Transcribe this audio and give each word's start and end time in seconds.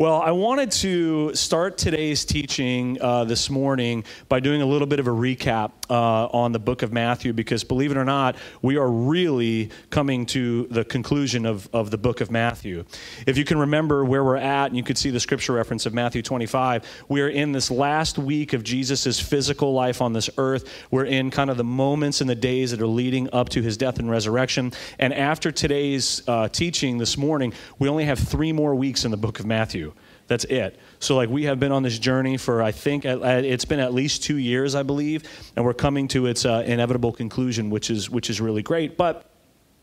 Well, 0.00 0.22
I 0.22 0.30
wanted 0.30 0.70
to 0.70 1.34
start 1.34 1.76
today's 1.76 2.24
teaching 2.24 2.96
uh, 3.02 3.24
this 3.24 3.50
morning 3.50 4.04
by 4.30 4.40
doing 4.40 4.62
a 4.62 4.64
little 4.64 4.86
bit 4.86 4.98
of 4.98 5.06
a 5.06 5.10
recap 5.10 5.72
uh, 5.90 6.26
on 6.28 6.52
the 6.52 6.58
book 6.58 6.80
of 6.80 6.90
Matthew 6.90 7.34
because, 7.34 7.64
believe 7.64 7.90
it 7.90 7.98
or 7.98 8.04
not, 8.06 8.36
we 8.62 8.78
are 8.78 8.90
really 8.90 9.68
coming 9.90 10.24
to 10.24 10.66
the 10.70 10.86
conclusion 10.86 11.44
of, 11.44 11.68
of 11.74 11.90
the 11.90 11.98
book 11.98 12.22
of 12.22 12.30
Matthew. 12.30 12.86
If 13.26 13.36
you 13.36 13.44
can 13.44 13.58
remember 13.58 14.02
where 14.02 14.24
we're 14.24 14.36
at, 14.38 14.68
and 14.68 14.76
you 14.78 14.82
could 14.82 14.96
see 14.96 15.10
the 15.10 15.20
scripture 15.20 15.52
reference 15.52 15.84
of 15.84 15.92
Matthew 15.92 16.22
25, 16.22 17.04
we 17.10 17.20
are 17.20 17.28
in 17.28 17.52
this 17.52 17.70
last 17.70 18.16
week 18.16 18.54
of 18.54 18.64
Jesus' 18.64 19.20
physical 19.20 19.74
life 19.74 20.00
on 20.00 20.14
this 20.14 20.30
earth. 20.38 20.66
We're 20.90 21.04
in 21.04 21.30
kind 21.30 21.50
of 21.50 21.58
the 21.58 21.64
moments 21.64 22.22
and 22.22 22.30
the 22.30 22.34
days 22.34 22.70
that 22.70 22.80
are 22.80 22.86
leading 22.86 23.28
up 23.34 23.50
to 23.50 23.60
his 23.60 23.76
death 23.76 23.98
and 23.98 24.10
resurrection. 24.10 24.72
And 24.98 25.12
after 25.12 25.52
today's 25.52 26.22
uh, 26.26 26.48
teaching 26.48 26.96
this 26.96 27.18
morning, 27.18 27.52
we 27.78 27.86
only 27.86 28.06
have 28.06 28.18
three 28.18 28.52
more 28.52 28.74
weeks 28.74 29.04
in 29.04 29.10
the 29.10 29.18
book 29.18 29.40
of 29.40 29.44
Matthew. 29.44 29.89
That's 30.30 30.44
it. 30.44 30.78
So, 31.00 31.16
like, 31.16 31.28
we 31.28 31.42
have 31.46 31.58
been 31.58 31.72
on 31.72 31.82
this 31.82 31.98
journey 31.98 32.36
for, 32.36 32.62
I 32.62 32.70
think, 32.70 33.04
it's 33.04 33.64
been 33.64 33.80
at 33.80 33.92
least 33.92 34.22
two 34.22 34.36
years, 34.36 34.76
I 34.76 34.84
believe, 34.84 35.24
and 35.56 35.64
we're 35.64 35.74
coming 35.74 36.06
to 36.06 36.26
its 36.26 36.46
uh, 36.46 36.62
inevitable 36.64 37.10
conclusion, 37.10 37.68
which 37.68 37.90
is, 37.90 38.08
which 38.08 38.30
is 38.30 38.40
really 38.40 38.62
great. 38.62 38.96
But 38.96 39.28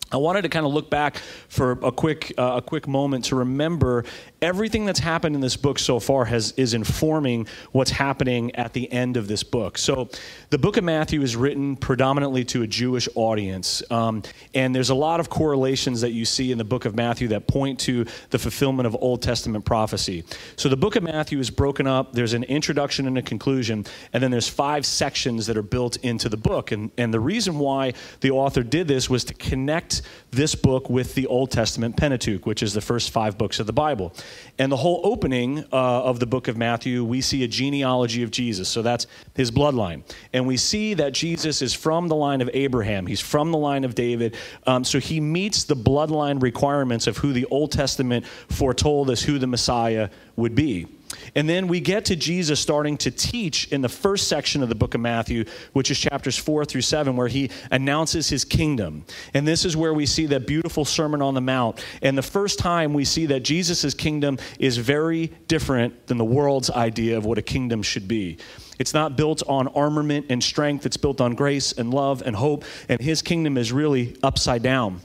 I 0.10 0.16
wanted 0.16 0.44
to 0.44 0.50
kind 0.50 0.66
of 0.66 0.72
look 0.72 0.90
back 0.90 1.18
for 1.50 1.72
a 1.84 1.92
quick, 1.92 2.34
uh, 2.38 2.54
a 2.56 2.62
quick 2.62 2.88
moment 2.88 3.26
to 3.26 3.36
remember 3.36 4.06
everything 4.42 4.86
that's 4.86 5.00
happened 5.00 5.36
in 5.36 5.42
this 5.42 5.58
book 5.58 5.80
so 5.80 6.00
far 6.00 6.26
has, 6.26 6.52
is 6.58 6.74
informing 6.74 7.48
what's 7.72 7.92
happening 7.92 8.56
at 8.56 8.74
the 8.74 8.92
end 8.92 9.18
of 9.18 9.28
this 9.28 9.44
book. 9.44 9.78
So, 9.78 10.10
the 10.50 10.58
book 10.58 10.78
of 10.78 10.84
Matthew 10.84 11.22
is 11.22 11.36
written 11.36 11.76
predominantly 11.76 12.46
to 12.46 12.62
a 12.62 12.68
Jewish 12.68 13.10
audience, 13.16 13.84
um, 13.92 14.24
and 14.54 14.74
there's 14.76 14.90
a 14.90 14.96
lot 14.96 15.20
of 15.20 15.30
correlations 15.30 16.02
that 16.02 16.12
you 16.12 16.26
see 16.26 16.52
in 16.52 16.58
the 16.58 16.64
book 16.64 16.86
of 16.86 16.96
Matthew 16.96 17.28
that 17.30 17.48
point 17.48 17.80
to 17.82 18.06
the 18.30 18.40
fulfillment 18.40 18.86
of 18.86 18.96
Old 19.00 19.22
Testament 19.22 19.66
prophecy. 19.66 20.24
So, 20.56 20.70
the 20.70 20.78
book 20.78 20.96
of 20.96 21.04
Matthew 21.04 21.40
is 21.40 21.50
broken 21.50 21.88
up. 21.88 22.14
There's 22.14 22.34
an 22.34 22.44
introduction 22.44 23.08
and 23.08 23.18
a 23.18 23.22
conclusion, 23.22 23.86
and 24.14 24.22
then 24.22 24.32
there's 24.32 24.50
five 24.50 24.86
sections 24.86 25.48
that 25.48 25.58
are 25.58 25.64
built 25.64 25.98
into 25.98 26.30
the 26.30 26.38
book. 26.38 26.72
And, 26.72 26.92
and 26.98 27.14
the 27.14 27.20
reason 27.20 27.58
why 27.60 27.94
the 28.22 28.32
author 28.32 28.64
did 28.64 28.88
this 28.88 29.10
was 29.10 29.24
to 29.26 29.34
connect 29.34 30.04
this 30.32 30.56
book 30.56 30.90
with 30.90 31.16
the 31.16 31.28
Old 31.28 31.52
Testament 31.52 31.98
Pentateuch, 31.98 32.46
which 32.46 32.62
is 32.62 32.74
the 32.74 32.82
first 32.82 33.12
five 33.12 33.38
books 33.38 33.60
of 33.60 33.66
the 33.66 33.74
Bible. 33.74 34.14
And 34.60 34.72
the 34.72 34.78
whole 34.78 35.02
opening 35.04 35.60
uh, 35.72 36.04
of 36.04 36.20
the 36.20 36.26
book 36.26 36.48
of 36.48 36.58
Matthew, 36.58 37.04
we 37.04 37.22
see 37.22 37.44
a 37.44 37.48
genealogy 37.48 38.24
of 38.24 38.32
Jesus. 38.32 38.68
So 38.68 38.82
that's 38.82 39.06
his 39.36 39.52
bloodline. 39.52 40.04
And 40.34 40.48
we 40.48 40.58
see 40.58 40.96
that 40.96 41.14
Jesus 41.14 41.62
is 41.62 41.74
from 41.74 42.08
the 42.08 42.16
line 42.16 42.42
of 42.42 42.50
Abraham, 42.54 43.06
he's 43.06 43.22
from 43.22 43.52
the 43.52 43.58
line 43.58 43.84
of 43.84 43.96
David. 43.96 44.36
Um, 44.66 44.84
so 44.84 45.00
he 45.00 45.20
meets 45.20 45.64
the 45.64 45.76
bloodline 45.76 46.42
requirements 46.42 47.08
of 47.08 47.18
who 47.18 47.34
the 47.34 47.46
Old 47.46 47.72
Testament 47.72 48.26
foretold 48.50 49.12
as 49.12 49.22
who 49.22 49.40
the 49.40 49.48
Messiah 49.48 50.10
would 50.36 50.56
be. 50.56 50.88
And 51.36 51.48
then 51.48 51.68
we 51.68 51.80
get 51.80 52.06
to 52.06 52.16
Jesus 52.16 52.60
starting 52.60 52.98
to 52.98 53.12
teach 53.12 53.68
in 53.72 53.82
the 53.82 53.90
first 53.90 54.28
section 54.28 54.64
of 54.64 54.70
the 54.70 54.76
book 54.76 54.94
of 54.94 55.02
Matthew, 55.02 55.46
which 55.74 55.92
is 55.92 56.00
chapters 56.00 56.38
four 56.38 56.66
through 56.66 56.82
seven, 56.82 57.16
where 57.16 57.28
he 57.28 57.50
announces 57.72 58.30
his 58.30 58.44
kingdom. 58.46 59.06
And 59.34 59.48
this 59.48 59.66
is 59.66 59.78
where 59.78 59.94
we 59.94 60.06
see 60.06 60.26
that 60.28 60.48
beautiful 60.48 60.86
Sermon 60.86 61.22
on 61.22 61.34
the 61.34 61.42
Mount. 61.42 61.84
And 62.02 62.18
the 62.18 62.22
first 62.24 62.60
time 62.60 62.94
we 62.94 63.06
see 63.06 63.26
that 63.28 63.42
Jesus' 63.42 63.94
kingdom 63.94 64.38
is 64.60 64.78
very 64.78 65.28
different 65.48 66.08
than 66.08 66.18
the 66.18 66.26
world's 66.26 66.70
idea 66.70 67.18
of 67.18 67.26
what 67.26 67.38
a 67.38 67.42
kingdom 67.44 67.84
should 67.84 68.08
be. 68.08 68.38
It's 68.80 68.94
not 68.94 69.18
built 69.18 69.42
on 69.48 69.68
armament 69.70 70.28
and 70.30 70.44
strength, 70.44 70.86
it's 70.86 70.98
built 70.98 71.20
on 71.20 71.34
grace 71.34 71.72
and 71.72 71.94
love 71.94 72.22
and 72.26 72.36
hope. 72.36 72.64
And 72.90 73.00
his 73.02 73.22
kingdom 73.22 73.58
is 73.58 73.72
really 73.72 74.16
upside 74.22 74.62
down. 74.62 75.02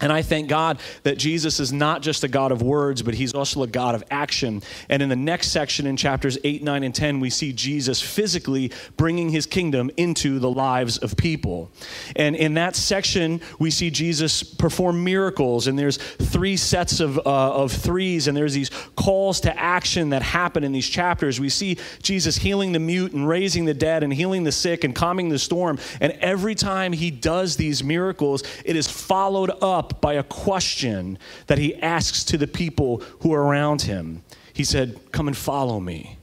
And 0.00 0.12
I 0.12 0.20
thank 0.20 0.48
God 0.48 0.78
that 1.04 1.16
Jesus 1.16 1.58
is 1.58 1.72
not 1.72 2.02
just 2.02 2.22
a 2.22 2.28
God 2.28 2.52
of 2.52 2.60
words, 2.60 3.00
but 3.00 3.14
he's 3.14 3.32
also 3.32 3.62
a 3.62 3.66
God 3.66 3.94
of 3.94 4.04
action. 4.10 4.62
And 4.90 5.02
in 5.02 5.08
the 5.08 5.16
next 5.16 5.48
section, 5.48 5.86
in 5.86 5.96
chapters 5.96 6.36
8, 6.44 6.62
9, 6.62 6.82
and 6.82 6.94
10, 6.94 7.18
we 7.18 7.30
see 7.30 7.52
Jesus 7.52 8.02
physically 8.02 8.72
bringing 8.98 9.30
his 9.30 9.46
kingdom 9.46 9.90
into 9.96 10.38
the 10.38 10.50
lives 10.50 10.98
of 10.98 11.16
people. 11.16 11.70
And 12.14 12.36
in 12.36 12.54
that 12.54 12.76
section, 12.76 13.40
we 13.58 13.70
see 13.70 13.90
Jesus 13.90 14.42
perform 14.42 15.02
miracles. 15.02 15.66
And 15.66 15.78
there's 15.78 15.96
three 15.96 16.58
sets 16.58 17.00
of, 17.00 17.18
uh, 17.18 17.20
of 17.24 17.72
threes, 17.72 18.28
and 18.28 18.36
there's 18.36 18.52
these 18.52 18.70
calls 18.96 19.40
to 19.40 19.58
action 19.58 20.10
that 20.10 20.20
happen 20.20 20.62
in 20.62 20.72
these 20.72 20.88
chapters. 20.88 21.40
We 21.40 21.48
see 21.48 21.78
Jesus 22.02 22.36
healing 22.36 22.72
the 22.72 22.80
mute 22.80 23.12
and 23.12 23.26
raising 23.26 23.64
the 23.64 23.74
dead 23.74 24.02
and 24.02 24.12
healing 24.12 24.44
the 24.44 24.52
sick 24.52 24.84
and 24.84 24.94
calming 24.94 25.30
the 25.30 25.38
storm. 25.38 25.78
And 26.02 26.12
every 26.20 26.54
time 26.54 26.92
he 26.92 27.10
does 27.10 27.56
these 27.56 27.82
miracles, 27.82 28.42
it 28.64 28.76
is 28.76 28.88
followed 28.88 29.50
up 29.62 29.85
up 29.86 30.00
by 30.00 30.14
a 30.14 30.22
question 30.22 31.18
that 31.46 31.58
he 31.58 31.74
asks 31.76 32.24
to 32.24 32.38
the 32.38 32.46
people 32.46 33.02
who 33.20 33.32
are 33.32 33.42
around 33.42 33.82
him. 33.82 34.22
He 34.52 34.64
said, 34.64 34.98
Come 35.12 35.28
and 35.28 35.36
follow 35.36 35.80
me. 35.80 36.18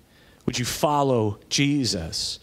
Would 0.45 0.59
you 0.59 0.65
follow 0.65 1.39
Jesus? 1.49 2.39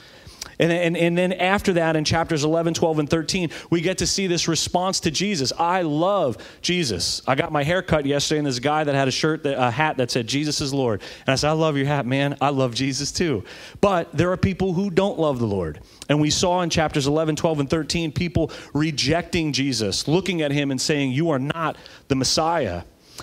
And, 0.61 0.71
and, 0.71 0.95
and 0.95 1.17
then 1.17 1.33
after 1.33 1.73
that, 1.73 1.97
in 1.97 2.05
chapters 2.05 2.45
11, 2.45 2.75
12, 2.75 2.99
and 2.99 3.09
13, 3.09 3.51
we 3.71 3.81
get 3.81 3.99
to 3.99 4.07
see 4.07 4.27
this 4.27 4.47
response 4.47 5.01
to 5.01 5.11
Jesus. 5.11 5.55
I 5.59 5.81
love 5.81 6.37
Jesus. 6.61 7.23
I 7.27 7.35
got 7.35 7.51
my 7.51 7.65
hair 7.65 7.81
cut 7.81 8.05
yesterday, 8.05 8.41
and 8.41 8.49
a 8.49 8.61
guy 8.61 8.85
that 8.85 8.95
had 8.95 9.09
a 9.09 9.11
shirt, 9.11 9.43
that, 9.45 9.59
a 9.59 9.71
hat 9.71 9.97
that 9.97 10.11
said, 10.11 10.27
Jesus 10.27 10.61
is 10.61 10.75
Lord. 10.75 11.01
And 11.21 11.33
I 11.33 11.37
said, 11.37 11.49
I 11.49 11.53
love 11.53 11.79
your 11.79 11.87
hat, 11.87 12.05
man. 12.05 12.37
I 12.43 12.51
love 12.51 12.75
Jesus 12.75 13.11
too. 13.11 13.43
But 13.81 14.13
there 14.13 14.31
are 14.33 14.37
people 14.37 14.75
who 14.75 14.91
don't 14.91 15.19
love 15.19 15.39
the 15.39 15.47
Lord. 15.47 15.81
And 16.11 16.21
we 16.21 16.29
saw 16.29 16.61
in 16.61 16.69
chapters 16.69 17.07
11, 17.07 17.37
12, 17.37 17.61
and 17.61 17.71
13 17.71 18.13
people 18.13 18.51
rejecting 18.75 19.55
Jesus, 19.55 20.07
looking 20.07 20.43
at 20.43 20.53
him 20.53 20.71
and 20.71 20.81
saying, 20.81 21.13
You 21.13 21.31
are 21.31 21.39
not 21.39 21.79
the 22.09 22.17
Messiah. 22.17 22.83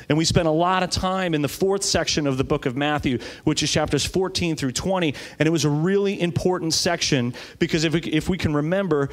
And 0.09 0.17
we 0.17 0.25
spent 0.25 0.47
a 0.47 0.51
lot 0.51 0.83
of 0.83 0.89
time 0.89 1.33
in 1.33 1.41
the 1.41 1.47
fourth 1.47 1.83
section 1.83 2.27
of 2.27 2.37
the 2.37 2.43
book 2.43 2.65
of 2.65 2.75
Matthew, 2.75 3.19
which 3.43 3.63
is 3.63 3.71
chapters 3.71 4.05
14 4.05 4.55
through 4.55 4.73
20. 4.73 5.13
And 5.39 5.47
it 5.47 5.51
was 5.51 5.65
a 5.65 5.69
really 5.69 6.19
important 6.19 6.73
section 6.73 7.33
because 7.59 7.83
if 7.83 7.93
we, 7.93 7.99
if 8.01 8.29
we 8.29 8.37
can 8.37 8.53
remember, 8.53 9.09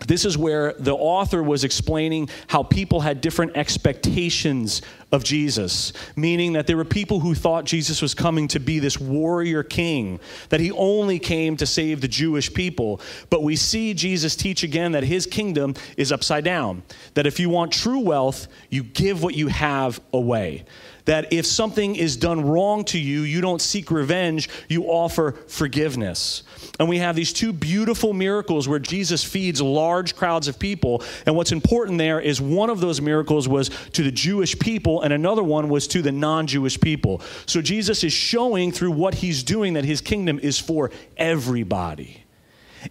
this 0.00 0.24
is 0.24 0.36
where 0.36 0.74
the 0.74 0.94
author 0.94 1.42
was 1.42 1.64
explaining 1.64 2.28
how 2.48 2.62
people 2.62 3.00
had 3.00 3.20
different 3.20 3.56
expectations 3.56 4.82
of 5.12 5.24
Jesus, 5.24 5.92
meaning 6.16 6.54
that 6.54 6.66
there 6.66 6.76
were 6.76 6.84
people 6.84 7.20
who 7.20 7.34
thought 7.34 7.64
Jesus 7.64 8.02
was 8.02 8.12
coming 8.12 8.48
to 8.48 8.60
be 8.60 8.80
this 8.80 9.00
warrior 9.00 9.62
king, 9.62 10.20
that 10.50 10.60
he 10.60 10.72
only 10.72 11.18
came 11.18 11.56
to 11.56 11.66
save 11.66 12.00
the 12.00 12.08
Jewish 12.08 12.52
people. 12.52 13.00
But 13.30 13.42
we 13.42 13.56
see 13.56 13.94
Jesus 13.94 14.36
teach 14.36 14.62
again 14.62 14.92
that 14.92 15.04
his 15.04 15.26
kingdom 15.26 15.74
is 15.96 16.12
upside 16.12 16.44
down, 16.44 16.82
that 17.14 17.26
if 17.26 17.38
you 17.38 17.48
want 17.48 17.72
true 17.72 18.00
wealth, 18.00 18.48
you 18.70 18.82
give 18.82 19.22
what 19.22 19.34
you 19.34 19.48
have 19.48 20.00
away 20.12 20.64
that 21.04 21.32
if 21.32 21.46
something 21.46 21.96
is 21.96 22.16
done 22.16 22.44
wrong 22.44 22.84
to 22.84 22.98
you, 22.98 23.22
you 23.22 23.40
don't 23.40 23.60
seek 23.60 23.90
revenge, 23.90 24.48
you 24.68 24.84
offer 24.84 25.32
forgiveness. 25.48 26.42
And 26.78 26.88
we 26.88 26.98
have 26.98 27.14
these 27.14 27.32
two 27.32 27.52
beautiful 27.52 28.12
miracles 28.12 28.68
where 28.68 28.78
Jesus 28.78 29.22
feeds 29.22 29.60
large 29.60 30.16
crowds 30.16 30.48
of 30.48 30.58
people. 30.58 31.02
And 31.26 31.36
what's 31.36 31.52
important 31.52 31.98
there 31.98 32.20
is 32.20 32.40
one 32.40 32.70
of 32.70 32.80
those 32.80 33.00
miracles 33.00 33.48
was 33.48 33.70
to 33.92 34.02
the 34.02 34.10
Jewish 34.10 34.58
people, 34.58 35.02
and 35.02 35.12
another 35.12 35.42
one 35.42 35.68
was 35.68 35.86
to 35.88 36.02
the 36.02 36.12
non 36.12 36.46
Jewish 36.46 36.80
people. 36.80 37.20
So 37.46 37.60
Jesus 37.60 38.02
is 38.02 38.12
showing 38.12 38.72
through 38.72 38.92
what 38.92 39.14
he's 39.14 39.42
doing 39.42 39.74
that 39.74 39.84
his 39.84 40.00
kingdom 40.00 40.38
is 40.40 40.58
for 40.58 40.90
everybody. 41.16 42.23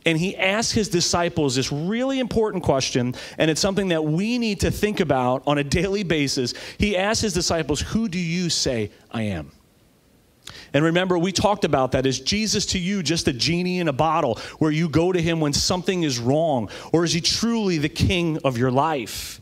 And 0.06 0.18
he 0.18 0.36
asks 0.36 0.72
his 0.72 0.90
disciples 0.90 1.56
this 1.56 1.72
really 1.72 2.20
important 2.20 2.64
question, 2.64 3.16
and 3.38 3.50
it's 3.50 3.62
something 3.62 3.90
that 3.90 4.04
we 4.04 4.38
need 4.38 4.60
to 4.62 4.72
think 4.72 5.00
about 5.00 5.44
on 5.46 5.58
a 5.58 5.64
daily 5.64 6.04
basis. 6.04 6.54
He 6.78 6.98
asks 6.98 7.22
his 7.22 7.34
disciples, 7.34 7.82
Who 7.82 8.08
do 8.08 8.20
you 8.20 8.50
say 8.50 8.92
I 9.12 9.24
am? 9.24 9.52
And 10.74 10.84
remember, 10.84 11.18
we 11.18 11.32
talked 11.32 11.66
about 11.66 11.92
that. 11.92 12.06
Is 12.06 12.20
Jesus 12.20 12.66
to 12.68 12.80
you 12.80 13.04
just 13.04 13.28
a 13.28 13.34
genie 13.34 13.80
in 13.80 13.88
a 13.88 13.94
bottle 13.94 14.40
where 14.58 14.72
you 14.72 14.90
go 14.90 15.12
to 15.12 15.22
him 15.22 15.40
when 15.40 15.54
something 15.54 16.04
is 16.04 16.20
wrong? 16.20 16.70
Or 16.92 17.04
is 17.04 17.14
he 17.14 17.22
truly 17.22 17.78
the 17.78 17.90
king 17.90 18.40
of 18.44 18.58
your 18.58 18.72
life? 18.72 19.40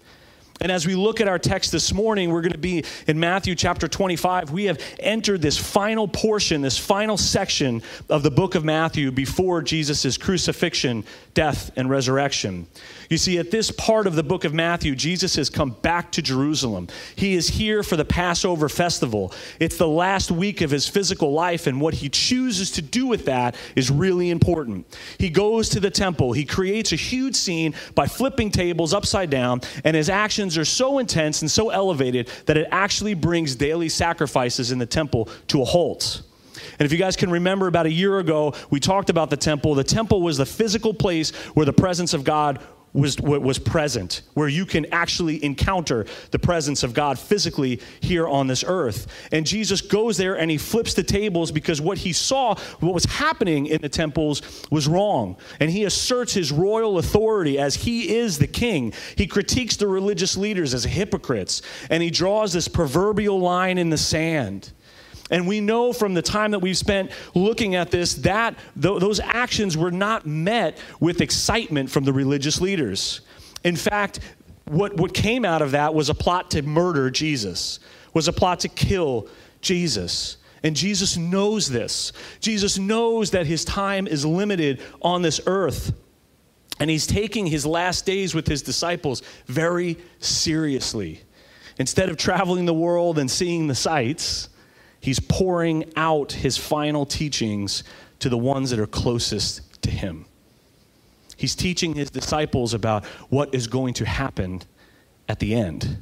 And 0.61 0.71
as 0.71 0.85
we 0.85 0.93
look 0.93 1.19
at 1.19 1.27
our 1.27 1.39
text 1.39 1.71
this 1.71 1.91
morning, 1.91 2.29
we're 2.29 2.41
going 2.41 2.51
to 2.51 2.57
be 2.59 2.85
in 3.07 3.19
Matthew 3.19 3.55
chapter 3.55 3.87
25. 3.87 4.51
We 4.51 4.65
have 4.65 4.79
entered 4.99 5.41
this 5.41 5.57
final 5.57 6.07
portion, 6.07 6.61
this 6.61 6.77
final 6.77 7.17
section 7.17 7.81
of 8.09 8.21
the 8.21 8.29
book 8.29 8.53
of 8.53 8.63
Matthew 8.63 9.11
before 9.11 9.63
Jesus' 9.63 10.19
crucifixion, 10.19 11.03
death, 11.33 11.71
and 11.77 11.89
resurrection. 11.89 12.67
You 13.09 13.17
see, 13.17 13.39
at 13.39 13.49
this 13.49 13.71
part 13.71 14.05
of 14.05 14.15
the 14.15 14.21
book 14.21 14.45
of 14.45 14.53
Matthew, 14.53 14.95
Jesus 14.95 15.35
has 15.35 15.49
come 15.49 15.71
back 15.81 16.11
to 16.11 16.21
Jerusalem. 16.21 16.87
He 17.15 17.33
is 17.33 17.47
here 17.47 17.81
for 17.81 17.97
the 17.97 18.05
Passover 18.05 18.69
festival. 18.69 19.33
It's 19.59 19.77
the 19.77 19.87
last 19.87 20.31
week 20.31 20.61
of 20.61 20.69
his 20.69 20.87
physical 20.87 21.33
life, 21.33 21.65
and 21.65 21.81
what 21.81 21.95
he 21.95 22.07
chooses 22.07 22.69
to 22.71 22.83
do 22.83 23.07
with 23.07 23.25
that 23.25 23.55
is 23.75 23.89
really 23.89 24.29
important. 24.29 24.85
He 25.17 25.29
goes 25.29 25.69
to 25.69 25.79
the 25.79 25.89
temple, 25.89 26.33
he 26.33 26.45
creates 26.45 26.91
a 26.91 26.97
huge 26.97 27.35
scene 27.35 27.73
by 27.95 28.05
flipping 28.05 28.51
tables 28.51 28.93
upside 28.93 29.31
down, 29.31 29.61
and 29.83 29.95
his 29.95 30.09
actions 30.09 30.50
are 30.57 30.65
so 30.65 30.99
intense 30.99 31.41
and 31.41 31.49
so 31.49 31.69
elevated 31.69 32.29
that 32.45 32.57
it 32.57 32.67
actually 32.71 33.13
brings 33.13 33.55
daily 33.55 33.89
sacrifices 33.89 34.71
in 34.71 34.79
the 34.79 34.85
temple 34.85 35.29
to 35.47 35.61
a 35.61 35.65
halt. 35.65 36.23
And 36.79 36.85
if 36.85 36.91
you 36.91 36.97
guys 36.97 37.15
can 37.15 37.31
remember, 37.31 37.67
about 37.67 37.85
a 37.85 37.91
year 37.91 38.19
ago, 38.19 38.53
we 38.69 38.79
talked 38.79 39.09
about 39.09 39.29
the 39.29 39.37
temple. 39.37 39.75
The 39.75 39.83
temple 39.83 40.21
was 40.21 40.37
the 40.37 40.45
physical 40.45 40.93
place 40.93 41.31
where 41.53 41.65
the 41.65 41.73
presence 41.73 42.13
of 42.13 42.23
God 42.23 42.59
was, 42.93 43.17
was 43.19 43.57
present, 43.57 44.21
where 44.33 44.47
you 44.47 44.65
can 44.65 44.85
actually 44.93 45.43
encounter 45.43 46.05
the 46.31 46.39
presence 46.39 46.83
of 46.83 46.93
God 46.93 47.17
physically 47.17 47.79
here 48.01 48.27
on 48.27 48.47
this 48.47 48.63
earth. 48.67 49.07
And 49.31 49.45
Jesus 49.45 49.81
goes 49.81 50.17
there 50.17 50.37
and 50.37 50.51
he 50.51 50.57
flips 50.57 50.93
the 50.93 51.03
tables 51.03 51.51
because 51.51 51.79
what 51.79 51.97
he 51.97 52.13
saw, 52.13 52.55
what 52.79 52.93
was 52.93 53.05
happening 53.05 53.67
in 53.67 53.81
the 53.81 53.89
temples, 53.89 54.41
was 54.71 54.87
wrong. 54.87 55.37
And 55.59 55.69
he 55.69 55.85
asserts 55.85 56.33
his 56.33 56.51
royal 56.51 56.97
authority 56.97 57.57
as 57.57 57.75
he 57.75 58.15
is 58.15 58.37
the 58.37 58.47
king. 58.47 58.93
He 59.15 59.27
critiques 59.27 59.77
the 59.77 59.87
religious 59.87 60.35
leaders 60.35 60.73
as 60.73 60.83
hypocrites, 60.83 61.61
and 61.89 62.03
he 62.03 62.09
draws 62.09 62.51
this 62.53 62.67
proverbial 62.67 63.39
line 63.39 63.77
in 63.77 63.89
the 63.89 63.97
sand. 63.97 64.71
And 65.31 65.47
we 65.47 65.61
know 65.61 65.93
from 65.93 66.13
the 66.13 66.21
time 66.21 66.51
that 66.51 66.59
we've 66.59 66.77
spent 66.77 67.11
looking 67.33 67.73
at 67.75 67.89
this 67.89 68.15
that 68.15 68.55
th- 68.79 68.99
those 68.99 69.21
actions 69.21 69.77
were 69.77 69.91
not 69.91 70.27
met 70.27 70.77
with 70.99 71.21
excitement 71.21 71.89
from 71.89 72.03
the 72.03 72.13
religious 72.13 72.59
leaders. 72.59 73.21
In 73.63 73.77
fact, 73.77 74.19
what, 74.65 74.97
what 74.97 75.13
came 75.13 75.45
out 75.45 75.61
of 75.61 75.71
that 75.71 75.93
was 75.93 76.09
a 76.09 76.13
plot 76.13 76.51
to 76.51 76.61
murder 76.61 77.09
Jesus, 77.09 77.79
was 78.13 78.27
a 78.27 78.33
plot 78.33 78.59
to 78.61 78.67
kill 78.67 79.27
Jesus. 79.61 80.37
And 80.63 80.75
Jesus 80.75 81.17
knows 81.17 81.69
this. 81.69 82.13
Jesus 82.39 82.77
knows 82.77 83.31
that 83.31 83.47
his 83.47 83.65
time 83.65 84.07
is 84.07 84.25
limited 84.25 84.81
on 85.01 85.21
this 85.21 85.41
earth. 85.47 85.93
And 86.79 86.89
he's 86.89 87.07
taking 87.07 87.47
his 87.47 87.65
last 87.65 88.05
days 88.05 88.35
with 88.35 88.47
his 88.47 88.61
disciples 88.61 89.23
very 89.47 89.97
seriously. 90.19 91.21
Instead 91.77 92.09
of 92.09 92.17
traveling 92.17 92.65
the 92.65 92.73
world 92.73 93.17
and 93.17 93.29
seeing 93.29 93.67
the 93.67 93.75
sights, 93.75 94.49
he's 95.01 95.19
pouring 95.19 95.91
out 95.95 96.31
his 96.31 96.57
final 96.57 97.05
teachings 97.05 97.83
to 98.19 98.29
the 98.29 98.37
ones 98.37 98.69
that 98.69 98.79
are 98.79 98.87
closest 98.87 99.81
to 99.83 99.91
him. 99.91 100.25
He's 101.35 101.55
teaching 101.55 101.95
his 101.95 102.11
disciples 102.11 102.73
about 102.73 103.03
what 103.29 103.53
is 103.53 103.67
going 103.67 103.95
to 103.95 104.05
happen 104.05 104.61
at 105.27 105.39
the 105.39 105.55
end. 105.55 105.97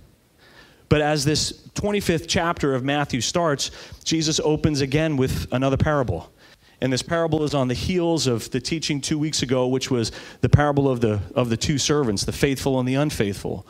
But 0.89 1.01
as 1.01 1.23
this 1.23 1.53
25th 1.75 2.25
chapter 2.27 2.75
of 2.75 2.83
Matthew 2.83 3.21
starts, 3.21 3.71
Jesus 4.03 4.39
opens 4.41 4.81
again 4.81 5.15
with 5.15 5.47
another 5.51 5.77
parable. 5.77 6.31
And 6.81 6.91
this 6.91 7.01
parable 7.01 7.43
is 7.43 7.53
on 7.53 7.67
the 7.67 7.73
heels 7.73 8.25
of 8.25 8.49
the 8.51 8.59
teaching 8.59 8.99
two 8.99 9.19
weeks 9.19 9.41
ago, 9.41 9.67
which 9.67 9.91
was 9.91 10.11
the 10.41 10.49
parable 10.49 10.89
of 10.89 11.01
the, 11.01 11.21
of 11.35 11.49
the 11.49 11.57
two 11.57 11.77
servants, 11.77 12.25
the 12.25 12.31
faithful 12.31 12.79
and 12.79 12.87
the 12.87 12.95
unfaithful. 12.95 13.67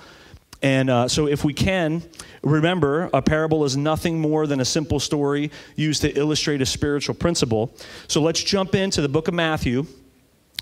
And 0.61 0.89
uh, 0.89 1.07
so, 1.07 1.27
if 1.27 1.45
we 1.45 1.53
can, 1.53 2.03
remember 2.43 3.09
a 3.13 3.21
parable 3.21 3.63
is 3.63 3.77
nothing 3.77 4.19
more 4.19 4.45
than 4.45 4.59
a 4.59 4.65
simple 4.65 4.99
story 4.99 5.51
used 5.75 6.01
to 6.01 6.11
illustrate 6.11 6.61
a 6.61 6.65
spiritual 6.65 7.15
principle. 7.15 7.73
So, 8.07 8.21
let's 8.21 8.43
jump 8.43 8.75
into 8.75 9.01
the 9.01 9.07
book 9.07 9.29
of 9.29 9.33
Matthew, 9.33 9.87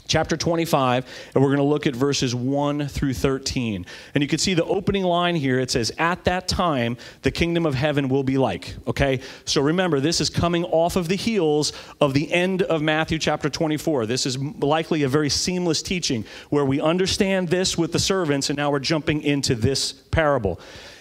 chapter 0.08 0.38
25, 0.38 1.06
and 1.36 1.44
we're 1.44 1.50
going 1.50 1.58
to 1.58 1.64
look 1.64 1.86
at 1.86 1.96
verses 1.96 2.34
1 2.34 2.88
through 2.88 3.14
13. 3.14 3.86
And 4.14 4.22
you 4.22 4.28
can 4.28 4.40
see 4.40 4.54
the 4.54 4.66
opening 4.66 5.04
line 5.04 5.36
here. 5.36 5.60
It 5.60 5.72
says, 5.72 5.92
At 5.98 6.24
that 6.26 6.48
time, 6.48 6.98
the 7.22 7.32
kingdom 7.32 7.66
of 7.66 7.76
heaven 7.76 8.10
will 8.10 8.24
be 8.24 8.38
like. 8.38 8.76
Okay? 8.88 9.22
So 9.46 9.62
remember, 9.62 10.00
this 10.00 10.22
is 10.22 10.30
coming 10.30 10.64
off 10.66 10.96
of 10.96 11.08
the 11.08 11.16
heels 11.16 11.74
of 12.02 12.14
the 12.14 12.32
end 12.32 12.62
of 12.64 12.82
Matthew 12.82 13.20
chapter 13.20 13.50
24. 13.50 14.06
This 14.06 14.26
is 14.26 14.38
likely 14.38 15.04
a 15.04 15.10
very 15.10 15.30
seamless 15.30 15.82
teaching 15.82 16.26
where 16.50 16.66
we 16.66 16.82
understand 16.82 17.50
this 17.50 17.78
with 17.78 17.92
the 17.92 18.00
servants, 18.00 18.50
and 18.50 18.58
now 18.58 18.72
we're 18.72 18.80
jumping 18.80 19.22
into 19.22 19.56
this 19.56 19.92
parable. 19.94 20.60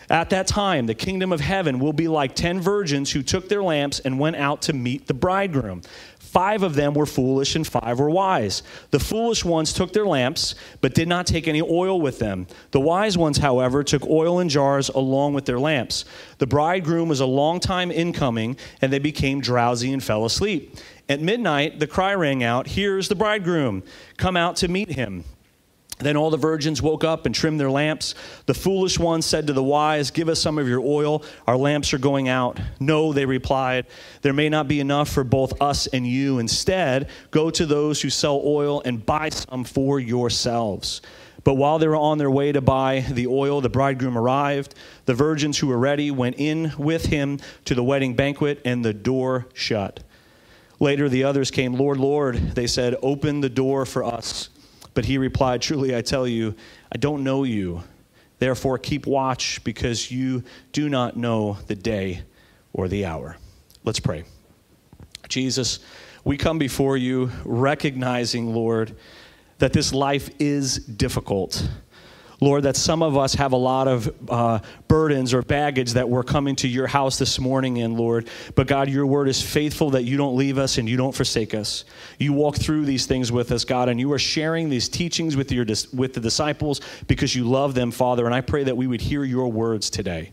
At 0.08 0.30
that 0.30 0.46
time, 0.46 0.86
the 0.86 0.94
kingdom 0.94 1.32
of 1.32 1.40
heaven 1.40 1.78
will 1.80 1.92
be 1.92 2.06
like 2.06 2.36
ten 2.36 2.60
virgins 2.60 3.10
who 3.10 3.22
took 3.22 3.48
their 3.48 3.62
lamps 3.62 3.98
and 3.98 4.18
went 4.18 4.36
out 4.36 4.62
to 4.62 4.72
meet 4.72 5.06
the 5.06 5.14
bridegroom. 5.14 5.82
Five 6.26 6.64
of 6.64 6.74
them 6.74 6.92
were 6.92 7.06
foolish 7.06 7.54
and 7.54 7.64
five 7.64 8.00
were 8.00 8.10
wise. 8.10 8.64
The 8.90 8.98
foolish 8.98 9.44
ones 9.44 9.72
took 9.72 9.92
their 9.92 10.04
lamps, 10.04 10.56
but 10.80 10.92
did 10.92 11.06
not 11.06 11.24
take 11.24 11.46
any 11.46 11.62
oil 11.62 12.00
with 12.00 12.18
them. 12.18 12.48
The 12.72 12.80
wise 12.80 13.16
ones, 13.16 13.38
however, 13.38 13.84
took 13.84 14.04
oil 14.06 14.40
in 14.40 14.48
jars 14.48 14.88
along 14.88 15.34
with 15.34 15.44
their 15.44 15.60
lamps. 15.60 16.04
The 16.38 16.46
bridegroom 16.46 17.08
was 17.08 17.20
a 17.20 17.26
long 17.26 17.60
time 17.60 17.92
in 17.92 18.12
coming, 18.12 18.56
and 18.82 18.92
they 18.92 18.98
became 18.98 19.40
drowsy 19.40 19.92
and 19.92 20.02
fell 20.02 20.24
asleep. 20.24 20.76
At 21.08 21.20
midnight, 21.20 21.78
the 21.78 21.86
cry 21.86 22.12
rang 22.12 22.42
out, 22.42 22.66
Here's 22.66 23.08
the 23.08 23.14
bridegroom, 23.14 23.84
come 24.16 24.36
out 24.36 24.56
to 24.56 24.68
meet 24.68 24.90
him. 24.90 25.22
Then 25.98 26.16
all 26.16 26.30
the 26.30 26.36
virgins 26.36 26.82
woke 26.82 27.04
up 27.04 27.24
and 27.24 27.34
trimmed 27.34 27.58
their 27.58 27.70
lamps. 27.70 28.14
The 28.44 28.52
foolish 28.52 28.98
ones 28.98 29.24
said 29.24 29.46
to 29.46 29.54
the 29.54 29.62
wise, 29.62 30.10
Give 30.10 30.28
us 30.28 30.40
some 30.40 30.58
of 30.58 30.68
your 30.68 30.80
oil. 30.80 31.22
Our 31.46 31.56
lamps 31.56 31.94
are 31.94 31.98
going 31.98 32.28
out. 32.28 32.60
No, 32.78 33.14
they 33.14 33.24
replied, 33.24 33.86
There 34.20 34.34
may 34.34 34.50
not 34.50 34.68
be 34.68 34.80
enough 34.80 35.08
for 35.08 35.24
both 35.24 35.60
us 35.60 35.86
and 35.86 36.06
you. 36.06 36.38
Instead, 36.38 37.08
go 37.30 37.50
to 37.50 37.64
those 37.64 38.02
who 38.02 38.10
sell 38.10 38.42
oil 38.44 38.82
and 38.84 39.04
buy 39.04 39.30
some 39.30 39.64
for 39.64 39.98
yourselves. 39.98 41.00
But 41.44 41.54
while 41.54 41.78
they 41.78 41.88
were 41.88 41.96
on 41.96 42.18
their 42.18 42.30
way 42.30 42.52
to 42.52 42.60
buy 42.60 43.04
the 43.08 43.28
oil, 43.28 43.60
the 43.60 43.68
bridegroom 43.70 44.18
arrived. 44.18 44.74
The 45.06 45.14
virgins 45.14 45.56
who 45.56 45.68
were 45.68 45.78
ready 45.78 46.10
went 46.10 46.36
in 46.38 46.72
with 46.76 47.06
him 47.06 47.38
to 47.66 47.74
the 47.74 47.84
wedding 47.84 48.14
banquet, 48.14 48.60
and 48.64 48.84
the 48.84 48.92
door 48.92 49.46
shut. 49.54 50.00
Later, 50.78 51.08
the 51.08 51.24
others 51.24 51.50
came, 51.50 51.74
Lord, 51.74 51.98
Lord, 51.98 52.36
they 52.54 52.66
said, 52.66 52.96
Open 53.00 53.40
the 53.40 53.48
door 53.48 53.86
for 53.86 54.04
us. 54.04 54.50
But 54.96 55.04
he 55.04 55.18
replied, 55.18 55.60
Truly, 55.60 55.94
I 55.94 56.00
tell 56.00 56.26
you, 56.26 56.54
I 56.90 56.96
don't 56.96 57.22
know 57.22 57.44
you. 57.44 57.82
Therefore, 58.38 58.78
keep 58.78 59.06
watch, 59.06 59.62
because 59.62 60.10
you 60.10 60.42
do 60.72 60.88
not 60.88 61.18
know 61.18 61.58
the 61.66 61.74
day 61.74 62.22
or 62.72 62.88
the 62.88 63.04
hour. 63.04 63.36
Let's 63.84 64.00
pray. 64.00 64.24
Jesus, 65.28 65.80
we 66.24 66.38
come 66.38 66.58
before 66.58 66.96
you 66.96 67.30
recognizing, 67.44 68.54
Lord, 68.54 68.96
that 69.58 69.74
this 69.74 69.92
life 69.92 70.30
is 70.38 70.78
difficult. 70.78 71.68
Lord, 72.40 72.64
that 72.64 72.76
some 72.76 73.02
of 73.02 73.16
us 73.16 73.34
have 73.34 73.52
a 73.52 73.56
lot 73.56 73.88
of 73.88 74.14
uh, 74.28 74.58
burdens 74.88 75.32
or 75.32 75.42
baggage 75.42 75.92
that 75.92 76.08
we're 76.08 76.22
coming 76.22 76.54
to 76.56 76.68
your 76.68 76.86
house 76.86 77.18
this 77.18 77.38
morning 77.38 77.78
in, 77.78 77.96
Lord. 77.96 78.28
But 78.54 78.66
God, 78.66 78.90
your 78.90 79.06
word 79.06 79.28
is 79.28 79.40
faithful 79.40 79.90
that 79.90 80.02
you 80.02 80.18
don't 80.18 80.36
leave 80.36 80.58
us 80.58 80.76
and 80.76 80.88
you 80.88 80.98
don't 80.98 81.14
forsake 81.14 81.54
us. 81.54 81.84
You 82.18 82.34
walk 82.34 82.56
through 82.56 82.84
these 82.84 83.06
things 83.06 83.32
with 83.32 83.52
us, 83.52 83.64
God, 83.64 83.88
and 83.88 83.98
you 83.98 84.12
are 84.12 84.18
sharing 84.18 84.68
these 84.68 84.88
teachings 84.88 85.34
with, 85.34 85.50
your, 85.50 85.64
with 85.94 86.12
the 86.12 86.20
disciples 86.20 86.82
because 87.06 87.34
you 87.34 87.44
love 87.44 87.74
them, 87.74 87.90
Father. 87.90 88.26
And 88.26 88.34
I 88.34 88.42
pray 88.42 88.64
that 88.64 88.76
we 88.76 88.86
would 88.86 89.00
hear 89.00 89.24
your 89.24 89.50
words 89.50 89.88
today. 89.88 90.32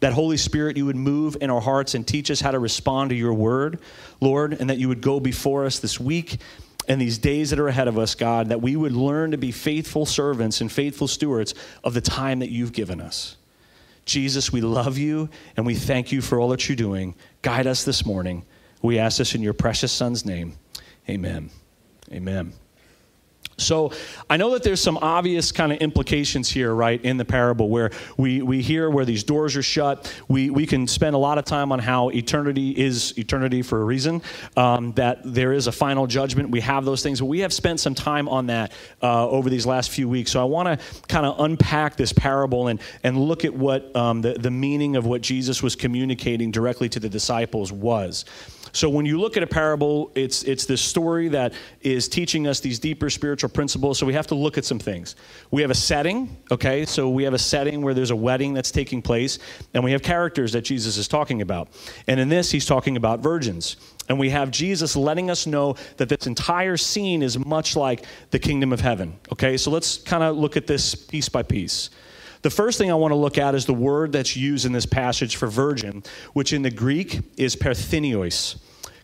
That 0.00 0.12
Holy 0.12 0.36
Spirit, 0.36 0.76
you 0.76 0.84
would 0.86 0.96
move 0.96 1.38
in 1.40 1.48
our 1.48 1.60
hearts 1.60 1.94
and 1.94 2.06
teach 2.06 2.30
us 2.30 2.40
how 2.40 2.50
to 2.50 2.58
respond 2.58 3.10
to 3.10 3.16
your 3.16 3.32
word, 3.32 3.78
Lord, 4.20 4.52
and 4.52 4.68
that 4.68 4.78
you 4.78 4.88
would 4.88 5.00
go 5.00 5.20
before 5.20 5.64
us 5.64 5.78
this 5.78 5.98
week 5.98 6.38
and 6.88 7.00
these 7.00 7.18
days 7.18 7.50
that 7.50 7.58
are 7.58 7.68
ahead 7.68 7.88
of 7.88 7.98
us, 7.98 8.14
God, 8.14 8.48
that 8.48 8.62
we 8.62 8.76
would 8.76 8.92
learn 8.92 9.32
to 9.32 9.38
be 9.38 9.50
faithful 9.50 10.06
servants 10.06 10.60
and 10.60 10.70
faithful 10.70 11.08
stewards 11.08 11.54
of 11.82 11.94
the 11.94 12.00
time 12.00 12.38
that 12.40 12.50
you've 12.50 12.72
given 12.72 13.00
us. 13.00 13.36
Jesus, 14.04 14.52
we 14.52 14.60
love 14.60 14.96
you 14.96 15.28
and 15.56 15.66
we 15.66 15.74
thank 15.74 16.12
you 16.12 16.22
for 16.22 16.38
all 16.38 16.48
that 16.50 16.68
you're 16.68 16.76
doing. 16.76 17.14
Guide 17.42 17.66
us 17.66 17.84
this 17.84 18.06
morning. 18.06 18.44
We 18.82 18.98
ask 18.98 19.18
this 19.18 19.34
in 19.34 19.42
your 19.42 19.54
precious 19.54 19.90
Son's 19.90 20.24
name. 20.24 20.54
Amen. 21.08 21.50
Amen. 22.12 22.52
So 23.58 23.92
I 24.28 24.36
know 24.36 24.50
that 24.50 24.62
there's 24.62 24.82
some 24.82 24.98
obvious 24.98 25.50
kind 25.50 25.72
of 25.72 25.78
implications 25.78 26.50
here, 26.50 26.74
right, 26.74 27.02
in 27.02 27.16
the 27.16 27.24
parable 27.24 27.70
where 27.70 27.90
we, 28.18 28.42
we 28.42 28.60
hear 28.60 28.90
where 28.90 29.06
these 29.06 29.24
doors 29.24 29.56
are 29.56 29.62
shut. 29.62 30.12
We, 30.28 30.50
we 30.50 30.66
can 30.66 30.86
spend 30.86 31.14
a 31.14 31.18
lot 31.18 31.38
of 31.38 31.46
time 31.46 31.72
on 31.72 31.78
how 31.78 32.10
eternity 32.10 32.70
is 32.70 33.16
eternity 33.16 33.62
for 33.62 33.80
a 33.80 33.84
reason, 33.84 34.20
um, 34.58 34.92
that 34.92 35.20
there 35.24 35.54
is 35.54 35.68
a 35.68 35.72
final 35.72 36.06
judgment. 36.06 36.50
We 36.50 36.60
have 36.60 36.84
those 36.84 37.02
things, 37.02 37.20
but 37.20 37.26
we 37.26 37.40
have 37.40 37.52
spent 37.52 37.80
some 37.80 37.94
time 37.94 38.28
on 38.28 38.48
that 38.48 38.72
uh, 39.02 39.26
over 39.28 39.48
these 39.48 39.64
last 39.64 39.90
few 39.90 40.08
weeks. 40.08 40.32
So 40.32 40.40
I 40.40 40.44
want 40.44 40.68
to 40.68 41.06
kind 41.08 41.24
of 41.24 41.40
unpack 41.40 41.96
this 41.96 42.12
parable 42.12 42.68
and, 42.68 42.78
and 43.04 43.18
look 43.18 43.46
at 43.46 43.54
what 43.54 43.94
um, 43.96 44.20
the, 44.20 44.34
the 44.34 44.50
meaning 44.50 44.96
of 44.96 45.06
what 45.06 45.22
Jesus 45.22 45.62
was 45.62 45.74
communicating 45.74 46.50
directly 46.50 46.90
to 46.90 47.00
the 47.00 47.08
disciples 47.08 47.72
was. 47.72 48.26
So 48.76 48.90
when 48.90 49.06
you 49.06 49.18
look 49.18 49.38
at 49.38 49.42
a 49.42 49.46
parable, 49.46 50.12
it's 50.14 50.42
it's 50.42 50.66
this 50.66 50.82
story 50.82 51.28
that 51.28 51.54
is 51.80 52.08
teaching 52.08 52.46
us 52.46 52.60
these 52.60 52.78
deeper 52.78 53.08
spiritual 53.08 53.48
principles. 53.48 53.98
So 53.98 54.04
we 54.04 54.12
have 54.12 54.26
to 54.26 54.34
look 54.34 54.58
at 54.58 54.66
some 54.66 54.78
things. 54.78 55.16
We 55.50 55.62
have 55.62 55.70
a 55.70 55.74
setting, 55.74 56.36
okay? 56.50 56.84
So 56.84 57.08
we 57.08 57.24
have 57.24 57.32
a 57.32 57.38
setting 57.38 57.80
where 57.80 57.94
there's 57.94 58.10
a 58.10 58.16
wedding 58.16 58.52
that's 58.52 58.70
taking 58.70 59.00
place, 59.00 59.38
and 59.72 59.82
we 59.82 59.92
have 59.92 60.02
characters 60.02 60.52
that 60.52 60.60
Jesus 60.60 60.98
is 60.98 61.08
talking 61.08 61.40
about. 61.40 61.68
And 62.06 62.20
in 62.20 62.28
this, 62.28 62.50
he's 62.50 62.66
talking 62.66 62.98
about 62.98 63.20
virgins. 63.20 63.76
And 64.10 64.18
we 64.18 64.28
have 64.28 64.50
Jesus 64.50 64.94
letting 64.94 65.30
us 65.30 65.46
know 65.46 65.76
that 65.96 66.10
this 66.10 66.26
entire 66.26 66.76
scene 66.76 67.22
is 67.22 67.38
much 67.38 67.76
like 67.76 68.04
the 68.30 68.38
kingdom 68.38 68.74
of 68.74 68.80
heaven. 68.80 69.18
Okay, 69.32 69.56
so 69.56 69.70
let's 69.70 69.96
kind 69.96 70.22
of 70.22 70.36
look 70.36 70.54
at 70.54 70.66
this 70.66 70.94
piece 70.94 71.30
by 71.30 71.42
piece. 71.42 71.88
The 72.46 72.50
first 72.50 72.78
thing 72.78 72.92
I 72.92 72.94
want 72.94 73.10
to 73.10 73.16
look 73.16 73.38
at 73.38 73.56
is 73.56 73.66
the 73.66 73.74
word 73.74 74.12
that's 74.12 74.36
used 74.36 74.66
in 74.66 74.72
this 74.72 74.86
passage 74.86 75.34
for 75.34 75.48
virgin, 75.48 76.04
which 76.32 76.52
in 76.52 76.62
the 76.62 76.70
Greek 76.70 77.18
is 77.36 77.56
parthenos. 77.56 78.54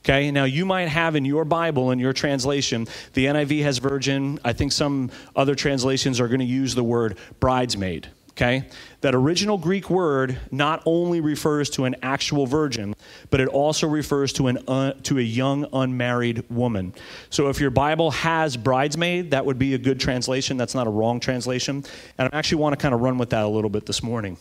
Okay, 0.04 0.30
now 0.30 0.44
you 0.44 0.64
might 0.64 0.87
have 0.87 1.16
in 1.16 1.25
your 1.25 1.44
Bible, 1.44 1.90
in 1.90 1.99
your 1.99 2.12
translation, 2.12 2.87
the 3.14 3.26
NIV 3.26 3.64
has 3.64 3.78
virgin. 3.78 4.38
I 4.44 4.52
think 4.52 4.70
some 4.70 5.11
other 5.34 5.56
translations 5.56 6.20
are 6.20 6.28
going 6.28 6.38
to 6.38 6.46
use 6.46 6.76
the 6.76 6.84
word 6.84 7.18
bridesmaid. 7.40 8.06
Okay? 8.32 8.68
That 9.00 9.14
original 9.14 9.58
Greek 9.58 9.90
word 9.90 10.38
not 10.50 10.82
only 10.86 11.20
refers 11.20 11.70
to 11.70 11.84
an 11.84 11.96
actual 12.02 12.46
virgin, 12.46 12.94
but 13.30 13.40
it 13.40 13.48
also 13.48 13.86
refers 13.86 14.32
to, 14.34 14.48
an 14.48 15.02
to 15.02 15.18
a 15.18 15.22
young 15.22 15.66
unmarried 15.72 16.48
woman. 16.50 16.94
So 17.30 17.48
if 17.48 17.60
your 17.60 17.70
Bible 17.70 18.10
has 18.10 18.56
bridesmaid, 18.56 19.32
that 19.32 19.44
would 19.44 19.58
be 19.58 19.74
a 19.74 19.78
good 19.78 20.00
translation. 20.00 20.56
That's 20.56 20.74
not 20.74 20.86
a 20.86 20.90
wrong 20.90 21.20
translation. 21.20 21.84
And 22.18 22.28
I 22.32 22.38
actually 22.38 22.58
want 22.58 22.78
to 22.78 22.82
kind 22.82 22.94
of 22.94 23.00
run 23.00 23.18
with 23.18 23.30
that 23.30 23.44
a 23.44 23.48
little 23.48 23.70
bit 23.70 23.86
this 23.86 24.02
morning. 24.02 24.36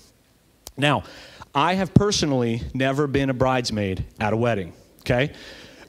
Now, 0.78 1.04
I 1.54 1.74
have 1.74 1.94
personally 1.94 2.62
never 2.74 3.08
been 3.08 3.30
a 3.30 3.34
bridesmaid 3.34 4.06
at 4.20 4.32
a 4.32 4.38
wedding, 4.38 4.74
okay? 5.02 5.34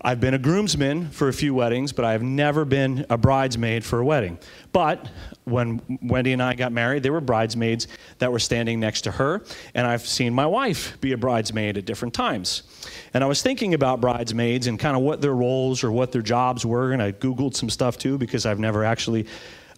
I've 0.04 0.21
been 0.21 0.35
a 0.35 0.38
groomsman 0.38 1.11
for 1.11 1.28
a 1.28 1.32
few 1.32 1.54
weddings, 1.54 1.92
but 1.92 2.04
I 2.04 2.12
have 2.12 2.23
never 2.23 2.64
been 2.64 3.06
a 3.09 3.16
bridesmaid 3.16 3.85
for 3.85 4.00
a 4.00 4.04
wedding. 4.04 4.37
But 4.73 5.09
when 5.44 5.80
Wendy 6.02 6.32
and 6.32 6.42
I 6.42 6.54
got 6.54 6.73
married, 6.73 7.04
there 7.04 7.12
were 7.12 7.21
bridesmaids 7.21 7.87
that 8.18 8.32
were 8.32 8.40
standing 8.40 8.80
next 8.80 9.02
to 9.02 9.12
her, 9.12 9.44
and 9.75 9.87
I've 9.87 10.04
seen 10.04 10.35
my 10.35 10.47
wife 10.47 11.00
be 11.00 11.12
a 11.12 11.16
bridesmaid 11.16 11.78
at 11.78 11.85
different 11.85 12.14
times. 12.14 12.64
And 13.14 13.23
I 13.23 13.28
was 13.28 13.42
thinking 13.42 13.75
about 13.75 14.00
bridesmaids 14.00 14.66
and 14.66 14.76
kind 14.76 14.97
of 14.97 15.02
what 15.02 15.21
their 15.21 15.35
roles 15.35 15.85
or 15.85 15.92
what 15.92 16.11
their 16.11 16.23
jobs 16.23 16.66
were, 16.66 16.92
and 16.92 17.00
I 17.00 17.12
Googled 17.12 17.54
some 17.54 17.71
stuff 17.71 17.97
too 17.97 18.18
because 18.18 18.44
I've 18.44 18.59
never 18.59 18.85
actually 18.85 19.26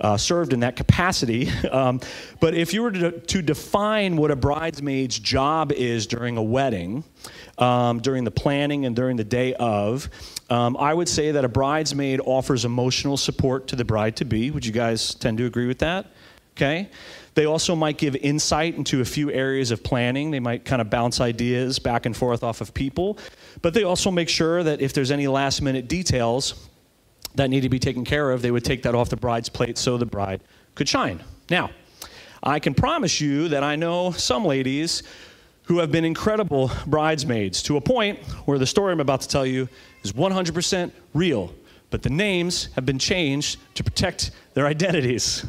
uh, 0.01 0.17
served 0.17 0.53
in 0.53 0.61
that 0.61 0.77
capacity. 0.77 1.51
Um, 1.75 2.01
but 2.39 2.55
if 2.55 2.73
you 2.73 2.83
were 2.83 2.93
to, 2.93 3.11
to, 3.11 3.43
define 3.43 4.17
what 4.17 4.31
a 4.31 4.37
bridesmaid's 4.37 5.19
job 5.19 5.73
is 5.73 6.07
during 6.07 6.37
a 6.37 6.43
wedding, 6.43 7.03
um, 7.59 8.01
during 8.01 8.25
the 8.25 8.31
planning 8.31 8.87
and 8.87 8.97
during 8.97 9.17
the 9.17 9.25
day 9.25 9.55
of, 9.55 10.09
um, 10.51 10.77
I 10.77 10.93
would 10.93 11.09
say 11.09 11.33
that 11.33 11.45
a 11.45 11.49
bridesmaid 11.49 12.21
offers 12.25 12.65
emotional 12.65 13.17
support 13.17 13.69
to 13.69 13.77
the 13.77 13.85
bride 13.85 14.17
to 14.17 14.25
be. 14.25 14.51
Would 14.51 14.67
you 14.67 14.73
guys 14.73 15.15
tend 15.15 15.39
to 15.39 15.47
agree 15.47 15.67
with 15.67 15.79
that? 15.79 16.07
Okay. 16.57 16.89
They 17.35 17.47
also 17.47 17.75
might 17.75 17.99
give 17.99 18.15
insight 18.17 18.77
into 18.77 19.01
a 19.01 19.05
few 19.05 19.31
areas 19.31 19.73
of 19.73 19.83
planning. 19.83 20.31
They 20.31 20.41
might 20.41 20.65
kind 20.65 20.81
of 20.81 20.89
bounce 20.89 21.21
ideas 21.21 21.81
back 21.81 22.07
and 22.07 22.17
forth 22.17 22.45
off 22.45 22.61
of 22.61 22.73
people. 22.73 23.19
But 23.61 23.75
they 23.75 23.83
also 23.83 24.11
make 24.11 24.29
sure 24.29 24.63
that 24.63 24.81
if 24.81 24.93
there's 24.93 25.11
any 25.11 25.27
last 25.27 25.61
minute 25.61 25.89
details, 25.89 26.69
that 27.35 27.51
need 27.51 27.63
to 27.63 27.69
be 27.69 27.81
taken 27.81 28.05
care 28.05 28.31
of, 28.31 28.43
they 28.43 28.53
would 28.53 28.65
take 28.65 28.85
that 28.85 28.95
off 28.95 29.11
the 29.11 29.17
bride's 29.17 29.49
plate 29.49 29.77
so 29.79 29.97
the 29.97 30.07
bride 30.07 30.43
could 30.77 30.89
shine. 30.89 31.23
Now, 31.51 31.71
I 32.43 32.61
can 32.61 32.75
promise 32.75 33.21
you 33.21 33.49
that 33.49 33.65
I 33.65 33.75
know 33.75 34.13
some 34.13 34.45
ladies 34.45 35.03
who 35.65 35.79
have 35.79 35.91
been 35.91 36.05
incredible 36.05 36.71
bridesmaids 36.87 37.63
to 37.63 37.77
a 37.77 37.81
point 37.81 38.19
where 38.47 38.59
the 38.59 38.67
story 38.67 38.93
I'm 38.93 39.01
about 39.01 39.23
to 39.23 39.29
tell 39.29 39.47
you 39.47 39.69
is 40.03 40.13
100% 40.13 40.93
real, 41.15 41.53
but 41.91 42.03
the 42.03 42.11
names 42.11 42.69
have 42.75 42.85
been 42.85 42.99
changed 42.99 43.59
to 43.75 43.85
protect 43.85 44.31
their 44.53 44.67
identities. 44.67 45.45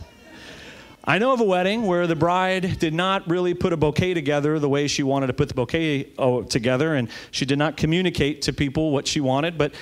I 1.04 1.20
know 1.20 1.34
of 1.34 1.42
a 1.42 1.44
wedding 1.44 1.84
where 1.84 2.08
the 2.08 2.16
bride 2.16 2.80
did 2.80 2.94
not 2.94 3.30
really 3.30 3.54
put 3.54 3.74
a 3.74 3.78
bouquet 3.78 4.16
together 4.16 4.58
the 4.58 4.70
way 4.70 4.88
she 4.88 5.04
wanted 5.04 5.28
to 5.28 5.34
put 5.34 5.50
the 5.50 5.54
bouquet 5.54 6.12
oh, 6.18 6.42
together, 6.42 6.96
and 6.96 7.10
she 7.30 7.46
did 7.46 7.60
not 7.60 7.78
communicate 7.78 8.42
to 8.44 8.54
people 8.54 8.92
what 8.92 9.06
she 9.06 9.22
wanted, 9.22 9.58
but 9.58 9.74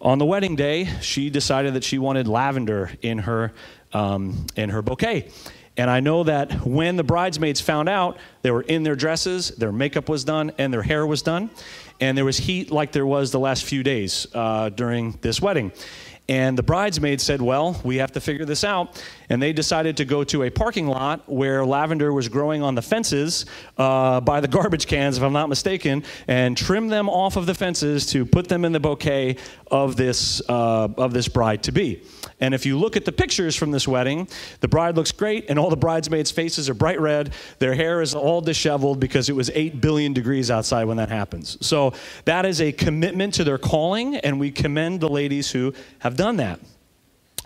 on 0.00 0.18
the 0.18 0.24
wedding 0.24 0.56
day, 0.56 0.86
she 1.02 1.28
decided 1.28 1.74
that 1.74 1.84
she 1.84 1.98
wanted 1.98 2.26
lavender 2.26 2.90
in 3.02 3.18
her, 3.18 3.52
um, 3.92 4.46
in 4.56 4.70
her 4.70 4.80
bouquet. 4.80 5.28
And 5.76 5.88
I 5.88 6.00
know 6.00 6.24
that 6.24 6.66
when 6.66 6.96
the 6.96 7.04
bridesmaids 7.04 7.60
found 7.60 7.88
out, 7.88 8.18
they 8.42 8.50
were 8.50 8.62
in 8.62 8.82
their 8.82 8.96
dresses, 8.96 9.50
their 9.50 9.72
makeup 9.72 10.08
was 10.08 10.24
done, 10.24 10.52
and 10.58 10.72
their 10.72 10.82
hair 10.82 11.06
was 11.06 11.22
done. 11.22 11.50
And 12.00 12.16
there 12.16 12.24
was 12.24 12.38
heat 12.38 12.70
like 12.70 12.92
there 12.92 13.06
was 13.06 13.30
the 13.30 13.38
last 13.38 13.64
few 13.64 13.82
days 13.82 14.26
uh, 14.34 14.70
during 14.70 15.18
this 15.20 15.40
wedding. 15.40 15.72
And 16.28 16.56
the 16.56 16.62
bridesmaids 16.62 17.24
said, 17.24 17.42
Well, 17.42 17.80
we 17.82 17.96
have 17.96 18.12
to 18.12 18.20
figure 18.20 18.44
this 18.44 18.62
out. 18.62 19.02
And 19.30 19.40
they 19.40 19.52
decided 19.52 19.96
to 19.98 20.04
go 20.04 20.24
to 20.24 20.42
a 20.42 20.50
parking 20.50 20.88
lot 20.88 21.26
where 21.28 21.64
lavender 21.64 22.12
was 22.12 22.28
growing 22.28 22.62
on 22.62 22.74
the 22.74 22.82
fences 22.82 23.46
uh, 23.78 24.20
by 24.20 24.40
the 24.40 24.48
garbage 24.48 24.86
cans, 24.86 25.16
if 25.16 25.22
I'm 25.22 25.32
not 25.32 25.48
mistaken, 25.48 26.04
and 26.28 26.56
trim 26.56 26.88
them 26.88 27.08
off 27.08 27.36
of 27.36 27.46
the 27.46 27.54
fences 27.54 28.06
to 28.06 28.26
put 28.26 28.48
them 28.48 28.64
in 28.64 28.72
the 28.72 28.80
bouquet 28.80 29.36
of 29.70 29.96
this, 29.96 30.42
uh, 30.48 30.88
of 30.98 31.12
this 31.12 31.28
bride 31.28 31.62
to 31.62 31.72
be. 31.72 32.02
And 32.40 32.54
if 32.54 32.66
you 32.66 32.78
look 32.78 32.96
at 32.96 33.04
the 33.04 33.12
pictures 33.12 33.54
from 33.54 33.70
this 33.70 33.86
wedding, 33.86 34.28
the 34.60 34.68
bride 34.68 34.96
looks 34.96 35.12
great, 35.12 35.46
and 35.48 35.58
all 35.58 35.70
the 35.70 35.76
bridesmaids' 35.76 36.30
faces 36.30 36.68
are 36.68 36.74
bright 36.74 37.00
red. 37.00 37.32
Their 37.58 37.74
hair 37.74 38.02
is 38.02 38.14
all 38.14 38.40
disheveled 38.40 38.98
because 38.98 39.28
it 39.28 39.36
was 39.36 39.50
8 39.50 39.80
billion 39.80 40.12
degrees 40.12 40.50
outside 40.50 40.84
when 40.84 40.96
that 40.96 41.08
happens. 41.08 41.56
So 41.64 41.92
that 42.24 42.46
is 42.46 42.60
a 42.60 42.72
commitment 42.72 43.34
to 43.34 43.44
their 43.44 43.58
calling, 43.58 44.16
and 44.16 44.40
we 44.40 44.50
commend 44.50 45.00
the 45.00 45.08
ladies 45.08 45.50
who 45.50 45.72
have 46.00 46.16
done 46.16 46.36
that. 46.38 46.58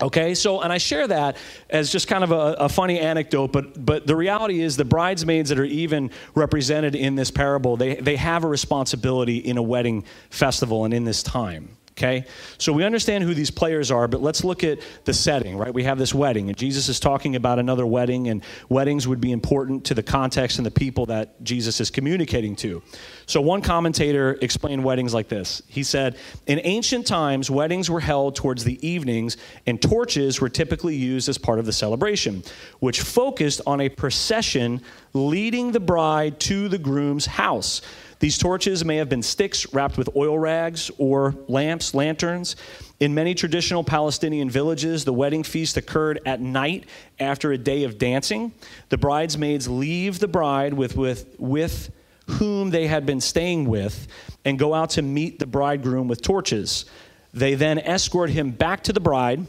Okay, 0.02 0.34
so, 0.34 0.60
and 0.60 0.72
I 0.72 0.78
share 0.78 1.06
that 1.06 1.36
as 1.70 1.90
just 1.90 2.08
kind 2.08 2.24
of 2.24 2.32
a, 2.32 2.54
a, 2.58 2.68
funny 2.68 2.98
anecdote, 2.98 3.52
but, 3.52 3.84
but 3.84 4.08
the 4.08 4.16
reality 4.16 4.60
is 4.60 4.76
the 4.76 4.84
bridesmaids 4.84 5.50
that 5.50 5.58
are 5.58 5.64
even 5.64 6.10
represented 6.34 6.96
in 6.96 7.14
this 7.14 7.30
parable, 7.30 7.76
they, 7.76 7.94
they 7.94 8.16
have 8.16 8.42
a 8.42 8.48
responsibility 8.48 9.38
in 9.38 9.56
a 9.56 9.62
wedding 9.62 10.04
festival 10.30 10.84
and 10.84 10.92
in 10.92 11.04
this 11.04 11.22
time. 11.22 11.76
Okay? 11.96 12.24
So 12.58 12.72
we 12.72 12.82
understand 12.82 13.22
who 13.22 13.34
these 13.34 13.52
players 13.52 13.92
are, 13.92 14.08
but 14.08 14.20
let's 14.20 14.42
look 14.42 14.64
at 14.64 14.80
the 15.04 15.14
setting, 15.14 15.56
right? 15.56 15.72
We 15.72 15.84
have 15.84 15.96
this 15.96 16.12
wedding, 16.12 16.48
and 16.48 16.58
Jesus 16.58 16.88
is 16.88 16.98
talking 16.98 17.36
about 17.36 17.60
another 17.60 17.86
wedding, 17.86 18.28
and 18.28 18.42
weddings 18.68 19.06
would 19.06 19.20
be 19.20 19.30
important 19.30 19.84
to 19.84 19.94
the 19.94 20.02
context 20.02 20.58
and 20.58 20.66
the 20.66 20.72
people 20.72 21.06
that 21.06 21.42
Jesus 21.44 21.80
is 21.80 21.90
communicating 21.90 22.56
to. 22.56 22.82
So 23.26 23.40
one 23.40 23.62
commentator 23.62 24.36
explained 24.42 24.82
weddings 24.82 25.14
like 25.14 25.28
this 25.28 25.62
He 25.68 25.84
said, 25.84 26.16
In 26.46 26.60
ancient 26.64 27.06
times, 27.06 27.48
weddings 27.48 27.88
were 27.88 28.00
held 28.00 28.34
towards 28.34 28.64
the 28.64 28.84
evenings, 28.86 29.36
and 29.66 29.80
torches 29.80 30.40
were 30.40 30.48
typically 30.48 30.96
used 30.96 31.28
as 31.28 31.38
part 31.38 31.60
of 31.60 31.66
the 31.66 31.72
celebration, 31.72 32.42
which 32.80 33.02
focused 33.02 33.60
on 33.66 33.80
a 33.80 33.88
procession 33.88 34.82
leading 35.12 35.70
the 35.70 35.80
bride 35.80 36.40
to 36.40 36.68
the 36.68 36.78
groom's 36.78 37.26
house. 37.26 37.82
These 38.20 38.38
torches 38.38 38.84
may 38.84 38.96
have 38.96 39.08
been 39.08 39.22
sticks 39.22 39.72
wrapped 39.72 39.98
with 39.98 40.08
oil 40.16 40.38
rags 40.38 40.90
or 40.98 41.34
lamps, 41.48 41.94
lanterns. 41.94 42.56
In 43.00 43.14
many 43.14 43.34
traditional 43.34 43.84
Palestinian 43.84 44.48
villages, 44.48 45.04
the 45.04 45.12
wedding 45.12 45.42
feast 45.42 45.76
occurred 45.76 46.20
at 46.24 46.40
night 46.40 46.86
after 47.18 47.52
a 47.52 47.58
day 47.58 47.84
of 47.84 47.98
dancing. 47.98 48.52
The 48.88 48.98
bridesmaids 48.98 49.68
leave 49.68 50.20
the 50.20 50.28
bride 50.28 50.74
with, 50.74 50.96
with, 50.96 51.34
with 51.38 51.90
whom 52.26 52.70
they 52.70 52.86
had 52.86 53.04
been 53.04 53.20
staying 53.20 53.68
with 53.68 54.06
and 54.44 54.58
go 54.58 54.74
out 54.74 54.90
to 54.90 55.02
meet 55.02 55.38
the 55.38 55.46
bridegroom 55.46 56.08
with 56.08 56.22
torches. 56.22 56.84
They 57.32 57.54
then 57.54 57.78
escort 57.78 58.30
him 58.30 58.52
back 58.52 58.84
to 58.84 58.92
the 58.92 59.00
bride, 59.00 59.46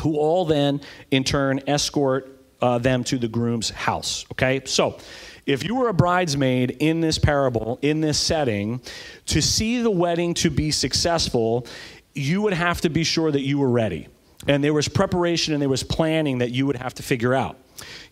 who 0.00 0.16
all 0.16 0.44
then, 0.44 0.80
in 1.10 1.24
turn, 1.24 1.60
escort 1.66 2.38
uh, 2.62 2.78
them 2.78 3.04
to 3.04 3.18
the 3.18 3.28
groom's 3.28 3.70
house. 3.70 4.24
Okay? 4.32 4.62
So, 4.64 4.98
if 5.46 5.64
you 5.64 5.74
were 5.74 5.88
a 5.88 5.94
bridesmaid 5.94 6.76
in 6.80 7.00
this 7.00 7.18
parable, 7.18 7.78
in 7.82 8.00
this 8.00 8.18
setting, 8.18 8.80
to 9.26 9.42
see 9.42 9.82
the 9.82 9.90
wedding 9.90 10.34
to 10.34 10.50
be 10.50 10.70
successful, 10.70 11.66
you 12.14 12.42
would 12.42 12.52
have 12.52 12.80
to 12.82 12.88
be 12.88 13.04
sure 13.04 13.30
that 13.30 13.42
you 13.42 13.58
were 13.58 13.70
ready. 13.70 14.08
And 14.46 14.62
there 14.62 14.74
was 14.74 14.88
preparation 14.88 15.54
and 15.54 15.62
there 15.62 15.68
was 15.68 15.82
planning 15.82 16.38
that 16.38 16.50
you 16.50 16.66
would 16.66 16.76
have 16.76 16.94
to 16.94 17.02
figure 17.02 17.34
out. 17.34 17.56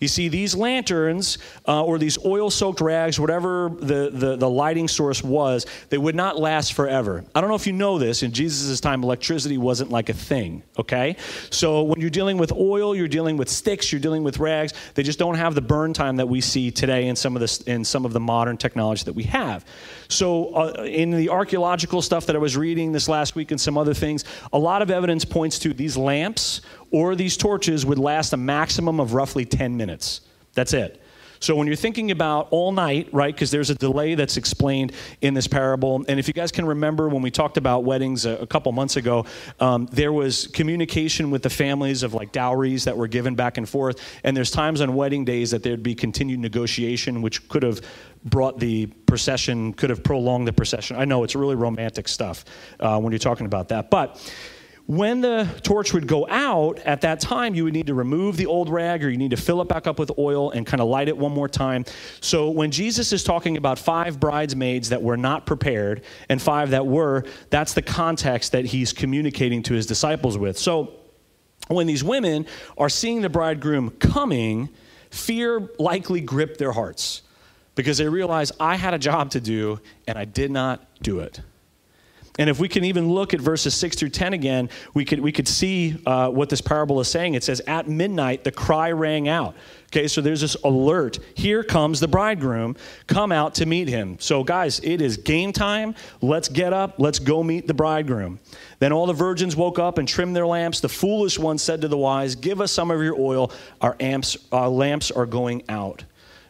You 0.00 0.08
see, 0.08 0.28
these 0.28 0.54
lanterns 0.54 1.38
uh, 1.66 1.84
or 1.84 1.98
these 1.98 2.24
oil 2.24 2.50
soaked 2.50 2.80
rags, 2.80 3.18
whatever 3.20 3.70
the, 3.78 4.10
the, 4.12 4.36
the, 4.36 4.50
lighting 4.50 4.88
source 4.88 5.22
was, 5.22 5.66
they 5.88 5.98
would 5.98 6.14
not 6.14 6.38
last 6.38 6.72
forever. 6.72 7.24
I 7.34 7.40
don't 7.40 7.48
know 7.48 7.56
if 7.56 7.66
you 7.66 7.72
know 7.72 7.98
this, 7.98 8.22
in 8.22 8.32
Jesus' 8.32 8.80
time, 8.80 9.02
electricity 9.04 9.58
wasn't 9.58 9.90
like 9.90 10.08
a 10.08 10.14
thing, 10.14 10.62
okay? 10.78 11.16
So 11.50 11.82
when 11.82 12.00
you're 12.00 12.10
dealing 12.10 12.38
with 12.38 12.52
oil, 12.52 12.96
you're 12.96 13.08
dealing 13.08 13.36
with 13.36 13.48
sticks, 13.48 13.92
you're 13.92 14.00
dealing 14.00 14.24
with 14.24 14.38
rags, 14.38 14.72
they 14.94 15.02
just 15.02 15.18
don't 15.18 15.36
have 15.36 15.54
the 15.54 15.60
burn 15.60 15.92
time 15.92 16.16
that 16.16 16.28
we 16.28 16.40
see 16.40 16.70
today 16.70 17.08
in 17.08 17.16
some 17.16 17.36
of 17.36 17.40
the, 17.40 17.70
in 17.70 17.84
some 17.84 18.04
of 18.04 18.12
the 18.12 18.20
modern 18.20 18.56
technology 18.56 19.04
that 19.04 19.14
we 19.14 19.24
have. 19.24 19.64
So 20.08 20.54
uh, 20.54 20.82
in 20.84 21.10
the 21.10 21.28
archaeological 21.28 22.02
stuff 22.02 22.26
that 22.26 22.36
I 22.36 22.38
was 22.38 22.56
reading 22.56 22.92
this 22.92 23.08
last 23.08 23.34
week 23.34 23.50
and 23.50 23.60
some 23.60 23.78
other 23.78 23.94
things, 23.94 24.24
a 24.52 24.58
lot 24.58 24.82
of 24.82 24.90
evidence 24.90 25.24
points 25.24 25.58
to 25.60 25.72
these 25.72 25.96
lamps 25.96 26.60
or 26.90 27.14
these 27.14 27.36
torches 27.36 27.86
would 27.86 27.98
last 27.98 28.32
a 28.32 28.36
maximum 28.36 29.00
of 29.00 29.14
roughly 29.14 29.44
10 29.44 29.76
minutes. 29.76 30.22
That's 30.54 30.72
it. 30.72 31.00
So 31.40 31.56
when 31.56 31.66
you're 31.66 31.76
thinking 31.76 32.10
about 32.10 32.48
all 32.50 32.70
night, 32.70 33.08
right, 33.12 33.34
because 33.34 33.50
there's 33.50 33.70
a 33.70 33.74
delay 33.74 34.14
that's 34.14 34.36
explained 34.36 34.92
in 35.22 35.32
this 35.32 35.46
parable. 35.46 36.04
And 36.06 36.20
if 36.20 36.28
you 36.28 36.34
guys 36.34 36.52
can 36.52 36.66
remember 36.66 37.08
when 37.08 37.22
we 37.22 37.30
talked 37.30 37.56
about 37.56 37.82
weddings 37.82 38.26
a, 38.26 38.32
a 38.32 38.46
couple 38.46 38.70
months 38.72 38.96
ago, 38.96 39.24
um, 39.58 39.86
there 39.90 40.12
was 40.12 40.48
communication 40.48 41.30
with 41.30 41.42
the 41.42 41.48
families 41.48 42.02
of 42.02 42.12
like 42.12 42.32
dowries 42.32 42.84
that 42.84 42.94
were 42.94 43.08
given 43.08 43.36
back 43.36 43.56
and 43.56 43.66
forth. 43.66 44.00
And 44.22 44.36
there's 44.36 44.50
times 44.50 44.82
on 44.82 44.94
wedding 44.94 45.24
days 45.24 45.50
that 45.52 45.62
there'd 45.62 45.82
be 45.82 45.94
continued 45.94 46.40
negotiation, 46.40 47.22
which 47.22 47.48
could 47.48 47.62
have 47.62 47.80
brought 48.22 48.58
the 48.58 48.86
procession, 49.06 49.72
could 49.72 49.88
have 49.88 50.04
prolonged 50.04 50.46
the 50.46 50.52
procession. 50.52 50.98
I 50.98 51.06
know 51.06 51.24
it's 51.24 51.34
really 51.34 51.54
romantic 51.54 52.06
stuff 52.06 52.44
uh, 52.80 53.00
when 53.00 53.12
you're 53.12 53.18
talking 53.18 53.46
about 53.46 53.70
that. 53.70 53.88
But 53.88 54.20
when 54.86 55.20
the 55.20 55.48
torch 55.62 55.92
would 55.92 56.06
go 56.06 56.26
out, 56.28 56.80
at 56.80 57.02
that 57.02 57.20
time, 57.20 57.54
you 57.54 57.64
would 57.64 57.72
need 57.72 57.86
to 57.86 57.94
remove 57.94 58.36
the 58.36 58.46
old 58.46 58.68
rag 58.68 59.04
or 59.04 59.10
you 59.10 59.16
need 59.16 59.30
to 59.30 59.36
fill 59.36 59.60
it 59.62 59.68
back 59.68 59.86
up 59.86 59.98
with 59.98 60.10
oil 60.18 60.50
and 60.50 60.66
kind 60.66 60.80
of 60.80 60.88
light 60.88 61.08
it 61.08 61.16
one 61.16 61.32
more 61.32 61.48
time. 61.48 61.84
So 62.20 62.50
when 62.50 62.70
Jesus 62.70 63.12
is 63.12 63.22
talking 63.22 63.56
about 63.56 63.78
five 63.78 64.18
bridesmaids 64.18 64.88
that 64.88 65.02
were 65.02 65.16
not 65.16 65.46
prepared 65.46 66.02
and 66.28 66.42
five 66.42 66.70
that 66.70 66.86
were, 66.86 67.24
that's 67.50 67.74
the 67.74 67.82
context 67.82 68.52
that 68.52 68.64
he's 68.64 68.92
communicating 68.92 69.62
to 69.64 69.74
his 69.74 69.86
disciples 69.86 70.36
with. 70.36 70.58
So 70.58 70.92
when 71.68 71.86
these 71.86 72.02
women 72.02 72.46
are 72.76 72.88
seeing 72.88 73.20
the 73.20 73.30
bridegroom 73.30 73.90
coming, 73.90 74.70
fear 75.10 75.68
likely 75.78 76.20
gripped 76.20 76.58
their 76.58 76.72
hearts 76.72 77.22
because 77.76 77.98
they 77.98 78.08
realized 78.08 78.52
I 78.58 78.76
had 78.76 78.94
a 78.94 78.98
job 78.98 79.30
to 79.30 79.40
do 79.40 79.80
and 80.06 80.18
I 80.18 80.24
did 80.24 80.50
not 80.50 80.84
do 81.00 81.20
it. 81.20 81.40
And 82.38 82.48
if 82.48 82.58
we 82.60 82.68
can 82.68 82.84
even 82.84 83.10
look 83.10 83.34
at 83.34 83.40
verses 83.40 83.74
6 83.74 83.96
through 83.96 84.10
10 84.10 84.32
again, 84.32 84.70
we 84.94 85.04
could, 85.04 85.20
we 85.20 85.32
could 85.32 85.48
see 85.48 86.00
uh, 86.06 86.28
what 86.28 86.48
this 86.48 86.60
parable 86.60 87.00
is 87.00 87.08
saying. 87.08 87.34
It 87.34 87.42
says, 87.42 87.60
At 87.66 87.88
midnight, 87.88 88.44
the 88.44 88.52
cry 88.52 88.92
rang 88.92 89.28
out. 89.28 89.56
Okay, 89.86 90.06
so 90.06 90.20
there's 90.20 90.40
this 90.40 90.54
alert. 90.62 91.18
Here 91.34 91.64
comes 91.64 91.98
the 91.98 92.06
bridegroom. 92.06 92.76
Come 93.08 93.32
out 93.32 93.56
to 93.56 93.66
meet 93.66 93.88
him. 93.88 94.16
So, 94.20 94.44
guys, 94.44 94.78
it 94.84 95.02
is 95.02 95.16
game 95.16 95.52
time. 95.52 95.96
Let's 96.22 96.48
get 96.48 96.72
up. 96.72 96.94
Let's 96.98 97.18
go 97.18 97.42
meet 97.42 97.66
the 97.66 97.74
bridegroom. 97.74 98.38
Then 98.78 98.92
all 98.92 99.06
the 99.06 99.12
virgins 99.12 99.56
woke 99.56 99.80
up 99.80 99.98
and 99.98 100.06
trimmed 100.06 100.36
their 100.36 100.46
lamps. 100.46 100.78
The 100.78 100.88
foolish 100.88 101.40
one 101.40 101.58
said 101.58 101.80
to 101.80 101.88
the 101.88 101.98
wise, 101.98 102.36
Give 102.36 102.60
us 102.60 102.70
some 102.70 102.92
of 102.92 103.02
your 103.02 103.18
oil. 103.18 103.50
Our, 103.80 103.96
amps, 103.98 104.36
our 104.52 104.68
lamps 104.68 105.10
are 105.10 105.26
going 105.26 105.64
out. 105.68 106.04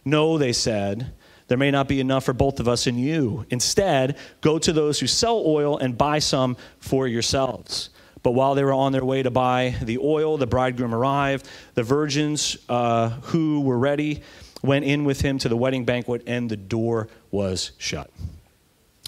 No, 0.05 0.37
they 0.37 0.53
said. 0.53 1.13
There 1.51 1.59
may 1.59 1.73
not 1.73 1.89
be 1.89 1.99
enough 1.99 2.27
for 2.27 2.33
both 2.33 2.61
of 2.61 2.69
us 2.69 2.87
and 2.87 2.97
you. 3.01 3.45
Instead, 3.51 4.17
go 4.41 4.57
to 4.61 4.73
those 4.73 5.01
who 5.01 5.09
sell 5.09 5.43
oil 5.45 5.79
and 5.79 5.99
buy 5.99 6.21
some 6.21 6.57
for 6.79 7.09
yourselves. 7.09 7.91
But 8.23 8.33
while 8.33 8.55
they 8.55 8.63
were 8.63 8.73
on 8.73 8.93
their 8.93 9.05
way 9.05 9.25
to 9.25 9.33
buy 9.33 9.75
the 9.83 9.99
oil, 9.99 10.37
the 10.37 10.47
bridegroom 10.47 10.95
arrived. 10.95 11.49
The 11.75 11.83
virgins 11.83 12.57
uh, 12.69 13.09
who 13.09 13.63
were 13.63 13.81
ready 13.81 14.23
went 14.63 14.85
in 14.85 15.05
with 15.05 15.23
him 15.23 15.39
to 15.39 15.49
the 15.49 15.57
wedding 15.57 15.85
banquet, 15.85 16.23
and 16.29 16.49
the 16.49 16.57
door 16.57 17.09
was 17.33 17.73
shut. 17.79 18.13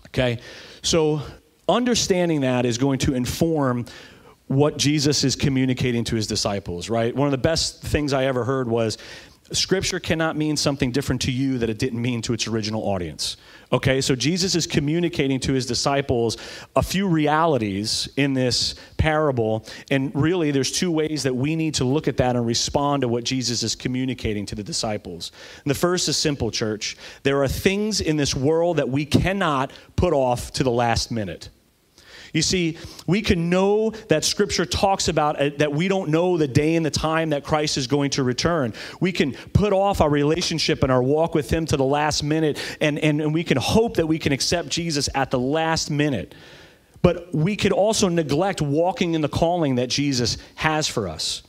Okay? 0.06 0.40
So, 0.82 1.22
understanding 1.68 2.40
that 2.40 2.66
is 2.66 2.76
going 2.76 2.98
to 3.00 3.14
inform 3.14 3.84
what 4.48 4.78
Jesus 4.78 5.22
is 5.22 5.36
communicating 5.36 6.02
to 6.04 6.16
his 6.16 6.26
disciples, 6.26 6.90
right? 6.90 7.14
One 7.14 7.28
of 7.28 7.32
the 7.32 7.38
best 7.38 7.82
things 7.82 8.12
I 8.12 8.24
ever 8.24 8.42
heard 8.42 8.68
was 8.68 8.98
Scripture 9.52 10.00
cannot 10.00 10.36
mean 10.36 10.56
something 10.56 10.90
different 10.90 11.22
to 11.22 11.32
you 11.32 11.58
that 11.58 11.70
it 11.70 11.78
didn't 11.78 12.00
mean 12.00 12.22
to 12.22 12.32
its 12.32 12.46
original 12.46 12.82
audience. 12.82 13.36
Okay, 13.72 14.00
so 14.00 14.14
Jesus 14.14 14.54
is 14.54 14.66
communicating 14.66 15.40
to 15.40 15.52
his 15.52 15.64
disciples 15.64 16.36
a 16.76 16.82
few 16.82 17.08
realities 17.08 18.08
in 18.16 18.34
this 18.34 18.74
parable, 18.98 19.64
and 19.90 20.14
really 20.14 20.50
there's 20.50 20.70
two 20.70 20.90
ways 20.90 21.22
that 21.22 21.34
we 21.34 21.56
need 21.56 21.74
to 21.74 21.84
look 21.84 22.06
at 22.06 22.18
that 22.18 22.36
and 22.36 22.46
respond 22.46 23.00
to 23.00 23.08
what 23.08 23.24
Jesus 23.24 23.62
is 23.62 23.74
communicating 23.74 24.44
to 24.46 24.54
the 24.54 24.62
disciples. 24.62 25.32
And 25.64 25.70
the 25.70 25.74
first 25.74 26.08
is 26.08 26.16
simple, 26.16 26.50
church. 26.50 26.96
There 27.22 27.42
are 27.42 27.48
things 27.48 28.00
in 28.00 28.16
this 28.16 28.34
world 28.34 28.76
that 28.76 28.88
we 28.88 29.06
cannot 29.06 29.72
put 29.96 30.12
off 30.12 30.52
to 30.52 30.64
the 30.64 30.70
last 30.70 31.10
minute. 31.10 31.48
You 32.32 32.40
see, 32.40 32.78
we 33.06 33.20
can 33.20 33.50
know 33.50 33.90
that 34.08 34.24
Scripture 34.24 34.64
talks 34.64 35.08
about 35.08 35.38
uh, 35.38 35.50
that 35.58 35.72
we 35.72 35.86
don't 35.86 36.08
know 36.08 36.38
the 36.38 36.48
day 36.48 36.76
and 36.76 36.84
the 36.84 36.90
time 36.90 37.30
that 37.30 37.44
Christ 37.44 37.76
is 37.76 37.86
going 37.86 38.10
to 38.12 38.22
return. 38.22 38.72
We 39.00 39.12
can 39.12 39.32
put 39.52 39.72
off 39.74 40.00
our 40.00 40.08
relationship 40.08 40.82
and 40.82 40.90
our 40.90 41.02
walk 41.02 41.34
with 41.34 41.50
Him 41.50 41.66
to 41.66 41.76
the 41.76 41.84
last 41.84 42.22
minute, 42.22 42.58
and, 42.80 42.98
and, 42.98 43.20
and 43.20 43.34
we 43.34 43.44
can 43.44 43.58
hope 43.58 43.96
that 43.96 44.06
we 44.06 44.18
can 44.18 44.32
accept 44.32 44.70
Jesus 44.70 45.10
at 45.14 45.30
the 45.30 45.38
last 45.38 45.90
minute. 45.90 46.34
But 47.02 47.34
we 47.34 47.56
could 47.56 47.72
also 47.72 48.08
neglect 48.08 48.62
walking 48.62 49.14
in 49.14 49.20
the 49.20 49.28
calling 49.28 49.74
that 49.74 49.90
Jesus 49.90 50.38
has 50.54 50.88
for 50.88 51.08
us. 51.08 51.42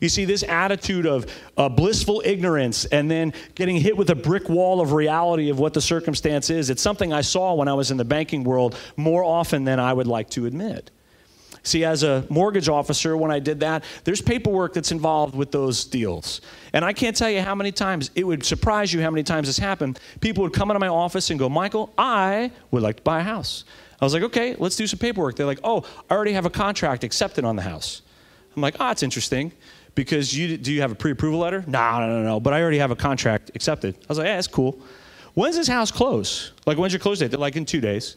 You 0.00 0.08
see, 0.08 0.24
this 0.24 0.42
attitude 0.42 1.06
of 1.06 1.26
uh, 1.56 1.68
blissful 1.68 2.22
ignorance 2.24 2.84
and 2.86 3.10
then 3.10 3.32
getting 3.54 3.76
hit 3.76 3.96
with 3.96 4.10
a 4.10 4.14
brick 4.14 4.48
wall 4.48 4.80
of 4.80 4.92
reality 4.92 5.50
of 5.50 5.58
what 5.58 5.74
the 5.74 5.80
circumstance 5.80 6.50
is, 6.50 6.70
it's 6.70 6.82
something 6.82 7.12
I 7.12 7.22
saw 7.22 7.54
when 7.54 7.68
I 7.68 7.74
was 7.74 7.90
in 7.90 7.96
the 7.96 8.04
banking 8.04 8.44
world 8.44 8.78
more 8.96 9.24
often 9.24 9.64
than 9.64 9.80
I 9.80 9.92
would 9.92 10.06
like 10.06 10.30
to 10.30 10.46
admit. 10.46 10.90
See, 11.64 11.84
as 11.84 12.02
a 12.02 12.24
mortgage 12.30 12.68
officer, 12.68 13.16
when 13.16 13.30
I 13.30 13.40
did 13.40 13.60
that, 13.60 13.84
there's 14.04 14.22
paperwork 14.22 14.72
that's 14.72 14.92
involved 14.92 15.34
with 15.34 15.50
those 15.50 15.84
deals. 15.84 16.40
And 16.72 16.84
I 16.84 16.92
can't 16.92 17.16
tell 17.16 17.28
you 17.28 17.42
how 17.42 17.54
many 17.54 17.72
times, 17.72 18.10
it 18.14 18.24
would 18.24 18.44
surprise 18.44 18.92
you 18.92 19.02
how 19.02 19.10
many 19.10 19.22
times 19.22 19.48
this 19.48 19.58
happened. 19.58 19.98
People 20.20 20.44
would 20.44 20.52
come 20.52 20.70
into 20.70 20.78
my 20.78 20.88
office 20.88 21.30
and 21.30 21.38
go, 21.38 21.48
Michael, 21.48 21.92
I 21.98 22.52
would 22.70 22.82
like 22.82 22.96
to 22.96 23.02
buy 23.02 23.20
a 23.20 23.22
house. 23.22 23.64
I 24.00 24.04
was 24.04 24.14
like, 24.14 24.22
okay, 24.22 24.54
let's 24.58 24.76
do 24.76 24.86
some 24.86 24.98
paperwork. 24.98 25.36
They're 25.36 25.46
like, 25.46 25.60
oh, 25.64 25.84
I 26.08 26.14
already 26.14 26.32
have 26.32 26.46
a 26.46 26.50
contract 26.50 27.02
accepted 27.02 27.44
on 27.44 27.56
the 27.56 27.62
house. 27.62 28.02
I'm 28.54 28.62
like, 28.62 28.76
ah, 28.80 28.88
oh, 28.88 28.90
it's 28.92 29.02
interesting 29.02 29.52
because 29.98 30.32
you 30.32 30.56
do 30.56 30.72
you 30.72 30.80
have 30.80 30.92
a 30.92 30.94
pre-approval 30.94 31.40
letter? 31.40 31.64
No, 31.66 31.98
no, 31.98 32.06
no, 32.06 32.22
no. 32.22 32.38
But 32.38 32.52
I 32.54 32.62
already 32.62 32.78
have 32.78 32.92
a 32.92 32.96
contract 32.96 33.50
accepted. 33.56 33.96
I 33.96 34.04
was 34.08 34.18
like, 34.18 34.26
yeah, 34.26 34.36
that's 34.36 34.46
cool. 34.46 34.80
When's 35.34 35.56
this 35.56 35.66
house 35.66 35.90
close? 35.90 36.52
Like, 36.66 36.78
when's 36.78 36.92
your 36.92 37.00
close 37.00 37.18
date? 37.18 37.32
They're 37.32 37.40
like 37.40 37.56
in 37.56 37.64
two 37.64 37.80
days. 37.80 38.14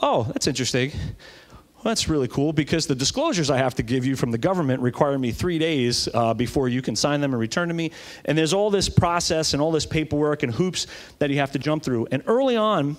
Oh, 0.00 0.24
that's 0.24 0.48
interesting. 0.48 0.90
Well, 0.90 1.84
that's 1.84 2.08
really 2.08 2.26
cool 2.26 2.52
because 2.52 2.88
the 2.88 2.96
disclosures 2.96 3.48
I 3.48 3.58
have 3.58 3.76
to 3.76 3.84
give 3.84 4.04
you 4.04 4.16
from 4.16 4.32
the 4.32 4.38
government 4.38 4.82
require 4.82 5.16
me 5.20 5.30
three 5.30 5.60
days 5.60 6.08
uh, 6.12 6.34
before 6.34 6.68
you 6.68 6.82
can 6.82 6.96
sign 6.96 7.20
them 7.20 7.32
and 7.32 7.38
return 7.38 7.68
to 7.68 7.74
me. 7.74 7.92
And 8.24 8.36
there's 8.36 8.52
all 8.52 8.68
this 8.68 8.88
process 8.88 9.52
and 9.52 9.62
all 9.62 9.70
this 9.70 9.86
paperwork 9.86 10.42
and 10.42 10.52
hoops 10.52 10.88
that 11.20 11.30
you 11.30 11.36
have 11.36 11.52
to 11.52 11.60
jump 11.60 11.84
through. 11.84 12.08
And 12.10 12.24
early 12.26 12.56
on 12.56 12.96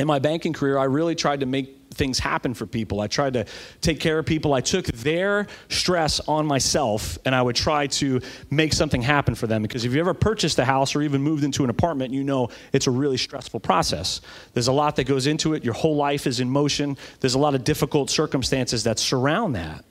in 0.00 0.06
my 0.06 0.18
banking 0.18 0.52
career, 0.52 0.78
I 0.78 0.84
really 0.84 1.14
tried 1.14 1.40
to 1.40 1.46
make 1.46 1.76
things 1.92 2.18
happen 2.18 2.54
for 2.54 2.66
people. 2.66 3.00
I 3.00 3.08
tried 3.08 3.34
to 3.34 3.44
take 3.80 4.00
care 4.00 4.18
of 4.18 4.26
people. 4.26 4.54
I 4.54 4.60
took 4.60 4.86
their 4.86 5.46
stress 5.68 6.20
on 6.20 6.46
myself 6.46 7.18
and 7.24 7.34
I 7.34 7.42
would 7.42 7.56
try 7.56 7.88
to 7.88 8.20
make 8.50 8.72
something 8.72 9.02
happen 9.02 9.34
for 9.34 9.46
them. 9.46 9.62
Because 9.62 9.84
if 9.84 9.92
you 9.92 10.00
ever 10.00 10.14
purchased 10.14 10.58
a 10.58 10.64
house 10.64 10.94
or 10.94 11.02
even 11.02 11.22
moved 11.22 11.44
into 11.44 11.64
an 11.64 11.70
apartment, 11.70 12.14
you 12.14 12.24
know 12.24 12.48
it's 12.72 12.86
a 12.86 12.90
really 12.90 13.16
stressful 13.16 13.60
process. 13.60 14.20
There's 14.54 14.68
a 14.68 14.72
lot 14.72 14.96
that 14.96 15.04
goes 15.04 15.26
into 15.26 15.54
it. 15.54 15.64
Your 15.64 15.74
whole 15.74 15.96
life 15.96 16.26
is 16.26 16.40
in 16.40 16.48
motion. 16.48 16.96
There's 17.20 17.34
a 17.34 17.38
lot 17.38 17.54
of 17.54 17.64
difficult 17.64 18.08
circumstances 18.08 18.84
that 18.84 18.98
surround 18.98 19.56
that. 19.56 19.84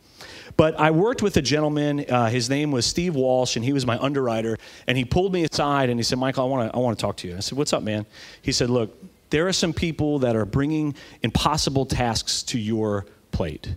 But 0.57 0.79
I 0.79 0.91
worked 0.91 1.21
with 1.21 1.37
a 1.37 1.41
gentleman. 1.41 2.05
Uh, 2.09 2.29
his 2.29 2.49
name 2.49 2.71
was 2.71 2.85
Steve 2.85 3.15
Walsh, 3.15 3.55
and 3.55 3.63
he 3.63 3.71
was 3.71 3.85
my 3.85 3.97
underwriter. 3.97 4.57
And 4.87 4.97
he 4.97 5.05
pulled 5.05 5.31
me 5.31 5.45
aside 5.45 5.89
and 5.89 5.97
he 5.97 6.03
said, 6.03 6.17
"Michael, 6.17 6.43
I 6.43 6.47
want 6.49 6.71
to 6.71 6.75
I 6.75 6.79
want 6.81 6.97
to 6.97 7.01
talk 7.01 7.15
to 7.17 7.27
you." 7.27 7.37
I 7.37 7.39
said, 7.39 7.57
"What's 7.57 7.71
up, 7.71 7.83
man?" 7.83 8.05
He 8.41 8.51
said, 8.51 8.69
"Look, 8.69 8.93
there 9.29 9.47
are 9.47 9.53
some 9.53 9.73
people 9.73 10.19
that 10.19 10.35
are 10.35 10.45
bringing 10.45 10.95
impossible 11.21 11.85
tasks 11.85 12.43
to 12.43 12.59
your 12.59 13.05
plate. 13.31 13.75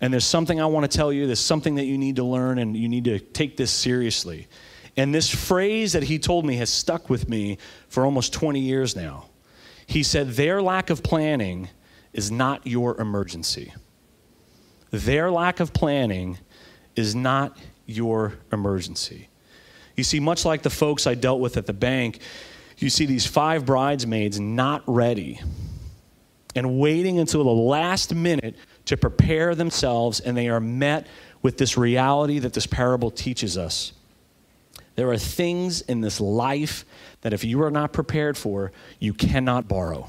And 0.00 0.12
there's 0.12 0.26
something 0.26 0.60
I 0.60 0.66
want 0.66 0.90
to 0.90 0.96
tell 0.96 1.12
you, 1.12 1.26
there's 1.26 1.40
something 1.40 1.76
that 1.76 1.84
you 1.84 1.98
need 1.98 2.16
to 2.16 2.24
learn, 2.24 2.58
and 2.58 2.76
you 2.76 2.88
need 2.88 3.04
to 3.04 3.18
take 3.18 3.56
this 3.56 3.70
seriously. 3.70 4.48
And 4.96 5.14
this 5.14 5.28
phrase 5.28 5.92
that 5.92 6.04
he 6.04 6.18
told 6.18 6.44
me 6.44 6.56
has 6.56 6.70
stuck 6.70 7.10
with 7.10 7.28
me 7.28 7.58
for 7.88 8.04
almost 8.04 8.32
20 8.32 8.60
years 8.60 8.94
now. 8.94 9.26
He 9.86 10.02
said, 10.02 10.30
Their 10.30 10.62
lack 10.62 10.90
of 10.90 11.02
planning 11.02 11.68
is 12.12 12.30
not 12.30 12.66
your 12.66 13.00
emergency. 13.00 13.72
Their 14.90 15.30
lack 15.30 15.58
of 15.60 15.72
planning 15.72 16.38
is 16.94 17.14
not 17.14 17.58
your 17.86 18.34
emergency. 18.52 19.28
You 19.96 20.04
see, 20.04 20.20
much 20.20 20.44
like 20.44 20.62
the 20.62 20.70
folks 20.70 21.06
I 21.06 21.14
dealt 21.14 21.40
with 21.40 21.56
at 21.56 21.66
the 21.66 21.72
bank, 21.72 22.20
you 22.82 22.90
see 22.90 23.06
these 23.06 23.26
five 23.26 23.64
bridesmaids 23.64 24.40
not 24.40 24.82
ready 24.86 25.40
and 26.54 26.78
waiting 26.78 27.18
until 27.18 27.44
the 27.44 27.50
last 27.50 28.14
minute 28.14 28.56
to 28.86 28.96
prepare 28.96 29.54
themselves, 29.54 30.20
and 30.20 30.36
they 30.36 30.48
are 30.48 30.60
met 30.60 31.06
with 31.42 31.58
this 31.58 31.76
reality 31.76 32.38
that 32.38 32.52
this 32.52 32.66
parable 32.66 33.10
teaches 33.10 33.58
us. 33.58 33.92
There 34.96 35.10
are 35.10 35.18
things 35.18 35.80
in 35.82 36.00
this 36.00 36.20
life 36.20 36.84
that 37.22 37.32
if 37.32 37.44
you 37.44 37.62
are 37.62 37.70
not 37.70 37.92
prepared 37.92 38.36
for, 38.36 38.72
you 39.00 39.12
cannot 39.12 39.66
borrow. 39.66 40.08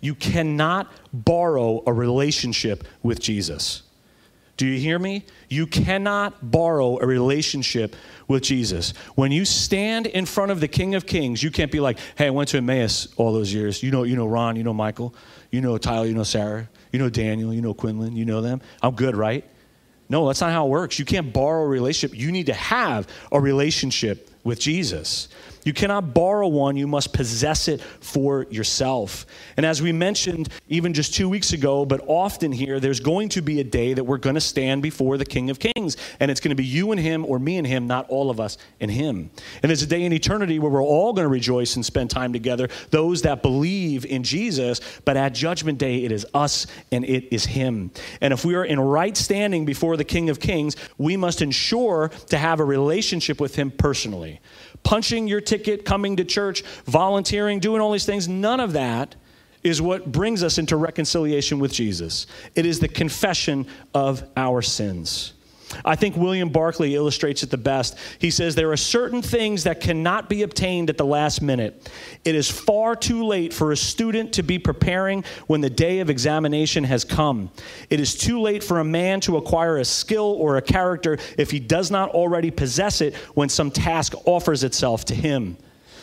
You 0.00 0.14
cannot 0.14 0.90
borrow 1.12 1.82
a 1.86 1.92
relationship 1.92 2.84
with 3.02 3.20
Jesus. 3.20 3.82
Do 4.56 4.66
you 4.66 4.78
hear 4.78 4.98
me? 4.98 5.24
You 5.48 5.66
cannot 5.66 6.50
borrow 6.50 6.98
a 7.00 7.06
relationship 7.06 7.96
with 8.32 8.42
Jesus. 8.42 8.92
When 9.14 9.30
you 9.30 9.44
stand 9.44 10.06
in 10.06 10.26
front 10.26 10.50
of 10.50 10.60
the 10.60 10.68
King 10.68 10.94
of 10.94 11.06
Kings, 11.06 11.42
you 11.42 11.50
can't 11.50 11.70
be 11.70 11.80
like, 11.80 11.98
hey, 12.16 12.26
I 12.26 12.30
went 12.30 12.48
to 12.50 12.56
Emmaus 12.56 13.08
all 13.16 13.32
those 13.32 13.54
years. 13.54 13.82
You 13.82 13.90
know, 13.92 14.02
you 14.02 14.16
know 14.16 14.26
Ron, 14.26 14.56
you 14.56 14.64
know 14.64 14.74
Michael, 14.74 15.14
you 15.50 15.60
know 15.60 15.78
Tyler, 15.78 16.06
you 16.06 16.14
know 16.14 16.24
Sarah, 16.24 16.68
you 16.92 16.98
know 16.98 17.08
Daniel, 17.08 17.54
you 17.54 17.62
know 17.62 17.74
Quinlan, 17.74 18.16
you 18.16 18.24
know 18.24 18.40
them. 18.40 18.60
I'm 18.82 18.94
good, 18.94 19.16
right? 19.16 19.44
No, 20.08 20.26
that's 20.26 20.40
not 20.40 20.52
how 20.52 20.66
it 20.66 20.70
works. 20.70 20.98
You 20.98 21.04
can't 21.04 21.32
borrow 21.32 21.62
a 21.62 21.68
relationship. 21.68 22.18
You 22.18 22.32
need 22.32 22.46
to 22.46 22.54
have 22.54 23.06
a 23.30 23.40
relationship 23.40 24.30
with 24.44 24.58
Jesus. 24.58 25.28
You 25.64 25.72
cannot 25.72 26.12
borrow 26.12 26.48
one, 26.48 26.76
you 26.76 26.86
must 26.86 27.12
possess 27.12 27.68
it 27.68 27.80
for 27.80 28.46
yourself. 28.50 29.26
And 29.56 29.64
as 29.64 29.80
we 29.80 29.92
mentioned 29.92 30.48
even 30.68 30.92
just 30.92 31.14
two 31.14 31.28
weeks 31.28 31.52
ago, 31.52 31.84
but 31.84 32.02
often 32.06 32.50
here, 32.50 32.80
there's 32.80 33.00
going 33.00 33.28
to 33.30 33.42
be 33.42 33.60
a 33.60 33.64
day 33.64 33.94
that 33.94 34.04
we're 34.04 34.18
going 34.18 34.34
to 34.34 34.40
stand 34.40 34.82
before 34.82 35.16
the 35.16 35.24
King 35.24 35.50
of 35.50 35.58
Kings. 35.58 35.96
And 36.18 36.30
it's 36.30 36.40
going 36.40 36.50
to 36.50 36.56
be 36.56 36.64
you 36.64 36.90
and 36.90 37.00
him, 37.00 37.24
or 37.24 37.38
me 37.38 37.58
and 37.58 37.66
him, 37.66 37.86
not 37.86 38.08
all 38.08 38.30
of 38.30 38.40
us 38.40 38.58
and 38.80 38.90
him. 38.90 39.30
And 39.62 39.70
there's 39.70 39.82
a 39.82 39.86
day 39.86 40.02
in 40.02 40.12
eternity 40.12 40.58
where 40.58 40.70
we're 40.70 40.82
all 40.82 41.12
going 41.12 41.24
to 41.24 41.28
rejoice 41.28 41.76
and 41.76 41.84
spend 41.84 42.10
time 42.10 42.32
together, 42.32 42.68
those 42.90 43.22
that 43.22 43.42
believe 43.42 44.04
in 44.04 44.24
Jesus. 44.24 44.80
But 45.04 45.16
at 45.16 45.32
Judgment 45.32 45.78
Day, 45.78 46.04
it 46.04 46.10
is 46.10 46.26
us 46.34 46.66
and 46.90 47.04
it 47.04 47.32
is 47.32 47.44
him. 47.44 47.92
And 48.20 48.32
if 48.32 48.44
we 48.44 48.54
are 48.56 48.64
in 48.64 48.80
right 48.80 49.16
standing 49.16 49.64
before 49.64 49.96
the 49.96 50.04
King 50.04 50.28
of 50.28 50.40
Kings, 50.40 50.76
we 50.98 51.16
must 51.16 51.40
ensure 51.40 52.08
to 52.28 52.38
have 52.38 52.58
a 52.58 52.64
relationship 52.64 53.40
with 53.40 53.54
him 53.54 53.70
personally 53.70 54.40
punching 54.82 55.28
your 55.28 55.40
ticket, 55.40 55.84
coming 55.84 56.16
to 56.16 56.24
church, 56.24 56.62
volunteering, 56.84 57.60
doing 57.60 57.80
all 57.80 57.92
these 57.92 58.06
things, 58.06 58.28
none 58.28 58.60
of 58.60 58.72
that 58.72 59.14
is 59.62 59.80
what 59.80 60.10
brings 60.10 60.42
us 60.42 60.58
into 60.58 60.76
reconciliation 60.76 61.58
with 61.58 61.72
Jesus. 61.72 62.26
It 62.54 62.66
is 62.66 62.80
the 62.80 62.88
confession 62.88 63.66
of 63.94 64.24
our 64.36 64.60
sins. 64.60 65.34
I 65.84 65.96
think 65.96 66.16
William 66.16 66.48
Barclay 66.48 66.94
illustrates 66.94 67.42
it 67.42 67.50
the 67.50 67.56
best. 67.56 67.96
He 68.18 68.30
says, 68.30 68.54
There 68.54 68.70
are 68.72 68.76
certain 68.76 69.22
things 69.22 69.64
that 69.64 69.80
cannot 69.80 70.28
be 70.28 70.42
obtained 70.42 70.90
at 70.90 70.98
the 70.98 71.06
last 71.06 71.42
minute. 71.42 71.90
It 72.24 72.34
is 72.34 72.50
far 72.50 72.96
too 72.96 73.24
late 73.24 73.52
for 73.52 73.72
a 73.72 73.76
student 73.76 74.32
to 74.34 74.42
be 74.42 74.58
preparing 74.58 75.24
when 75.46 75.60
the 75.60 75.70
day 75.70 76.00
of 76.00 76.10
examination 76.10 76.84
has 76.84 77.04
come. 77.04 77.50
It 77.90 78.00
is 78.00 78.14
too 78.14 78.40
late 78.40 78.62
for 78.62 78.80
a 78.80 78.84
man 78.84 79.20
to 79.22 79.36
acquire 79.36 79.78
a 79.78 79.84
skill 79.84 80.36
or 80.38 80.56
a 80.56 80.62
character 80.62 81.18
if 81.38 81.50
he 81.50 81.60
does 81.60 81.90
not 81.90 82.10
already 82.10 82.50
possess 82.50 83.00
it 83.00 83.14
when 83.34 83.48
some 83.48 83.70
task 83.70 84.14
offers 84.26 84.64
itself 84.64 85.04
to 85.06 85.14
him. 85.14 85.56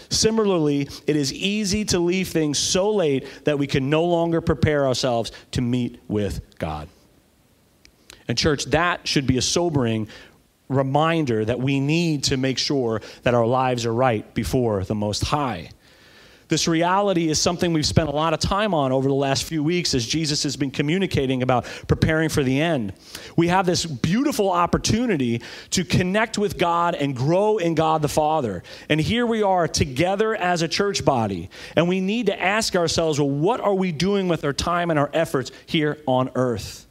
Similarly, 0.10 0.89
it 1.05 1.15
is 1.15 1.32
easy 1.32 1.86
to 1.86 1.99
leave 1.99 2.29
things 2.29 2.58
so 2.58 2.91
late 2.91 3.27
that 3.45 3.60
we 3.60 3.67
can 3.67 3.89
no 3.89 4.03
longer 4.03 4.41
prepare 4.41 4.88
ourselves 4.88 5.32
to 5.51 5.62
meet 5.62 5.99
with 6.08 6.41
God. 6.58 6.89
And, 8.29 8.37
church, 8.37 8.65
that 8.65 9.05
should 9.07 9.27
be 9.27 9.37
a 9.37 9.41
sobering 9.41 10.07
reminder 10.69 11.43
that 11.43 11.59
we 11.59 11.79
need 11.79 12.25
to 12.25 12.37
make 12.37 12.59
sure 12.59 13.01
that 13.23 13.33
our 13.33 13.45
lives 13.45 13.85
are 13.85 13.93
right 13.93 14.33
before 14.33 14.85
the 14.85 14.95
Most 14.95 15.23
High. 15.23 15.71
This 16.47 16.67
reality 16.67 17.29
is 17.29 17.39
something 17.39 17.73
we've 17.73 17.85
spent 17.85 18.09
a 18.09 18.11
lot 18.11 18.33
of 18.33 18.39
time 18.39 18.73
on 18.73 18.91
over 18.91 19.07
the 19.07 19.13
last 19.13 19.43
few 19.43 19.63
weeks 19.63 19.93
as 19.93 20.05
Jesus 20.05 20.41
has 20.43 20.57
been 20.57 20.71
communicating 20.71 21.43
about 21.43 21.65
preparing 21.87 22.27
for 22.27 22.43
the 22.43 22.59
end. 22.59 22.93
We 23.35 23.49
have 23.49 23.67
this 23.67 23.85
beautiful 23.85 24.49
opportunity 24.49 25.43
to 25.71 25.83
connect 25.83 26.39
with 26.39 26.57
God 26.57 26.95
and 26.95 27.15
grow 27.15 27.57
in 27.57 27.75
God 27.75 28.01
the 28.01 28.07
Father. 28.07 28.63
And 28.89 28.99
here 28.99 29.27
we 29.27 29.43
are 29.43 29.67
together 29.67 30.35
as 30.35 30.63
a 30.63 30.67
church 30.67 31.05
body. 31.05 31.51
And 31.75 31.87
we 31.87 32.01
need 32.01 32.27
to 32.27 32.41
ask 32.41 32.75
ourselves, 32.75 33.19
well, 33.19 33.29
what 33.29 33.59
are 33.59 33.75
we 33.75 33.91
doing 33.91 34.27
with 34.27 34.43
our 34.43 34.53
time 34.53 34.89
and 34.89 34.97
our 34.97 35.11
efforts 35.13 35.51
here 35.67 35.99
on 36.07 36.31
earth? 36.33 36.87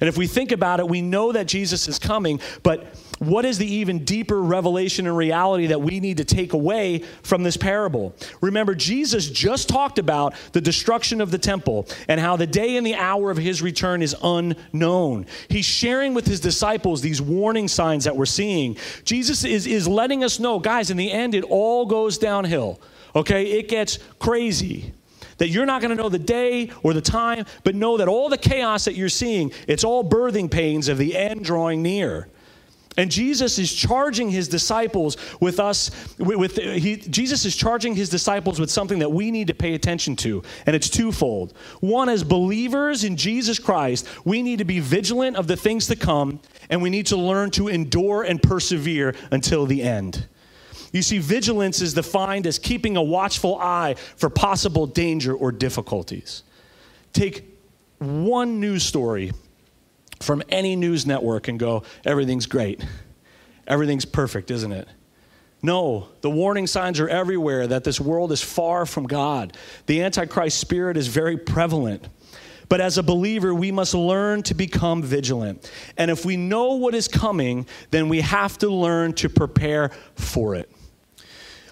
And 0.00 0.08
if 0.08 0.16
we 0.16 0.26
think 0.26 0.52
about 0.52 0.80
it, 0.80 0.88
we 0.88 1.02
know 1.02 1.32
that 1.32 1.46
Jesus 1.46 1.88
is 1.88 1.98
coming, 1.98 2.40
but 2.62 2.94
what 3.20 3.44
is 3.44 3.58
the 3.58 3.66
even 3.66 4.06
deeper 4.06 4.40
revelation 4.40 5.06
and 5.06 5.14
reality 5.14 5.66
that 5.66 5.82
we 5.82 6.00
need 6.00 6.16
to 6.16 6.24
take 6.24 6.54
away 6.54 7.04
from 7.22 7.42
this 7.42 7.56
parable? 7.56 8.14
Remember, 8.40 8.74
Jesus 8.74 9.28
just 9.28 9.68
talked 9.68 9.98
about 9.98 10.34
the 10.52 10.60
destruction 10.60 11.20
of 11.20 11.30
the 11.30 11.36
temple 11.36 11.86
and 12.08 12.18
how 12.18 12.36
the 12.36 12.46
day 12.46 12.78
and 12.78 12.86
the 12.86 12.94
hour 12.94 13.30
of 13.30 13.36
his 13.36 13.60
return 13.60 14.00
is 14.00 14.16
unknown. 14.22 15.26
He's 15.50 15.66
sharing 15.66 16.14
with 16.14 16.26
his 16.26 16.40
disciples 16.40 17.02
these 17.02 17.20
warning 17.20 17.68
signs 17.68 18.04
that 18.04 18.16
we're 18.16 18.24
seeing. 18.24 18.78
Jesus 19.04 19.44
is, 19.44 19.66
is 19.66 19.86
letting 19.86 20.24
us 20.24 20.40
know, 20.40 20.58
guys, 20.58 20.90
in 20.90 20.96
the 20.96 21.12
end, 21.12 21.34
it 21.34 21.44
all 21.44 21.84
goes 21.84 22.16
downhill. 22.16 22.80
Okay? 23.14 23.50
It 23.52 23.68
gets 23.68 23.98
crazy 24.18 24.94
that 25.40 25.48
you're 25.48 25.66
not 25.66 25.80
going 25.80 25.96
to 25.96 26.00
know 26.00 26.10
the 26.10 26.18
day 26.18 26.70
or 26.82 26.92
the 26.92 27.00
time, 27.00 27.46
but 27.64 27.74
know 27.74 27.96
that 27.96 28.08
all 28.08 28.28
the 28.28 28.38
chaos 28.38 28.84
that 28.84 28.94
you're 28.94 29.08
seeing, 29.08 29.50
it's 29.66 29.84
all 29.84 30.04
birthing 30.04 30.50
pains 30.50 30.86
of 30.86 30.98
the 30.98 31.16
end 31.16 31.42
drawing 31.44 31.82
near. 31.82 32.28
And 32.98 33.10
Jesus 33.10 33.58
is 33.58 33.72
charging 33.72 34.28
his 34.28 34.48
disciples 34.48 35.16
with 35.40 35.58
us, 35.58 35.90
with, 36.18 36.36
with 36.36 36.56
he, 36.56 36.96
Jesus 36.96 37.46
is 37.46 37.56
charging 37.56 37.94
his 37.94 38.10
disciples 38.10 38.60
with 38.60 38.70
something 38.70 38.98
that 38.98 39.10
we 39.10 39.30
need 39.30 39.46
to 39.46 39.54
pay 39.54 39.72
attention 39.72 40.14
to, 40.16 40.42
and 40.66 40.76
it's 40.76 40.90
twofold. 40.90 41.54
One, 41.80 42.10
as 42.10 42.22
believers 42.22 43.02
in 43.04 43.16
Jesus 43.16 43.58
Christ, 43.58 44.06
we 44.26 44.42
need 44.42 44.58
to 44.58 44.66
be 44.66 44.78
vigilant 44.78 45.38
of 45.38 45.46
the 45.46 45.56
things 45.56 45.86
to 45.86 45.96
come, 45.96 46.40
and 46.68 46.82
we 46.82 46.90
need 46.90 47.06
to 47.06 47.16
learn 47.16 47.50
to 47.52 47.68
endure 47.68 48.24
and 48.24 48.42
persevere 48.42 49.14
until 49.30 49.64
the 49.64 49.82
end. 49.82 50.26
You 50.92 51.02
see, 51.02 51.18
vigilance 51.18 51.80
is 51.80 51.94
defined 51.94 52.46
as 52.46 52.58
keeping 52.58 52.96
a 52.96 53.02
watchful 53.02 53.58
eye 53.58 53.94
for 54.16 54.28
possible 54.28 54.86
danger 54.86 55.34
or 55.34 55.52
difficulties. 55.52 56.42
Take 57.12 57.44
one 57.98 58.60
news 58.60 58.82
story 58.82 59.32
from 60.20 60.42
any 60.48 60.76
news 60.76 61.06
network 61.06 61.48
and 61.48 61.58
go, 61.58 61.84
everything's 62.04 62.46
great. 62.46 62.84
Everything's 63.66 64.04
perfect, 64.04 64.50
isn't 64.50 64.72
it? 64.72 64.88
No, 65.62 66.08
the 66.22 66.30
warning 66.30 66.66
signs 66.66 66.98
are 67.00 67.08
everywhere 67.08 67.66
that 67.66 67.84
this 67.84 68.00
world 68.00 68.32
is 68.32 68.42
far 68.42 68.86
from 68.86 69.06
God. 69.06 69.56
The 69.86 70.02
Antichrist 70.02 70.58
spirit 70.58 70.96
is 70.96 71.06
very 71.06 71.36
prevalent. 71.36 72.08
But 72.68 72.80
as 72.80 72.98
a 72.98 73.02
believer, 73.02 73.52
we 73.52 73.72
must 73.72 73.94
learn 73.94 74.42
to 74.44 74.54
become 74.54 75.02
vigilant. 75.02 75.70
And 75.96 76.10
if 76.10 76.24
we 76.24 76.36
know 76.36 76.74
what 76.74 76.94
is 76.94 77.08
coming, 77.08 77.66
then 77.90 78.08
we 78.08 78.20
have 78.20 78.56
to 78.58 78.70
learn 78.70 79.12
to 79.14 79.28
prepare 79.28 79.90
for 80.14 80.54
it. 80.54 80.70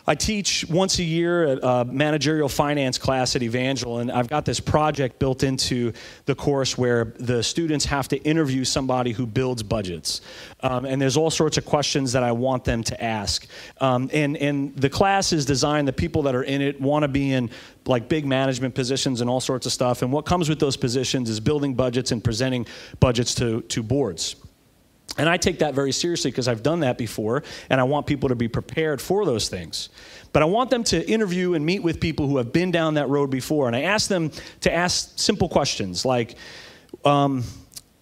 I 0.09 0.15
teach 0.15 0.65
once 0.71 0.99
a 1.01 1.03
year 1.03 1.59
a 1.59 1.85
managerial 1.85 2.49
finance 2.49 2.97
class 2.97 3.37
at 3.37 3.43
Evangel, 3.43 3.99
and 3.99 4.11
I've 4.11 4.27
got 4.27 4.47
this 4.47 4.59
project 4.59 5.19
built 5.19 5.43
into 5.43 5.93
the 6.25 6.35
course 6.35 6.79
where 6.79 7.13
the 7.19 7.43
students 7.43 7.85
have 7.85 8.09
to 8.09 8.17
interview 8.23 8.65
somebody 8.65 9.13
who 9.13 9.27
builds 9.27 9.63
budgets. 9.63 10.23
Um, 10.61 10.87
and 10.87 11.01
there's 11.01 11.19
all 11.19 11.29
sorts 11.29 11.59
of 11.59 11.67
questions 11.67 12.13
that 12.13 12.23
I 12.23 12.33
want 12.33 12.65
them 12.65 12.83
to 12.85 13.05
ask. 13.05 13.47
Um, 13.83 14.09
and, 14.15 14.39
and 14.39 14.75
the 14.77 14.89
class 14.89 15.35
is 15.35 15.45
designed, 15.45 15.87
the 15.87 15.93
people 15.93 16.23
that 16.23 16.35
are 16.35 16.45
in 16.45 16.63
it 16.63 16.81
want 16.81 17.03
to 17.03 17.09
be 17.09 17.35
in 17.35 17.51
like 17.85 18.09
big 18.09 18.25
management 18.25 18.75
positions 18.75 19.21
and 19.21 19.29
all 19.29 19.41
sorts 19.41 19.67
of 19.67 19.73
stuff. 19.73 20.01
And 20.01 20.11
what 20.11 20.25
comes 20.25 20.49
with 20.49 20.59
those 20.59 20.79
positions 20.79 21.29
is 21.29 21.39
building 21.39 21.75
budgets 21.75 22.13
and 22.13 22.25
presenting 22.25 22.67
budgets 22.99 23.35
to, 23.35 23.61
to 23.61 23.83
boards. 23.83 24.37
And 25.17 25.29
I 25.29 25.37
take 25.37 25.61
that 25.61 25.75
very 25.75 25.93
seriously 25.93 26.31
because 26.31 26.47
I've 26.47 26.63
done 26.63 26.81
that 26.81 26.99
before, 26.99 27.43
and 27.71 27.81
I 27.81 27.85
want 27.85 28.07
people 28.07 28.29
to 28.29 28.35
be 28.35 28.47
prepared 28.47 29.01
for 29.01 29.25
those 29.25 29.49
things. 29.49 29.89
But 30.33 30.43
I 30.43 30.47
want 30.47 30.71
them 30.71 30.85
to 30.85 31.09
interview 31.11 31.55
and 31.55 31.65
meet 31.65 31.83
with 31.83 32.01
people 32.01 32.29
who 32.29 32.37
have 32.37 32.53
been 32.53 32.71
down 32.71 32.95
that 32.95 33.09
road 33.09 33.31
before. 33.31 33.67
And 33.67 33.75
I 33.75 33.83
ask 33.83 34.09
them 34.09 34.31
to 34.61 34.73
ask 34.73 35.19
simple 35.19 35.49
questions 35.49 36.05
like, 36.05 36.37
um, 37.05 37.43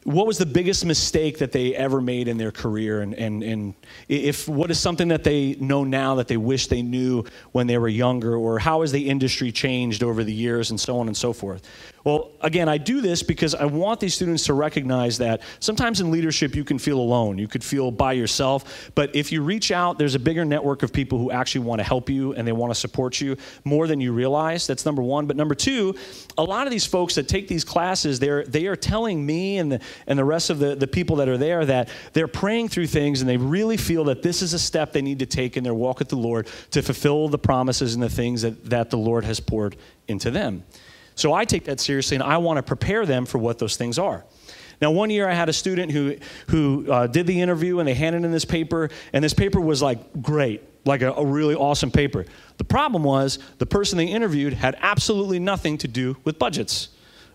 what 0.07 0.25
was 0.25 0.39
the 0.39 0.47
biggest 0.47 0.85
mistake 0.85 1.39
that 1.39 1.51
they 1.51 1.75
ever 1.75 2.01
made 2.01 2.29
in 2.29 2.39
their 2.39 2.53
career 2.53 3.01
and, 3.01 3.13
and, 3.15 3.43
and 3.43 3.75
if 4.09 4.49
what 4.49 4.71
is 4.71 4.79
something 4.79 5.09
that 5.09 5.25
they 5.25 5.57
know 5.57 5.83
now 5.83 6.15
that 6.15 6.29
they 6.29 6.37
wish 6.37 6.69
they 6.69 6.81
knew 6.81 7.25
when 7.51 7.67
they 7.67 7.77
were 7.77 7.89
younger 7.89 8.37
or 8.37 8.61
how 8.61 8.83
has 8.83 8.93
the 8.93 9.09
industry 9.09 9.51
changed 9.51 10.05
over 10.05 10.23
the 10.23 10.33
years 10.33 10.71
and 10.71 10.79
so 10.79 11.01
on 11.01 11.09
and 11.09 11.17
so 11.17 11.33
forth 11.33 11.69
well 12.07 12.33
again 12.41 12.71
i 12.71 12.79
do 12.79 13.03
this 13.03 13.23
because 13.23 13.55
i 13.55 13.67
want 13.67 14.01
these 14.01 14.15
students 14.15 14.45
to 14.45 14.55
recognize 14.55 15.19
that 15.19 15.43
sometimes 15.61 16.01
in 16.01 16.11
leadership 16.11 16.55
you 16.55 16.65
can 16.65 16.79
feel 16.79 16.99
alone. 16.99 17.37
You 17.39 17.49
could 17.49 17.65
feel 17.65 17.91
by 17.91 18.13
yourself. 18.13 18.91
But 18.95 19.15
if 19.15 19.33
you 19.33 19.43
reach 19.43 19.71
out 19.71 19.99
there's 19.99 20.15
a 20.15 20.19
bigger 20.19 20.45
network 20.45 20.83
of 20.83 20.93
people 20.93 21.19
who 21.19 21.31
actually 21.31 21.65
want 21.65 21.81
to 21.81 21.85
help 21.85 22.09
you 22.09 22.33
and 22.35 22.47
they 22.47 22.53
want 22.53 22.73
to 22.73 22.79
support 22.79 23.21
you 23.21 23.37
more 23.65 23.87
than 23.87 24.01
you 24.01 24.13
realize. 24.13 24.67
That's 24.67 24.85
number 24.85 25.03
one. 25.03 25.27
But 25.27 25.37
number 25.37 25.55
two 25.55 25.95
a 26.39 26.45
lot 26.45 26.67
of 26.67 26.71
these 26.71 26.87
folks 26.87 27.17
that 27.17 27.29
take 27.29 27.49
these 27.49 27.65
classes 27.65 28.19
they're 28.21 28.45
they 28.45 28.67
are 28.67 28.77
telling 28.77 29.25
me 29.25 29.59
and 29.59 29.73
the 29.73 29.81
and 30.07 30.19
the 30.19 30.25
rest 30.25 30.51
of 30.51 30.59
the, 30.61 30.77
the 30.77 30.87
people 30.87 31.17
that 31.17 31.29
are 31.29 31.39
there 31.39 31.65
that 31.65 31.89
they're 32.13 32.29
praying 32.29 32.69
through 32.69 32.87
things 32.87 33.21
and 33.21 33.29
they 33.29 33.37
really 33.37 33.77
feel 33.77 34.05
that 34.05 34.23
this 34.23 34.43
is 34.43 34.53
a 34.53 34.59
step 34.59 34.93
they 34.93 35.03
need 35.03 35.19
to 35.19 35.27
take 35.27 35.57
in 35.57 35.65
their 35.65 35.75
walk 35.75 35.99
with 35.99 36.09
the 36.09 36.17
Lord 36.17 36.47
to 36.71 36.83
fulfill 36.83 37.29
the 37.29 37.39
promises 37.39 37.95
and 37.95 38.03
the 38.03 38.09
things 38.09 38.43
that, 38.43 38.65
that 38.71 38.91
the 38.91 38.99
Lord 38.99 39.25
has 39.25 39.41
poured 39.41 39.77
into 40.09 40.31
them. 40.31 40.65
So 41.17 41.33
I 41.33 41.45
take 41.45 41.65
that 41.65 41.81
seriously 41.81 42.15
and 42.15 42.23
I 42.23 42.37
want 42.37 42.59
to 42.59 42.63
prepare 42.63 43.05
them 43.05 43.27
for 43.27 43.39
what 43.39 43.59
those 43.59 43.77
things 43.77 43.99
are. 43.99 44.25
Now, 44.81 44.91
one 44.91 45.11
year 45.11 45.29
I 45.29 45.33
had 45.33 45.49
a 45.49 45.53
student 45.53 45.91
who, 45.91 46.17
who 46.49 46.91
uh, 46.91 47.07
did 47.07 47.27
the 47.27 47.41
interview 47.41 47.79
and 47.79 47.89
they 47.89 47.95
handed 47.95 48.25
in 48.25 48.31
this 48.31 48.45
paper, 48.45 48.91
and 49.13 49.25
this 49.25 49.33
paper 49.33 49.59
was 49.59 49.81
like 49.81 50.23
great, 50.23 50.63
like 50.85 51.01
a, 51.01 51.13
a 51.13 51.25
really 51.25 51.55
awesome 51.55 51.91
paper. 51.91 52.27
The 52.59 52.65
problem 52.65 53.03
was 53.03 53.39
the 53.57 53.67
person 53.67 53.97
they 53.97 54.07
interviewed 54.07 54.53
had 54.53 54.77
absolutely 54.81 55.39
nothing 55.39 55.79
to 55.79 55.89
do 55.89 56.17
with 56.25 56.39
budgets. 56.39 56.91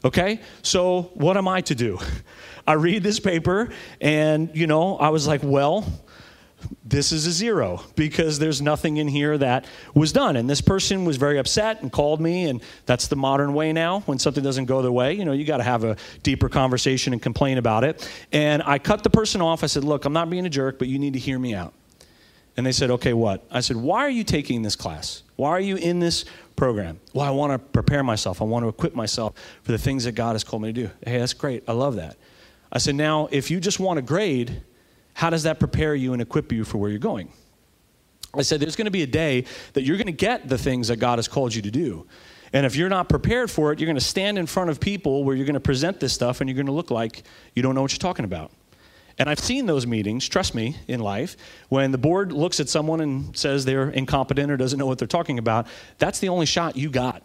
Okay? 0.06 0.40
So, 0.62 1.12
what 1.16 1.36
am 1.36 1.48
I 1.48 1.62
to 1.62 1.76
do? 1.76 2.00
I 2.68 2.74
read 2.74 3.02
this 3.02 3.20
paper, 3.20 3.70
and, 4.00 4.52
you 4.54 4.68
know, 4.68 4.98
I 4.98 5.10
was 5.10 5.28
like, 5.28 5.42
well, 5.44 5.84
this 6.84 7.12
is 7.12 7.26
a 7.26 7.32
zero 7.32 7.82
because 7.96 8.40
there's 8.40 8.62
nothing 8.62 8.98
in 8.98 9.08
here 9.08 9.38
that 9.38 9.66
was 9.94 10.12
done. 10.12 10.36
And 10.36 10.50
this 10.50 10.62
person 10.62 11.06
was 11.06 11.18
very 11.18 11.38
upset 11.38 11.82
and 11.82 11.92
called 11.92 12.20
me, 12.20 12.46
and 12.46 12.62
that's 12.86 13.08
the 13.08 13.16
modern 13.16 13.54
way 13.54 13.72
now. 13.74 14.02
When 14.02 14.20
something 14.20 14.44
doesn't 14.44 14.66
go 14.66 14.82
their 14.82 14.92
way, 14.92 15.14
you 15.14 15.26
know, 15.26 15.32
you 15.32 15.46
got 15.46 15.58
to 15.58 15.64
have 15.64 15.84
a 15.84 15.96
deeper 16.24 16.50
conversation 16.50 17.14
and 17.14 17.22
complain 17.22 17.58
about 17.58 17.84
it. 17.84 18.08
And 18.32 18.62
I 18.66 18.80
cut 18.80 19.04
the 19.04 19.10
person 19.10 19.42
off. 19.42 19.64
I 19.64 19.68
said, 19.68 19.84
Look, 19.84 20.06
I'm 20.06 20.14
not 20.14 20.30
being 20.30 20.46
a 20.46 20.50
jerk, 20.50 20.80
but 20.80 20.88
you 20.88 21.00
need 21.00 21.14
to 21.14 21.20
hear 21.20 21.40
me 21.40 21.54
out. 21.54 21.74
And 22.58 22.66
they 22.66 22.72
said, 22.72 22.92
Okay, 22.92 23.14
what? 23.14 23.46
I 23.50 23.62
said, 23.62 23.78
Why 23.78 24.00
are 24.00 24.10
you 24.10 24.24
taking 24.24 24.62
this 24.62 24.76
class? 24.76 25.24
Why 25.36 25.50
are 25.50 25.60
you 25.60 25.78
in 25.78 26.00
this 26.00 26.26
program? 26.56 27.00
Well, 27.14 27.26
I 27.26 27.32
want 27.32 27.54
to 27.54 27.60
prepare 27.60 28.04
myself. 28.04 28.42
I 28.42 28.46
want 28.46 28.64
to 28.64 28.70
equip 28.70 28.94
myself 28.94 29.34
for 29.64 29.72
the 29.72 29.78
things 29.78 30.04
that 30.04 30.12
God 30.14 30.34
has 30.34 30.44
called 30.44 30.62
me 30.62 30.70
to 30.70 30.74
do. 30.74 30.90
Hey, 31.06 31.18
that's 31.18 31.34
great. 31.34 31.64
I 31.68 31.72
love 31.72 31.96
that. 31.96 32.18
I 32.72 32.78
said, 32.78 32.96
Now, 32.96 33.28
if 33.32 33.50
you 33.50 33.60
just 33.60 33.80
want 33.80 34.00
a 34.00 34.02
grade, 34.02 34.62
how 35.14 35.30
does 35.30 35.44
that 35.44 35.60
prepare 35.60 35.96
you 35.96 36.14
and 36.14 36.22
equip 36.22 36.52
you 36.52 36.64
for 36.64 36.78
where 36.78 36.90
you're 36.90 37.00
going? 37.00 37.32
I 38.34 38.44
said, 38.44 38.60
There's 38.60 38.76
going 38.76 38.86
to 38.86 38.92
be 38.92 39.04
a 39.04 39.08
day 39.08 39.46
that 39.74 39.84
you're 39.84 39.98
going 39.98 40.08
to 40.08 40.14
get 40.14 40.48
the 40.48 40.58
things 40.58 40.88
that 40.88 40.98
God 40.98 41.20
has 41.20 41.28
called 41.28 41.54
you 41.54 41.62
to 41.64 41.72
do. 41.72 42.08
And 42.54 42.66
if 42.66 42.76
you're 42.76 42.90
not 42.90 43.08
prepared 43.08 43.50
for 43.50 43.72
it, 43.72 43.80
you're 43.80 43.88
going 43.88 43.96
to 43.96 44.02
stand 44.02 44.38
in 44.38 44.46
front 44.46 44.70
of 44.70 44.80
people 44.80 45.24
where 45.24 45.36
you're 45.36 45.46
going 45.46 45.54
to 45.54 45.60
present 45.60 46.00
this 46.00 46.14
stuff 46.14 46.42
and 46.42 46.50
you're 46.50 46.56
going 46.56 46.66
to 46.66 46.74
look 46.74 46.92
like 46.92 47.24
you 47.56 47.64
don't 47.64 47.76
know 47.76 47.82
what 47.82 47.92
you're 47.92 48.00
talking 48.00 48.26
about. 48.26 48.52
And 49.18 49.30
I've 49.30 49.40
seen 49.40 49.68
those 49.68 49.86
meetings, 49.86 50.28
trust 50.28 50.56
me, 50.56 50.78
in 50.88 51.00
life, 51.00 51.38
when 51.70 51.92
the 51.92 51.98
board 51.98 52.32
looks 52.32 52.60
at 52.60 52.68
someone 52.68 53.02
and 53.02 53.38
says 53.38 53.66
they're 53.66 53.90
incompetent 53.90 54.52
or 54.52 54.58
doesn't 54.58 54.80
know 54.80 54.86
what 54.86 54.98
they're 54.98 55.08
talking 55.08 55.38
about. 55.38 55.68
That's 55.98 56.20
the 56.20 56.30
only 56.30 56.46
shot 56.46 56.76
you 56.76 56.90
got. 56.90 57.24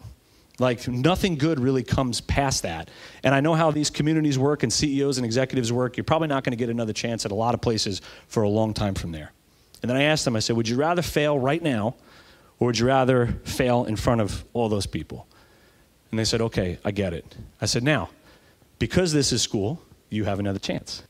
Like 0.59 0.87
nothing 0.87 1.35
good 1.35 1.59
really 1.59 1.83
comes 1.83 2.19
past 2.19 2.63
that. 2.63 2.89
And 3.23 3.35
I 3.35 3.41
know 3.41 3.53
how 3.53 3.69
these 3.69 3.89
communities 3.89 4.39
work 4.39 4.63
and 4.63 4.73
CEOs 4.73 5.17
and 5.17 5.25
executives 5.25 5.71
work. 5.71 5.97
You're 5.97 6.03
probably 6.03 6.27
not 6.27 6.43
going 6.43 6.51
to 6.51 6.57
get 6.57 6.69
another 6.69 6.93
chance 6.93 7.25
at 7.25 7.31
a 7.31 7.35
lot 7.35 7.53
of 7.53 7.61
places 7.61 8.01
for 8.27 8.43
a 8.43 8.49
long 8.49 8.73
time 8.73 8.95
from 8.95 9.11
there. 9.11 9.31
And 9.81 9.89
then 9.89 9.97
I 9.97 10.03
asked 10.03 10.25
them, 10.25 10.35
I 10.35 10.39
said, 10.39 10.55
Would 10.55 10.67
you 10.67 10.75
rather 10.75 11.03
fail 11.03 11.37
right 11.37 11.61
now 11.61 11.95
or 12.59 12.67
would 12.67 12.79
you 12.79 12.87
rather 12.87 13.27
fail 13.43 13.85
in 13.85 13.95
front 13.95 14.21
of 14.21 14.43
all 14.53 14.67
those 14.67 14.87
people? 14.87 15.27
And 16.09 16.19
they 16.19 16.25
said, 16.25 16.41
Okay, 16.41 16.79
I 16.83 16.91
get 16.91 17.13
it. 17.13 17.35
I 17.61 17.67
said, 17.67 17.83
Now, 17.83 18.09
because 18.79 19.13
this 19.13 19.31
is 19.31 19.43
school, 19.43 19.81
you 20.09 20.25
have 20.25 20.39
another 20.39 20.59
chance. 20.59 21.03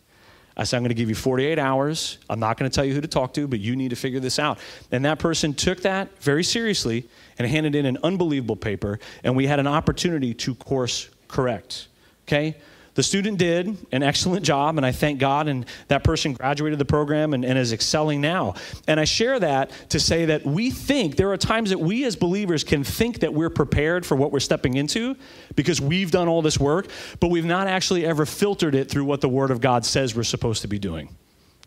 I 0.57 0.63
said, 0.63 0.77
I'm 0.77 0.83
going 0.83 0.89
to 0.89 0.95
give 0.95 1.07
you 1.07 1.15
48 1.15 1.59
hours. 1.59 2.17
I'm 2.29 2.39
not 2.39 2.57
going 2.57 2.69
to 2.69 2.75
tell 2.75 2.83
you 2.83 2.95
who 2.95 3.01
to 3.01 3.07
talk 3.07 3.33
to, 3.35 3.47
but 3.47 3.59
you 3.59 3.75
need 3.75 3.89
to 3.89 3.95
figure 3.95 4.19
this 4.19 4.39
out. 4.39 4.57
And 4.91 5.05
that 5.05 5.19
person 5.19 5.53
took 5.53 5.81
that 5.81 6.19
very 6.21 6.43
seriously 6.43 7.07
and 7.37 7.47
handed 7.47 7.75
in 7.75 7.85
an 7.85 7.99
unbelievable 8.03 8.55
paper, 8.55 8.99
and 9.23 9.35
we 9.35 9.45
had 9.45 9.59
an 9.59 9.67
opportunity 9.67 10.33
to 10.33 10.55
course 10.55 11.09
correct. 11.27 11.87
Okay? 12.27 12.55
The 12.97 13.03
student 13.03 13.37
did 13.37 13.77
an 13.91 14.01
excellent 14.01 14.43
job, 14.43 14.77
and 14.77 14.83
I 14.83 14.91
thank 14.91 15.19
God, 15.19 15.47
and 15.47 15.67
that 15.87 16.03
person 16.03 16.33
graduated 16.33 16.79
the 16.79 16.85
program 16.85 17.35
and, 17.35 17.45
and, 17.45 17.55
is 17.55 17.71
excelling 17.71 18.21
now. 18.21 18.55
And 18.87 18.99
I 18.99 19.03
share 19.03 19.39
that 19.39 19.69
to 19.89 19.99
say 19.99 20.25
that 20.25 20.47
we 20.47 20.71
think 20.71 21.15
there 21.15 21.31
are 21.31 21.37
times 21.37 21.69
that 21.69 21.79
we 21.79 22.05
as 22.05 22.15
believers 22.15 22.63
can 22.63 22.83
think 22.83 23.19
that 23.19 23.31
we're 23.31 23.51
prepared 23.51 24.03
for 24.03 24.15
what 24.15 24.31
we're 24.31 24.39
stepping 24.39 24.77
into 24.77 25.15
because 25.55 25.79
we've 25.79 26.09
done 26.09 26.27
all 26.27 26.41
this 26.41 26.59
work, 26.59 26.87
but 27.19 27.27
we've 27.27 27.45
not 27.45 27.67
actually 27.67 28.03
ever 28.03 28.25
filtered 28.25 28.73
it 28.73 28.89
through 28.89 29.05
what 29.05 29.21
the 29.21 29.29
Word 29.29 29.51
of 29.51 29.61
God 29.61 29.85
says 29.85 30.15
we're 30.15 30.23
supposed 30.23 30.63
to 30.63 30.67
be 30.67 30.79
doing. 30.79 31.15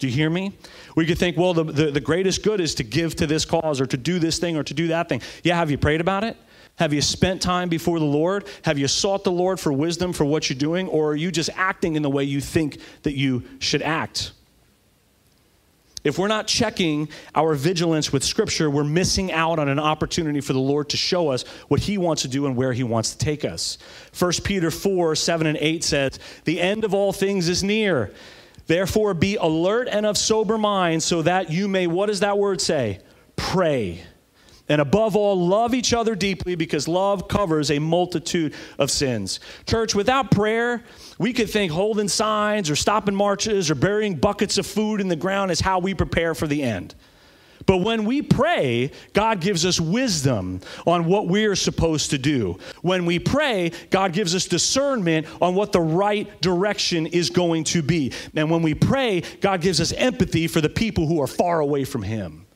Do 0.01 0.09
you 0.09 0.13
hear 0.13 0.31
me? 0.31 0.53
We 0.97 1.07
could 1.07 1.19
think, 1.19 1.37
well, 1.37 1.55
the, 1.55 1.63
the, 1.63 1.91
the 1.93 2.01
greatest 2.01 2.43
good 2.43 2.61
is 2.61 2.75
to 2.75 2.83
give 2.83 3.15
to 3.17 3.29
this 3.29 3.45
cause 3.45 3.81
or 3.81 3.87
to 3.87 3.97
do 3.97 4.19
this 4.19 4.41
thing 4.41 4.57
or 4.57 4.65
to 4.65 4.75
do 4.75 4.89
that 4.89 5.09
thing. 5.09 5.23
Yeah, 5.45 5.55
have 5.55 5.71
you 5.71 5.79
prayed 5.79 6.01
about 6.01 6.25
it? 6.25 6.37
Have 6.77 6.93
you 6.93 7.03
spent 7.03 7.43
time 7.43 7.69
before 7.69 7.99
the 7.99 8.07
Lord? 8.07 8.47
Have 8.63 8.79
you 8.79 8.89
sought 8.89 9.25
the 9.25 9.33
Lord 9.33 9.61
for 9.61 9.73
wisdom 9.73 10.13
for 10.13 10.25
what 10.25 10.49
you're 10.49 10.59
doing? 10.59 10.89
Or 10.89 11.13
are 11.13 11.17
you 11.17 11.31
just 11.31 11.51
acting 11.55 11.95
in 11.95 12.03
the 12.03 12.11
way 12.11 12.25
you 12.25 12.41
think 12.41 12.79
that 13.03 13.15
you 13.15 13.43
should 13.59 13.83
act? 13.83 14.33
If 16.03 16.19
we're 16.19 16.29
not 16.29 16.47
checking 16.47 17.11
our 17.35 17.55
vigilance 17.55 18.11
with 18.11 18.25
Scripture, 18.25 18.71
we're 18.71 18.85
missing 18.85 19.31
out 19.33 19.59
on 19.59 19.69
an 19.69 19.79
opportunity 19.79 20.41
for 20.41 20.55
the 20.55 20.59
Lord 20.59 20.89
to 20.91 20.97
show 20.97 21.29
us 21.29 21.43
what 21.69 21.81
He 21.81 21.99
wants 21.99 22.23
to 22.23 22.29
do 22.29 22.47
and 22.47 22.57
where 22.57 22.73
He 22.73 22.83
wants 22.83 23.11
to 23.11 23.19
take 23.19 23.45
us. 23.45 23.77
1 24.19 24.33
Peter 24.43 24.71
4 24.71 25.15
7 25.15 25.47
and 25.47 25.59
8 25.59 25.85
says, 25.85 26.19
The 26.45 26.59
end 26.59 26.85
of 26.85 26.95
all 26.95 27.13
things 27.13 27.49
is 27.49 27.63
near. 27.63 28.13
Therefore, 28.67 29.13
be 29.13 29.37
alert 29.37 29.89
and 29.91 30.07
of 30.07 30.17
sober 30.17 30.57
mind, 30.57 31.03
so 31.03 31.21
that 31.23 31.51
you 31.51 31.69
may, 31.69 31.87
what 31.87 32.07
does 32.07 32.21
that 32.21 32.39
word 32.39 32.63
say? 32.63 33.01
Pray. 33.37 34.03
And 34.71 34.81
above 34.81 35.17
all, 35.17 35.49
love 35.49 35.75
each 35.75 35.93
other 35.93 36.15
deeply 36.15 36.55
because 36.55 36.87
love 36.87 37.27
covers 37.27 37.73
a 37.73 37.81
multitude 37.81 38.55
of 38.79 38.89
sins. 38.89 39.41
Church, 39.67 39.97
without 39.97 40.31
prayer, 40.31 40.85
we 41.19 41.33
could 41.33 41.51
think 41.51 41.73
holding 41.73 42.07
signs 42.07 42.71
or 42.71 42.77
stopping 42.77 43.17
marches 43.17 43.69
or 43.69 43.75
burying 43.75 44.15
buckets 44.15 44.59
of 44.59 44.67
food 44.67 45.01
in 45.01 45.09
the 45.09 45.17
ground 45.17 45.51
is 45.51 45.59
how 45.59 45.81
we 45.81 45.93
prepare 45.93 46.37
for 46.37 46.47
the 46.47 46.63
end. 46.63 46.95
But 47.67 47.79
when 47.79 48.05
we 48.05 48.23
pray, 48.23 48.93
God 49.13 49.41
gives 49.41 49.67
us 49.67 49.81
wisdom 49.81 50.61
on 50.87 51.05
what 51.05 51.27
we're 51.27 51.57
supposed 51.57 52.11
to 52.11 52.19
do. 52.19 52.57
When 52.81 53.07
we 53.07 53.19
pray, 53.19 53.73
God 53.91 54.13
gives 54.13 54.37
us 54.37 54.47
discernment 54.47 55.27
on 55.43 55.57
what 55.57 55.73
the 55.73 55.81
right 55.81 56.41
direction 56.41 57.07
is 57.07 57.29
going 57.31 57.65
to 57.65 57.83
be. 57.83 58.13
And 58.37 58.49
when 58.53 58.63
we 58.63 58.75
pray, 58.75 59.23
God 59.41 59.63
gives 59.63 59.81
us 59.81 59.91
empathy 59.93 60.47
for 60.47 60.61
the 60.61 60.69
people 60.69 61.09
who 61.09 61.21
are 61.21 61.27
far 61.27 61.59
away 61.59 61.85
from 61.85 62.03
Him. 62.03 62.47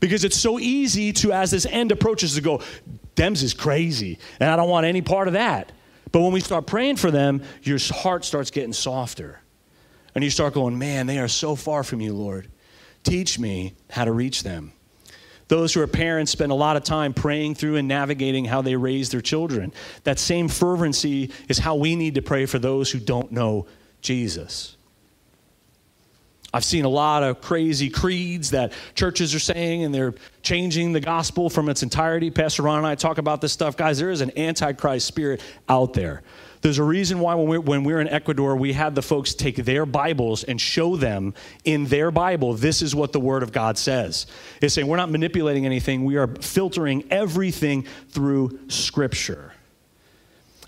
Because 0.00 0.24
it's 0.24 0.38
so 0.38 0.58
easy 0.58 1.12
to, 1.14 1.32
as 1.32 1.50
this 1.50 1.66
end 1.66 1.92
approaches, 1.92 2.34
to 2.34 2.40
go, 2.40 2.60
Dems 3.16 3.42
is 3.42 3.54
crazy, 3.54 4.18
and 4.40 4.50
I 4.50 4.56
don't 4.56 4.68
want 4.68 4.86
any 4.86 5.02
part 5.02 5.28
of 5.28 5.34
that. 5.34 5.70
But 6.10 6.20
when 6.20 6.32
we 6.32 6.40
start 6.40 6.66
praying 6.66 6.96
for 6.96 7.10
them, 7.10 7.42
your 7.62 7.78
heart 7.78 8.24
starts 8.24 8.50
getting 8.50 8.72
softer. 8.72 9.40
And 10.14 10.22
you 10.22 10.30
start 10.30 10.54
going, 10.54 10.78
Man, 10.78 11.06
they 11.06 11.18
are 11.18 11.28
so 11.28 11.56
far 11.56 11.82
from 11.82 12.00
you, 12.00 12.14
Lord. 12.14 12.48
Teach 13.02 13.38
me 13.38 13.74
how 13.90 14.04
to 14.04 14.12
reach 14.12 14.42
them. 14.42 14.72
Those 15.48 15.74
who 15.74 15.82
are 15.82 15.86
parents 15.86 16.32
spend 16.32 16.52
a 16.52 16.54
lot 16.54 16.76
of 16.76 16.84
time 16.84 17.12
praying 17.12 17.56
through 17.56 17.76
and 17.76 17.86
navigating 17.86 18.44
how 18.44 18.62
they 18.62 18.76
raise 18.76 19.10
their 19.10 19.20
children. 19.20 19.72
That 20.04 20.18
same 20.18 20.48
fervency 20.48 21.32
is 21.48 21.58
how 21.58 21.74
we 21.74 21.96
need 21.96 22.14
to 22.14 22.22
pray 22.22 22.46
for 22.46 22.58
those 22.58 22.90
who 22.90 22.98
don't 22.98 23.30
know 23.30 23.66
Jesus. 24.00 24.76
I've 26.54 26.64
seen 26.64 26.84
a 26.84 26.88
lot 26.88 27.24
of 27.24 27.40
crazy 27.40 27.90
creeds 27.90 28.52
that 28.52 28.72
churches 28.94 29.34
are 29.34 29.40
saying, 29.40 29.82
and 29.82 29.92
they're 29.92 30.14
changing 30.42 30.92
the 30.92 31.00
gospel 31.00 31.50
from 31.50 31.68
its 31.68 31.82
entirety. 31.82 32.30
Pastor 32.30 32.62
Ron 32.62 32.78
and 32.78 32.86
I 32.86 32.94
talk 32.94 33.18
about 33.18 33.40
this 33.40 33.52
stuff. 33.52 33.76
Guys, 33.76 33.98
there 33.98 34.12
is 34.12 34.20
an 34.20 34.30
antichrist 34.38 35.04
spirit 35.04 35.42
out 35.68 35.94
there. 35.94 36.22
There's 36.60 36.78
a 36.78 36.84
reason 36.84 37.18
why 37.18 37.34
when 37.34 37.48
we're, 37.48 37.60
when 37.60 37.82
we're 37.82 38.00
in 38.00 38.06
Ecuador, 38.06 38.54
we 38.54 38.72
had 38.72 38.94
the 38.94 39.02
folks 39.02 39.34
take 39.34 39.56
their 39.56 39.84
Bibles 39.84 40.44
and 40.44 40.60
show 40.60 40.94
them 40.94 41.34
in 41.64 41.86
their 41.86 42.12
Bible, 42.12 42.54
this 42.54 42.82
is 42.82 42.94
what 42.94 43.12
the 43.12 43.18
Word 43.18 43.42
of 43.42 43.50
God 43.50 43.76
says. 43.76 44.28
It's 44.62 44.74
saying 44.74 44.86
we're 44.86 44.96
not 44.96 45.10
manipulating 45.10 45.66
anything, 45.66 46.04
we 46.04 46.16
are 46.18 46.28
filtering 46.28 47.04
everything 47.10 47.84
through 48.10 48.60
Scripture. 48.68 49.54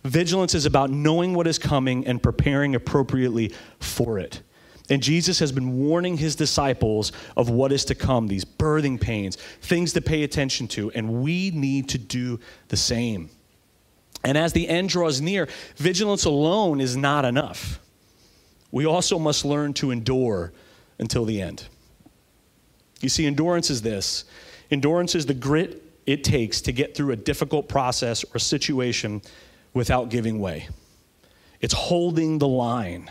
Vigilance 0.02 0.56
is 0.56 0.66
about 0.66 0.90
knowing 0.90 1.32
what 1.32 1.46
is 1.46 1.60
coming 1.60 2.08
and 2.08 2.20
preparing 2.20 2.74
appropriately 2.74 3.54
for 3.78 4.18
it. 4.18 4.42
And 4.88 5.02
Jesus 5.02 5.38
has 5.40 5.50
been 5.50 5.78
warning 5.78 6.16
his 6.16 6.36
disciples 6.36 7.10
of 7.36 7.50
what 7.50 7.72
is 7.72 7.84
to 7.86 7.94
come, 7.94 8.28
these 8.28 8.44
birthing 8.44 9.00
pains, 9.00 9.36
things 9.60 9.92
to 9.94 10.00
pay 10.00 10.22
attention 10.22 10.68
to, 10.68 10.92
and 10.92 11.22
we 11.22 11.50
need 11.50 11.88
to 11.90 11.98
do 11.98 12.38
the 12.68 12.76
same. 12.76 13.30
And 14.22 14.38
as 14.38 14.52
the 14.52 14.68
end 14.68 14.88
draws 14.88 15.20
near, 15.20 15.48
vigilance 15.76 16.24
alone 16.24 16.80
is 16.80 16.96
not 16.96 17.24
enough. 17.24 17.80
We 18.70 18.86
also 18.86 19.18
must 19.18 19.44
learn 19.44 19.72
to 19.74 19.90
endure 19.90 20.52
until 20.98 21.24
the 21.24 21.40
end. 21.40 21.66
You 23.00 23.08
see, 23.08 23.26
endurance 23.26 23.70
is 23.70 23.82
this 23.82 24.24
endurance 24.70 25.14
is 25.14 25.26
the 25.26 25.34
grit 25.34 25.82
it 26.06 26.24
takes 26.24 26.60
to 26.62 26.72
get 26.72 26.96
through 26.96 27.12
a 27.12 27.16
difficult 27.16 27.68
process 27.68 28.24
or 28.34 28.38
situation 28.38 29.22
without 29.74 30.08
giving 30.08 30.40
way, 30.40 30.68
it's 31.60 31.74
holding 31.74 32.38
the 32.38 32.48
line. 32.48 33.10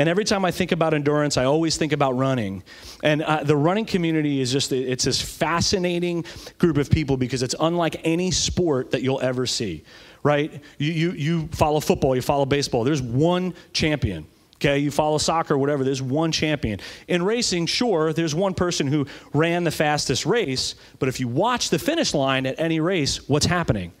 And 0.00 0.08
every 0.08 0.24
time 0.24 0.46
I 0.46 0.50
think 0.50 0.72
about 0.72 0.94
endurance, 0.94 1.36
I 1.36 1.44
always 1.44 1.76
think 1.76 1.92
about 1.92 2.16
running. 2.16 2.62
And 3.04 3.20
uh, 3.20 3.44
the 3.44 3.54
running 3.54 3.84
community 3.84 4.40
is 4.40 4.50
just, 4.50 4.72
it's 4.72 5.04
this 5.04 5.20
fascinating 5.20 6.24
group 6.56 6.78
of 6.78 6.88
people 6.88 7.18
because 7.18 7.42
it's 7.42 7.54
unlike 7.60 8.00
any 8.02 8.30
sport 8.30 8.92
that 8.92 9.02
you'll 9.02 9.20
ever 9.20 9.44
see, 9.44 9.84
right? 10.22 10.64
You, 10.78 10.90
you, 10.90 11.10
you 11.10 11.48
follow 11.48 11.80
football, 11.80 12.16
you 12.16 12.22
follow 12.22 12.46
baseball. 12.46 12.82
There's 12.82 13.02
one 13.02 13.52
champion. 13.74 14.26
Okay, 14.54 14.78
you 14.78 14.90
follow 14.90 15.18
soccer, 15.18 15.58
whatever, 15.58 15.84
there's 15.84 16.00
one 16.00 16.32
champion. 16.32 16.80
In 17.06 17.22
racing, 17.22 17.66
sure, 17.66 18.14
there's 18.14 18.34
one 18.34 18.54
person 18.54 18.86
who 18.86 19.06
ran 19.34 19.64
the 19.64 19.70
fastest 19.70 20.24
race, 20.24 20.76
but 20.98 21.10
if 21.10 21.20
you 21.20 21.28
watch 21.28 21.68
the 21.68 21.78
finish 21.78 22.14
line 22.14 22.46
at 22.46 22.58
any 22.58 22.80
race, 22.80 23.28
what's 23.28 23.44
happening? 23.44 23.92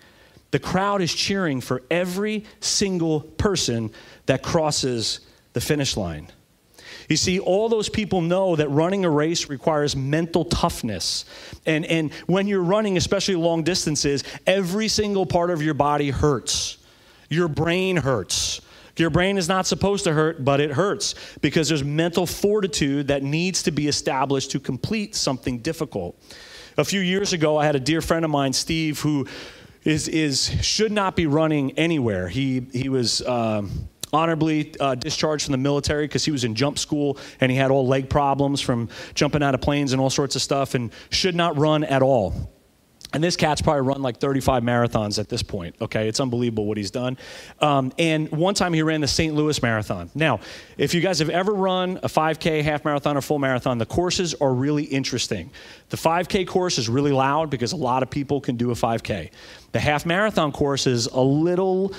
The 0.50 0.60
crowd 0.60 1.02
is 1.02 1.12
cheering 1.12 1.60
for 1.60 1.82
every 1.90 2.46
single 2.60 3.20
person 3.20 3.90
that 4.24 4.42
crosses 4.42 5.20
the 5.60 5.66
finish 5.66 5.96
line. 5.96 6.28
You 7.08 7.16
see, 7.16 7.40
all 7.40 7.68
those 7.68 7.88
people 7.88 8.20
know 8.20 8.56
that 8.56 8.68
running 8.68 9.04
a 9.04 9.10
race 9.10 9.48
requires 9.48 9.96
mental 9.96 10.44
toughness. 10.44 11.24
And, 11.66 11.84
and 11.86 12.12
when 12.26 12.46
you're 12.46 12.62
running, 12.62 12.96
especially 12.96 13.34
long 13.34 13.64
distances, 13.64 14.22
every 14.46 14.88
single 14.88 15.26
part 15.26 15.50
of 15.50 15.60
your 15.60 15.74
body 15.74 16.10
hurts. 16.10 16.78
Your 17.28 17.48
brain 17.48 17.96
hurts. 17.96 18.60
Your 18.96 19.10
brain 19.10 19.38
is 19.38 19.48
not 19.48 19.66
supposed 19.66 20.04
to 20.04 20.12
hurt, 20.12 20.44
but 20.44 20.60
it 20.60 20.70
hurts 20.70 21.14
because 21.40 21.68
there's 21.68 21.84
mental 21.84 22.26
fortitude 22.26 23.08
that 23.08 23.22
needs 23.22 23.62
to 23.64 23.70
be 23.70 23.88
established 23.88 24.50
to 24.52 24.60
complete 24.60 25.14
something 25.14 25.58
difficult. 25.58 26.20
A 26.76 26.84
few 26.84 27.00
years 27.00 27.32
ago, 27.32 27.56
I 27.56 27.64
had 27.66 27.76
a 27.76 27.80
dear 27.80 28.00
friend 28.00 28.24
of 28.24 28.30
mine, 28.30 28.52
Steve, 28.52 29.00
who 29.00 29.26
is, 29.84 30.06
is 30.06 30.48
should 30.64 30.92
not 30.92 31.16
be 31.16 31.26
running 31.26 31.72
anywhere. 31.72 32.28
He, 32.28 32.60
he 32.72 32.88
was. 32.88 33.20
Um, 33.22 33.88
honorably 34.12 34.74
uh, 34.80 34.94
discharged 34.94 35.44
from 35.44 35.52
the 35.52 35.58
military 35.58 36.04
because 36.04 36.24
he 36.24 36.30
was 36.30 36.44
in 36.44 36.54
jump 36.54 36.78
school 36.78 37.18
and 37.40 37.50
he 37.50 37.58
had 37.58 37.70
all 37.70 37.86
leg 37.86 38.08
problems 38.08 38.60
from 38.60 38.88
jumping 39.14 39.42
out 39.42 39.54
of 39.54 39.60
planes 39.60 39.92
and 39.92 40.00
all 40.00 40.10
sorts 40.10 40.36
of 40.36 40.42
stuff 40.42 40.74
and 40.74 40.92
should 41.10 41.34
not 41.34 41.56
run 41.58 41.84
at 41.84 42.02
all. 42.02 42.50
And 43.12 43.24
this 43.24 43.34
cat's 43.34 43.60
probably 43.60 43.82
run 43.82 44.02
like 44.02 44.18
35 44.18 44.62
marathons 44.62 45.18
at 45.18 45.28
this 45.28 45.42
point. 45.42 45.74
Okay, 45.80 46.06
it's 46.06 46.20
unbelievable 46.20 46.66
what 46.66 46.76
he's 46.76 46.92
done. 46.92 47.18
Um, 47.60 47.92
and 47.98 48.30
one 48.30 48.54
time 48.54 48.72
he 48.72 48.82
ran 48.82 49.00
the 49.00 49.08
St. 49.08 49.34
Louis 49.34 49.60
Marathon. 49.62 50.10
Now, 50.14 50.38
if 50.78 50.94
you 50.94 51.00
guys 51.00 51.18
have 51.18 51.28
ever 51.28 51.52
run 51.52 51.98
a 52.04 52.08
5K, 52.08 52.62
half 52.62 52.84
marathon, 52.84 53.16
or 53.16 53.20
full 53.20 53.40
marathon, 53.40 53.78
the 53.78 53.86
courses 53.86 54.34
are 54.34 54.54
really 54.54 54.84
interesting. 54.84 55.50
The 55.88 55.96
5K 55.96 56.46
course 56.46 56.78
is 56.78 56.88
really 56.88 57.10
loud 57.10 57.50
because 57.50 57.72
a 57.72 57.76
lot 57.76 58.04
of 58.04 58.10
people 58.10 58.40
can 58.40 58.56
do 58.56 58.70
a 58.70 58.74
5K. 58.74 59.30
The 59.72 59.80
half 59.80 60.06
marathon 60.06 60.52
course 60.52 60.86
is 60.86 61.06
a 61.06 61.20
little 61.20 61.92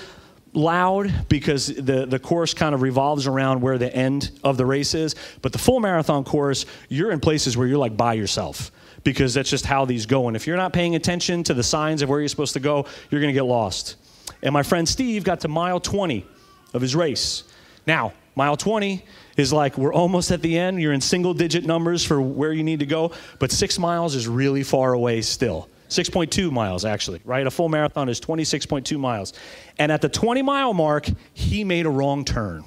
loud 0.54 1.30
because 1.30 1.68
the, 1.68 2.06
the 2.06 2.20
course 2.20 2.54
kind 2.54 2.76
of 2.76 2.82
revolves 2.82 3.28
around 3.28 3.62
where 3.62 3.78
the 3.78 3.94
end 3.96 4.32
of 4.44 4.58
the 4.58 4.66
race 4.66 4.94
is. 4.94 5.16
But 5.42 5.52
the 5.52 5.58
full 5.58 5.80
marathon 5.80 6.24
course, 6.24 6.66
you're 6.90 7.12
in 7.12 7.20
places 7.20 7.56
where 7.58 7.68
you're 7.68 7.78
like 7.78 7.96
by 7.96 8.14
yourself 8.14 8.72
because 9.04 9.34
that's 9.34 9.50
just 9.50 9.66
how 9.66 9.86
these 9.86 10.06
go. 10.06 10.28
And 10.28 10.36
if 10.36 10.46
you're 10.46 10.58
not 10.58 10.74
paying 10.74 10.96
attention 10.96 11.44
to 11.44 11.54
the 11.54 11.64
signs 11.64 12.02
of 12.02 12.10
where 12.10 12.20
you're 12.20 12.30
supposed 12.30 12.54
to 12.54 12.60
go, 12.60 12.86
you're 13.10 13.22
going 13.22 13.34
to 13.34 13.38
get 13.38 13.46
lost. 13.46 13.96
And 14.44 14.54
my 14.54 14.64
friend 14.64 14.88
Steve 14.88 15.24
got 15.24 15.42
to 15.42 15.48
mile 15.48 15.80
20 15.80 16.26
of 16.74 16.82
his 16.82 16.96
race. 16.96 17.44
Now, 17.88 18.14
mile 18.36 18.58
20 18.58 19.04
is 19.38 19.52
like 19.52 19.78
we're 19.78 19.94
almost 19.94 20.32
at 20.32 20.42
the 20.42 20.58
end. 20.58 20.82
You're 20.82 20.94
in 20.94 21.02
single 21.02 21.34
digit 21.34 21.66
numbers 21.66 22.06
for 22.06 22.22
where 22.22 22.54
you 22.54 22.64
need 22.64 22.80
to 22.80 22.86
go, 22.86 23.12
but 23.40 23.52
six 23.52 23.80
miles 23.80 24.16
is 24.16 24.28
really 24.28 24.64
far 24.64 24.94
away 24.94 25.22
still. 25.22 25.68
6.2 25.92 26.52
miles, 26.52 26.86
actually, 26.86 27.20
right? 27.26 27.46
A 27.46 27.52
full 27.52 27.68
marathon 27.68 28.08
is 28.08 28.22
26.2 28.22 28.98
miles. 28.98 29.34
And 29.78 29.92
at 29.92 30.02
the 30.02 30.08
20 30.08 30.42
mile 30.42 30.74
mark, 30.74 31.10
he 31.34 31.66
made 31.66 31.86
a 31.86 31.90
wrong 31.90 32.24
turn. 32.24 32.64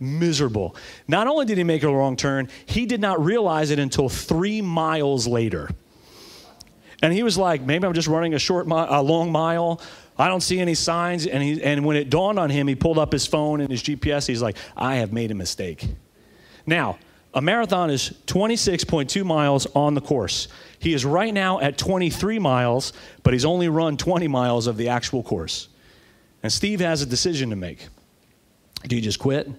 Miserable. 0.00 0.74
Not 1.06 1.28
only 1.28 1.46
did 1.46 1.56
he 1.56 1.62
make 1.62 1.84
a 1.84 1.94
wrong 1.94 2.16
turn, 2.16 2.48
he 2.66 2.86
did 2.86 3.00
not 3.00 3.24
realize 3.24 3.70
it 3.70 3.78
until 3.78 4.08
three 4.08 4.60
miles 4.60 5.28
later. 5.28 5.70
And 7.02 7.12
he 7.12 7.22
was 7.22 7.38
like, 7.38 7.62
maybe 7.62 7.86
I'm 7.86 7.94
just 7.94 8.08
running 8.08 8.34
a 8.34 8.38
short, 8.40 8.66
mi- 8.66 8.74
a 8.76 9.00
long 9.00 9.30
mile. 9.30 9.80
I 10.18 10.26
don't 10.26 10.40
see 10.40 10.58
any 10.58 10.74
signs. 10.74 11.24
And, 11.24 11.40
he, 11.40 11.62
and 11.62 11.84
when 11.84 11.96
it 11.96 12.10
dawned 12.10 12.40
on 12.40 12.50
him, 12.50 12.66
he 12.66 12.74
pulled 12.74 12.98
up 12.98 13.12
his 13.12 13.28
phone 13.28 13.60
and 13.60 13.70
his 13.70 13.80
GPS. 13.80 14.26
He's 14.26 14.42
like, 14.42 14.56
I 14.76 14.96
have 14.96 15.12
made 15.12 15.30
a 15.30 15.36
mistake. 15.36 15.86
Now, 16.66 16.98
a 17.34 17.42
marathon 17.42 17.90
is 17.90 18.14
26.2 18.26 19.24
miles 19.24 19.66
on 19.74 19.94
the 19.94 20.00
course. 20.00 20.48
He 20.78 20.94
is 20.94 21.04
right 21.04 21.32
now 21.32 21.60
at 21.60 21.76
23 21.76 22.38
miles, 22.38 22.92
but 23.22 23.32
he's 23.32 23.44
only 23.44 23.68
run 23.68 23.96
20 23.96 24.28
miles 24.28 24.66
of 24.66 24.76
the 24.76 24.88
actual 24.88 25.22
course. 25.22 25.68
And 26.42 26.52
Steve 26.52 26.80
has 26.80 27.02
a 27.02 27.06
decision 27.06 27.50
to 27.50 27.56
make. 27.56 27.88
Do 28.86 28.96
you 28.96 29.02
just 29.02 29.18
quit? 29.18 29.50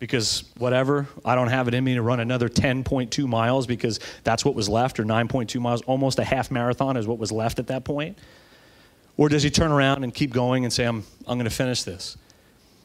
Because 0.00 0.44
whatever, 0.58 1.06
I 1.24 1.34
don't 1.34 1.48
have 1.48 1.68
it 1.68 1.74
in 1.74 1.84
me 1.84 1.94
to 1.94 2.02
run 2.02 2.20
another 2.20 2.48
10.2 2.48 3.26
miles 3.26 3.66
because 3.66 4.00
that's 4.24 4.44
what 4.44 4.54
was 4.54 4.68
left, 4.68 4.98
or 4.98 5.04
9.2 5.04 5.60
miles, 5.60 5.82
almost 5.82 6.18
a 6.18 6.24
half 6.24 6.50
marathon 6.50 6.96
is 6.96 7.06
what 7.06 7.18
was 7.18 7.32
left 7.32 7.58
at 7.58 7.68
that 7.68 7.84
point. 7.84 8.18
Or 9.16 9.28
does 9.28 9.44
he 9.44 9.50
turn 9.50 9.70
around 9.70 10.02
and 10.02 10.12
keep 10.12 10.32
going 10.32 10.64
and 10.64 10.72
say, 10.72 10.84
I'm, 10.84 11.04
I'm 11.26 11.38
going 11.38 11.48
to 11.48 11.54
finish 11.54 11.84
this? 11.84 12.18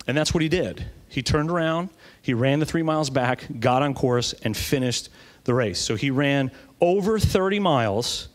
And 0.08 0.15
that's 0.15 0.34
what 0.34 0.43
he 0.43 0.49
did. 0.49 0.86
He 1.08 1.23
turned 1.23 1.49
around, 1.49 1.89
he 2.21 2.34
ran 2.34 2.60
the 2.60 2.65
three 2.65 2.84
miles 2.84 3.10
back, 3.10 3.45
got 3.60 3.82
on 3.82 3.93
course, 3.93 4.34
and 4.34 4.55
finished 4.55 5.10
the 5.45 5.53
race. 5.53 5.79
So 5.79 5.95
he 5.95 6.12
ran 6.12 6.51
over 6.82 7.19
30 7.19 7.60
miles 7.60 8.29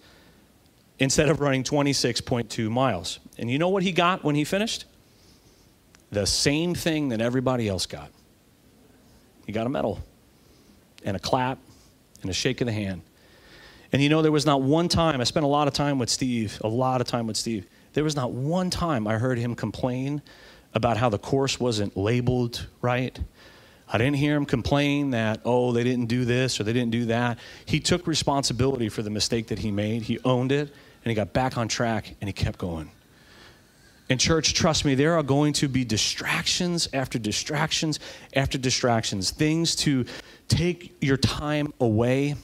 instead 0.99 1.29
of 1.29 1.41
running 1.41 1.63
26.2 1.63 2.71
miles. 2.71 3.21
And 3.39 3.51
you 3.51 3.59
know 3.59 3.69
what 3.69 3.83
he 3.83 3.93
got 3.93 4.25
when 4.25 4.35
he 4.35 4.45
finished? 4.45 4.85
The 6.11 6.27
same 6.27 6.75
thing 6.75 7.09
that 7.09 7.21
everybody 7.21 7.69
else 7.69 7.87
got. 7.87 8.11
He 9.47 9.53
got 9.53 9.67
a 9.67 9.71
medal 9.71 10.01
and 11.05 11.17
a 11.17 11.21
clap 11.21 11.59
and 12.23 12.31
a 12.31 12.35
shake 12.35 12.61
of 12.61 12.67
the 12.67 12.73
hand. 12.73 13.03
And 13.93 14.03
you 14.03 14.09
know, 14.09 14.23
there 14.23 14.33
was 14.33 14.47
not 14.47 14.63
one 14.63 14.89
time, 14.89 15.21
I 15.21 15.25
spent 15.25 15.45
a 15.45 15.49
lot 15.49 15.69
of 15.69 15.75
time 15.75 15.99
with 15.99 16.09
Steve, 16.09 16.59
a 16.65 16.69
lot 16.69 17.01
of 17.01 17.07
time 17.07 17.27
with 17.27 17.37
Steve. 17.37 17.67
There 17.93 18.03
was 18.03 18.17
not 18.17 18.33
one 18.33 18.71
time 18.71 19.07
I 19.07 19.19
heard 19.19 19.39
him 19.39 19.55
complain 19.55 20.23
about 20.73 20.97
how 20.97 21.09
the 21.09 21.19
course 21.19 21.61
wasn't 21.61 21.97
labeled 21.97 22.67
right. 22.81 23.19
I 23.89 23.99
didn't 23.99 24.17
hear 24.17 24.35
him 24.37 24.47
complain 24.47 25.11
that, 25.11 25.41
oh, 25.45 25.73
they 25.73 25.85
didn't 25.85 26.07
do 26.07 26.25
this 26.25 26.59
or 26.59 26.65
they 26.65 26.73
didn't 26.73 26.91
do 26.91 27.07
that. 27.07 27.39
He 27.67 27.81
took 27.81 28.07
responsibility 28.07 28.89
for 28.89 29.03
the 29.03 29.11
mistake 29.11 29.49
that 29.49 29.59
he 29.59 29.71
made, 29.71 30.03
he 30.03 30.19
owned 30.25 30.53
it, 30.53 30.73
and 31.05 31.11
he 31.11 31.15
got 31.15 31.33
back 31.33 31.59
on 31.59 31.69
track 31.69 32.15
and 32.21 32.29
he 32.29 32.33
kept 32.33 32.59
going. 32.59 32.91
And, 34.11 34.21
church, 34.21 34.53
trust 34.53 34.85
me, 34.85 34.95
there 34.95 35.15
are 35.15 35.23
going 35.23 35.55
to 35.55 35.69
be 35.69 35.85
distractions 35.85 36.89
after 36.93 37.19
distractions 37.19 38.01
after 38.35 38.59
distractions, 38.59 39.31
things 39.31 39.75
to 39.77 40.05
take 40.49 40.95
your 41.01 41.17
time 41.17 41.73
away. 41.81 42.35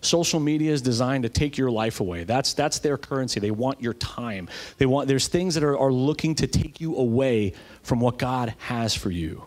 Social 0.00 0.40
media 0.40 0.72
is 0.72 0.82
designed 0.82 1.22
to 1.22 1.28
take 1.28 1.56
your 1.56 1.70
life 1.70 2.00
away. 2.00 2.24
That's, 2.24 2.52
that's 2.54 2.78
their 2.80 2.98
currency. 2.98 3.38
They 3.38 3.50
want 3.50 3.80
your 3.80 3.94
time. 3.94 4.48
They 4.78 4.86
want, 4.86 5.06
there's 5.06 5.28
things 5.28 5.54
that 5.54 5.62
are, 5.62 5.78
are 5.78 5.92
looking 5.92 6.34
to 6.36 6.46
take 6.46 6.80
you 6.80 6.96
away 6.96 7.52
from 7.82 8.00
what 8.00 8.18
God 8.18 8.54
has 8.58 8.94
for 8.94 9.10
you. 9.10 9.46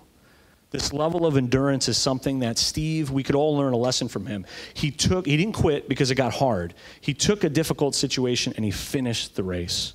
This 0.73 0.91
level 0.91 1.27
of 1.27 1.37
endurance 1.37 1.87
is 1.87 1.99
something 1.99 2.39
that 2.39 2.57
Steve, 2.57 3.11
we 3.11 3.21
could 3.21 3.35
all 3.35 3.55
learn 3.55 3.73
a 3.73 3.77
lesson 3.77 4.07
from 4.07 4.25
him. 4.25 4.43
He 4.73 4.89
took, 4.89 5.27
he 5.27 5.37
didn't 5.37 5.53
quit 5.53 5.87
because 5.87 6.09
it 6.09 6.15
got 6.15 6.33
hard. 6.33 6.73
He 6.99 7.13
took 7.13 7.43
a 7.43 7.49
difficult 7.49 7.93
situation 7.93 8.53
and 8.55 8.65
he 8.65 8.71
finished 8.71 9.35
the 9.35 9.43
race. 9.43 9.93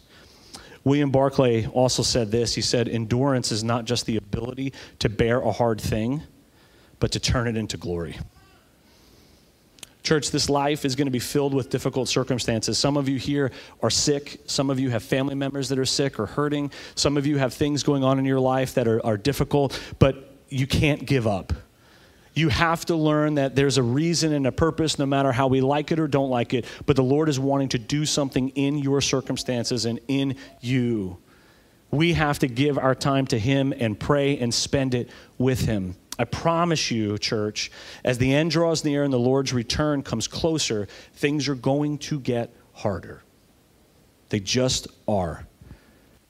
William 0.84 1.10
Barclay 1.10 1.66
also 1.66 2.04
said 2.04 2.30
this. 2.30 2.54
He 2.54 2.60
said, 2.60 2.88
Endurance 2.88 3.50
is 3.50 3.64
not 3.64 3.86
just 3.86 4.06
the 4.06 4.18
ability 4.18 4.72
to 5.00 5.08
bear 5.08 5.40
a 5.40 5.50
hard 5.50 5.80
thing, 5.80 6.22
but 7.00 7.10
to 7.10 7.18
turn 7.18 7.48
it 7.48 7.56
into 7.56 7.76
glory. 7.76 8.16
Church, 10.04 10.30
this 10.30 10.48
life 10.48 10.84
is 10.84 10.94
going 10.94 11.08
to 11.08 11.12
be 11.12 11.18
filled 11.18 11.54
with 11.54 11.70
difficult 11.70 12.08
circumstances. 12.08 12.78
Some 12.78 12.96
of 12.96 13.08
you 13.08 13.18
here 13.18 13.50
are 13.82 13.90
sick. 13.90 14.40
Some 14.46 14.70
of 14.70 14.78
you 14.78 14.90
have 14.90 15.02
family 15.02 15.34
members 15.34 15.68
that 15.70 15.78
are 15.80 15.84
sick 15.84 16.20
or 16.20 16.26
hurting. 16.26 16.70
Some 16.94 17.16
of 17.16 17.26
you 17.26 17.36
have 17.36 17.52
things 17.52 17.82
going 17.82 18.04
on 18.04 18.20
in 18.20 18.24
your 18.24 18.38
life 18.38 18.74
that 18.74 18.86
are, 18.86 19.04
are 19.04 19.16
difficult, 19.16 19.78
but 19.98 20.27
you 20.48 20.66
can't 20.66 21.06
give 21.06 21.26
up. 21.26 21.52
You 22.34 22.50
have 22.50 22.84
to 22.86 22.94
learn 22.94 23.34
that 23.34 23.56
there's 23.56 23.78
a 23.78 23.82
reason 23.82 24.32
and 24.32 24.46
a 24.46 24.52
purpose, 24.52 24.96
no 24.98 25.06
matter 25.06 25.32
how 25.32 25.48
we 25.48 25.60
like 25.60 25.90
it 25.90 25.98
or 25.98 26.06
don't 26.06 26.30
like 26.30 26.54
it. 26.54 26.66
But 26.86 26.94
the 26.94 27.02
Lord 27.02 27.28
is 27.28 27.40
wanting 27.40 27.70
to 27.70 27.78
do 27.78 28.06
something 28.06 28.50
in 28.50 28.78
your 28.78 29.00
circumstances 29.00 29.86
and 29.86 29.98
in 30.06 30.36
you. 30.60 31.18
We 31.90 32.12
have 32.12 32.38
to 32.38 32.46
give 32.46 32.78
our 32.78 32.94
time 32.94 33.26
to 33.28 33.38
Him 33.38 33.74
and 33.76 33.98
pray 33.98 34.38
and 34.38 34.54
spend 34.54 34.94
it 34.94 35.10
with 35.36 35.62
Him. 35.62 35.96
I 36.16 36.24
promise 36.26 36.92
you, 36.92 37.18
church, 37.18 37.72
as 38.04 38.18
the 38.18 38.32
end 38.32 38.52
draws 38.52 38.84
near 38.84 39.02
and 39.02 39.12
the 39.12 39.18
Lord's 39.18 39.52
return 39.52 40.02
comes 40.02 40.28
closer, 40.28 40.86
things 41.14 41.48
are 41.48 41.56
going 41.56 41.98
to 41.98 42.20
get 42.20 42.54
harder. 42.72 43.24
They 44.28 44.38
just 44.38 44.86
are. 45.08 45.47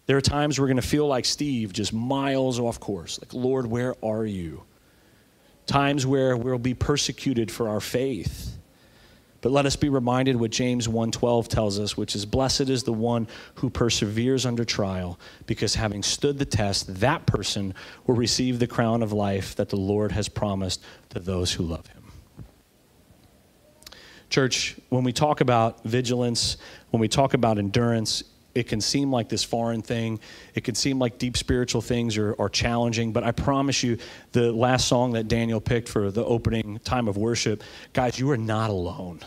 There 0.08 0.16
are 0.16 0.22
times 0.22 0.58
we're 0.58 0.68
going 0.68 0.76
to 0.76 0.82
feel 0.82 1.06
like 1.06 1.26
Steve, 1.26 1.74
just 1.74 1.92
miles 1.92 2.58
off 2.58 2.80
course. 2.80 3.20
Like, 3.20 3.34
Lord, 3.34 3.66
where 3.66 3.94
are 4.02 4.24
you? 4.24 4.62
Times 5.66 6.06
where 6.06 6.34
we'll 6.34 6.58
be 6.58 6.72
persecuted 6.72 7.50
for 7.50 7.68
our 7.68 7.78
faith. 7.78 8.56
But 9.42 9.52
let 9.52 9.66
us 9.66 9.76
be 9.76 9.90
reminded 9.90 10.36
what 10.36 10.50
James 10.50 10.88
1:12 10.88 11.48
tells 11.48 11.78
us, 11.78 11.94
which 11.94 12.16
is 12.16 12.24
blessed 12.24 12.70
is 12.70 12.84
the 12.84 12.92
one 12.92 13.28
who 13.56 13.68
perseveres 13.68 14.46
under 14.46 14.64
trial, 14.64 15.20
because 15.44 15.74
having 15.74 16.02
stood 16.02 16.38
the 16.38 16.46
test, 16.46 17.00
that 17.00 17.26
person 17.26 17.74
will 18.06 18.14
receive 18.16 18.60
the 18.60 18.66
crown 18.66 19.02
of 19.02 19.12
life 19.12 19.54
that 19.56 19.68
the 19.68 19.76
Lord 19.76 20.12
has 20.12 20.30
promised 20.30 20.82
to 21.10 21.20
those 21.20 21.52
who 21.52 21.64
love 21.64 21.86
him. 21.86 22.04
Church, 24.30 24.74
when 24.88 25.04
we 25.04 25.12
talk 25.12 25.42
about 25.42 25.84
vigilance, 25.84 26.56
when 26.92 27.00
we 27.00 27.08
talk 27.08 27.34
about 27.34 27.58
endurance, 27.58 28.24
it 28.58 28.66
can 28.66 28.80
seem 28.80 29.12
like 29.12 29.28
this 29.28 29.44
foreign 29.44 29.82
thing. 29.82 30.18
It 30.56 30.64
can 30.64 30.74
seem 30.74 30.98
like 30.98 31.18
deep 31.18 31.36
spiritual 31.36 31.80
things 31.80 32.18
are, 32.18 32.34
are 32.40 32.48
challenging, 32.48 33.12
but 33.12 33.22
I 33.22 33.30
promise 33.30 33.84
you, 33.84 33.98
the 34.32 34.50
last 34.50 34.88
song 34.88 35.12
that 35.12 35.28
Daniel 35.28 35.60
picked 35.60 35.88
for 35.88 36.10
the 36.10 36.24
opening 36.24 36.80
time 36.80 37.06
of 37.06 37.16
worship, 37.16 37.62
guys, 37.92 38.18
you 38.18 38.28
are 38.32 38.36
not 38.36 38.70
alone. 38.70 39.20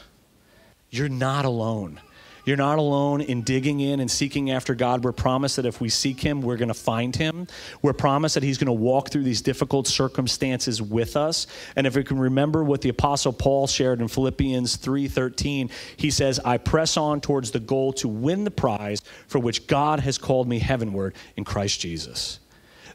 You're 0.89 1.08
not 1.08 1.46
alone. 1.46 2.02
You're 2.45 2.58
not 2.58 2.80
alone 2.80 3.21
in 3.21 3.41
digging 3.41 3.80
in 3.80 3.99
and 3.99 4.10
seeking 4.10 4.51
after 4.51 4.73
God. 4.73 5.04
We're 5.04 5.12
promised 5.12 5.58
that 5.58 5.65
if 5.65 5.80
we 5.80 5.89
seek 5.89 6.19
Him, 6.19 6.41
we're 6.41 6.58
going 6.58 6.69
to 6.69 6.73
find 6.73 7.15
Him. 7.15 7.47
We're 7.82 7.93
promised 7.93 8.36
that 8.36 8.43
He's 8.43 8.58
going 8.58 8.67
to 8.67 8.73
walk 8.73 9.10
through 9.10 9.23
these 9.23 9.41
difficult 9.41 9.88
circumstances 9.88 10.82
with 10.82 11.15
us. 11.15 11.47
And 11.75 11.86
if 11.86 11.95
we 11.95 12.04
can 12.04 12.19
remember 12.19 12.63
what 12.63 12.82
the 12.82 12.89
Apostle 12.89 13.34
Paul 13.34 13.67
shared 13.67 14.01
in 14.01 14.08
Philippians 14.08 14.77
3:13, 14.77 15.69
he 15.97 16.10
says, 16.10 16.39
"I 16.43 16.58
press 16.58 16.97
on 16.97 17.21
towards 17.21 17.51
the 17.51 17.60
goal 17.60 17.93
to 17.93 18.08
win 18.08 18.43
the 18.43 18.51
prize 18.51 19.01
for 19.27 19.39
which 19.39 19.67
God 19.67 19.99
has 20.01 20.17
called 20.17 20.47
me 20.47 20.60
heavenward 20.60 21.13
in 21.36 21.43
Christ 21.43 21.80
Jesus." 21.80 22.39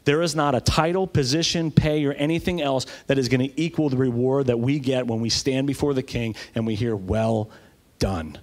There 0.07 0.21
is 0.21 0.35
not 0.35 0.55
a 0.55 0.61
title, 0.61 1.05
position, 1.05 1.69
pay, 1.69 2.05
or 2.05 2.13
anything 2.13 2.61
else 2.61 2.85
that 3.07 3.17
is 3.17 3.27
going 3.27 3.41
to 3.41 3.61
equal 3.61 3.89
the 3.89 3.97
reward 3.97 4.47
that 4.47 4.57
we 4.57 4.79
get 4.79 5.05
when 5.05 5.19
we 5.19 5.29
stand 5.29 5.67
before 5.67 5.93
the 5.93 6.01
King 6.01 6.33
and 6.55 6.65
we 6.65 6.75
hear, 6.75 6.95
Well 6.95 7.49
done. 7.99 8.37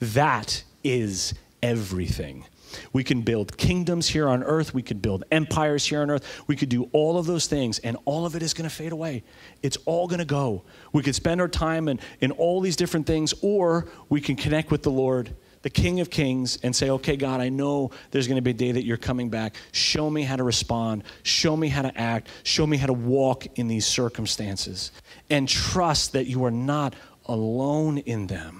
That 0.00 0.64
is 0.82 1.34
everything. 1.62 2.46
We 2.92 3.04
can 3.04 3.22
build 3.22 3.56
kingdoms 3.56 4.08
here 4.08 4.28
on 4.28 4.42
earth. 4.42 4.74
We 4.74 4.82
could 4.82 5.02
build 5.02 5.24
empires 5.30 5.84
here 5.86 6.02
on 6.02 6.10
earth. 6.10 6.42
We 6.46 6.56
could 6.56 6.68
do 6.68 6.88
all 6.92 7.18
of 7.18 7.26
those 7.26 7.46
things, 7.46 7.78
and 7.80 7.96
all 8.04 8.26
of 8.26 8.36
it 8.36 8.42
is 8.42 8.54
going 8.54 8.68
to 8.68 8.74
fade 8.74 8.92
away. 8.92 9.24
It's 9.62 9.76
all 9.86 10.06
going 10.06 10.20
to 10.20 10.24
go. 10.24 10.62
We 10.92 11.02
could 11.02 11.14
spend 11.14 11.40
our 11.40 11.48
time 11.48 11.88
in, 11.88 12.00
in 12.20 12.30
all 12.32 12.60
these 12.60 12.76
different 12.76 13.06
things, 13.06 13.34
or 13.42 13.88
we 14.08 14.20
can 14.20 14.36
connect 14.36 14.70
with 14.70 14.82
the 14.82 14.90
Lord, 14.90 15.34
the 15.62 15.70
King 15.70 16.00
of 16.00 16.10
Kings, 16.10 16.58
and 16.62 16.74
say, 16.74 16.90
okay, 16.90 17.16
God, 17.16 17.40
I 17.40 17.48
know 17.48 17.90
there's 18.10 18.26
going 18.26 18.36
to 18.36 18.42
be 18.42 18.50
a 18.50 18.54
day 18.54 18.72
that 18.72 18.84
you're 18.84 18.96
coming 18.96 19.28
back. 19.30 19.56
Show 19.72 20.08
me 20.08 20.22
how 20.22 20.36
to 20.36 20.44
respond. 20.44 21.04
Show 21.22 21.56
me 21.56 21.68
how 21.68 21.82
to 21.82 22.00
act. 22.00 22.28
Show 22.44 22.66
me 22.66 22.76
how 22.76 22.86
to 22.86 22.92
walk 22.92 23.46
in 23.58 23.68
these 23.68 23.86
circumstances. 23.86 24.92
And 25.28 25.48
trust 25.48 26.12
that 26.12 26.26
you 26.26 26.44
are 26.44 26.50
not 26.50 26.94
alone 27.26 27.98
in 27.98 28.26
them 28.28 28.59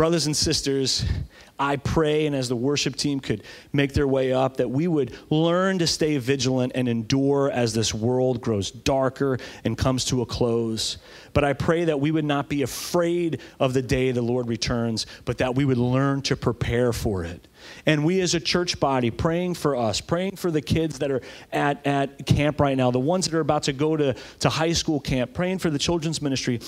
Brothers 0.00 0.24
and 0.24 0.34
sisters, 0.34 1.04
I 1.58 1.76
pray, 1.76 2.24
and 2.24 2.34
as 2.34 2.48
the 2.48 2.56
worship 2.56 2.96
team 2.96 3.20
could 3.20 3.42
make 3.70 3.92
their 3.92 4.08
way 4.08 4.32
up, 4.32 4.56
that 4.56 4.70
we 4.70 4.88
would 4.88 5.14
learn 5.28 5.78
to 5.80 5.86
stay 5.86 6.16
vigilant 6.16 6.72
and 6.74 6.88
endure 6.88 7.50
as 7.50 7.74
this 7.74 7.92
world 7.92 8.40
grows 8.40 8.70
darker 8.70 9.36
and 9.62 9.76
comes 9.76 10.06
to 10.06 10.22
a 10.22 10.26
close. 10.26 10.96
But 11.34 11.44
I 11.44 11.52
pray 11.52 11.84
that 11.84 12.00
we 12.00 12.12
would 12.12 12.24
not 12.24 12.48
be 12.48 12.62
afraid 12.62 13.42
of 13.58 13.74
the 13.74 13.82
day 13.82 14.10
the 14.10 14.22
Lord 14.22 14.48
returns, 14.48 15.04
but 15.26 15.36
that 15.36 15.54
we 15.54 15.66
would 15.66 15.76
learn 15.76 16.22
to 16.22 16.34
prepare 16.34 16.94
for 16.94 17.22
it. 17.22 17.46
And 17.84 18.02
we 18.02 18.22
as 18.22 18.34
a 18.34 18.40
church 18.40 18.80
body, 18.80 19.10
praying 19.10 19.52
for 19.52 19.76
us, 19.76 20.00
praying 20.00 20.36
for 20.36 20.50
the 20.50 20.62
kids 20.62 21.00
that 21.00 21.10
are 21.10 21.20
at, 21.52 21.86
at 21.86 22.24
camp 22.24 22.58
right 22.58 22.74
now, 22.74 22.90
the 22.90 22.98
ones 22.98 23.26
that 23.26 23.34
are 23.34 23.40
about 23.40 23.64
to 23.64 23.74
go 23.74 23.98
to, 23.98 24.16
to 24.38 24.48
high 24.48 24.72
school 24.72 24.98
camp, 24.98 25.34
praying 25.34 25.58
for 25.58 25.68
the 25.68 25.78
children's 25.78 26.22
ministry 26.22 26.58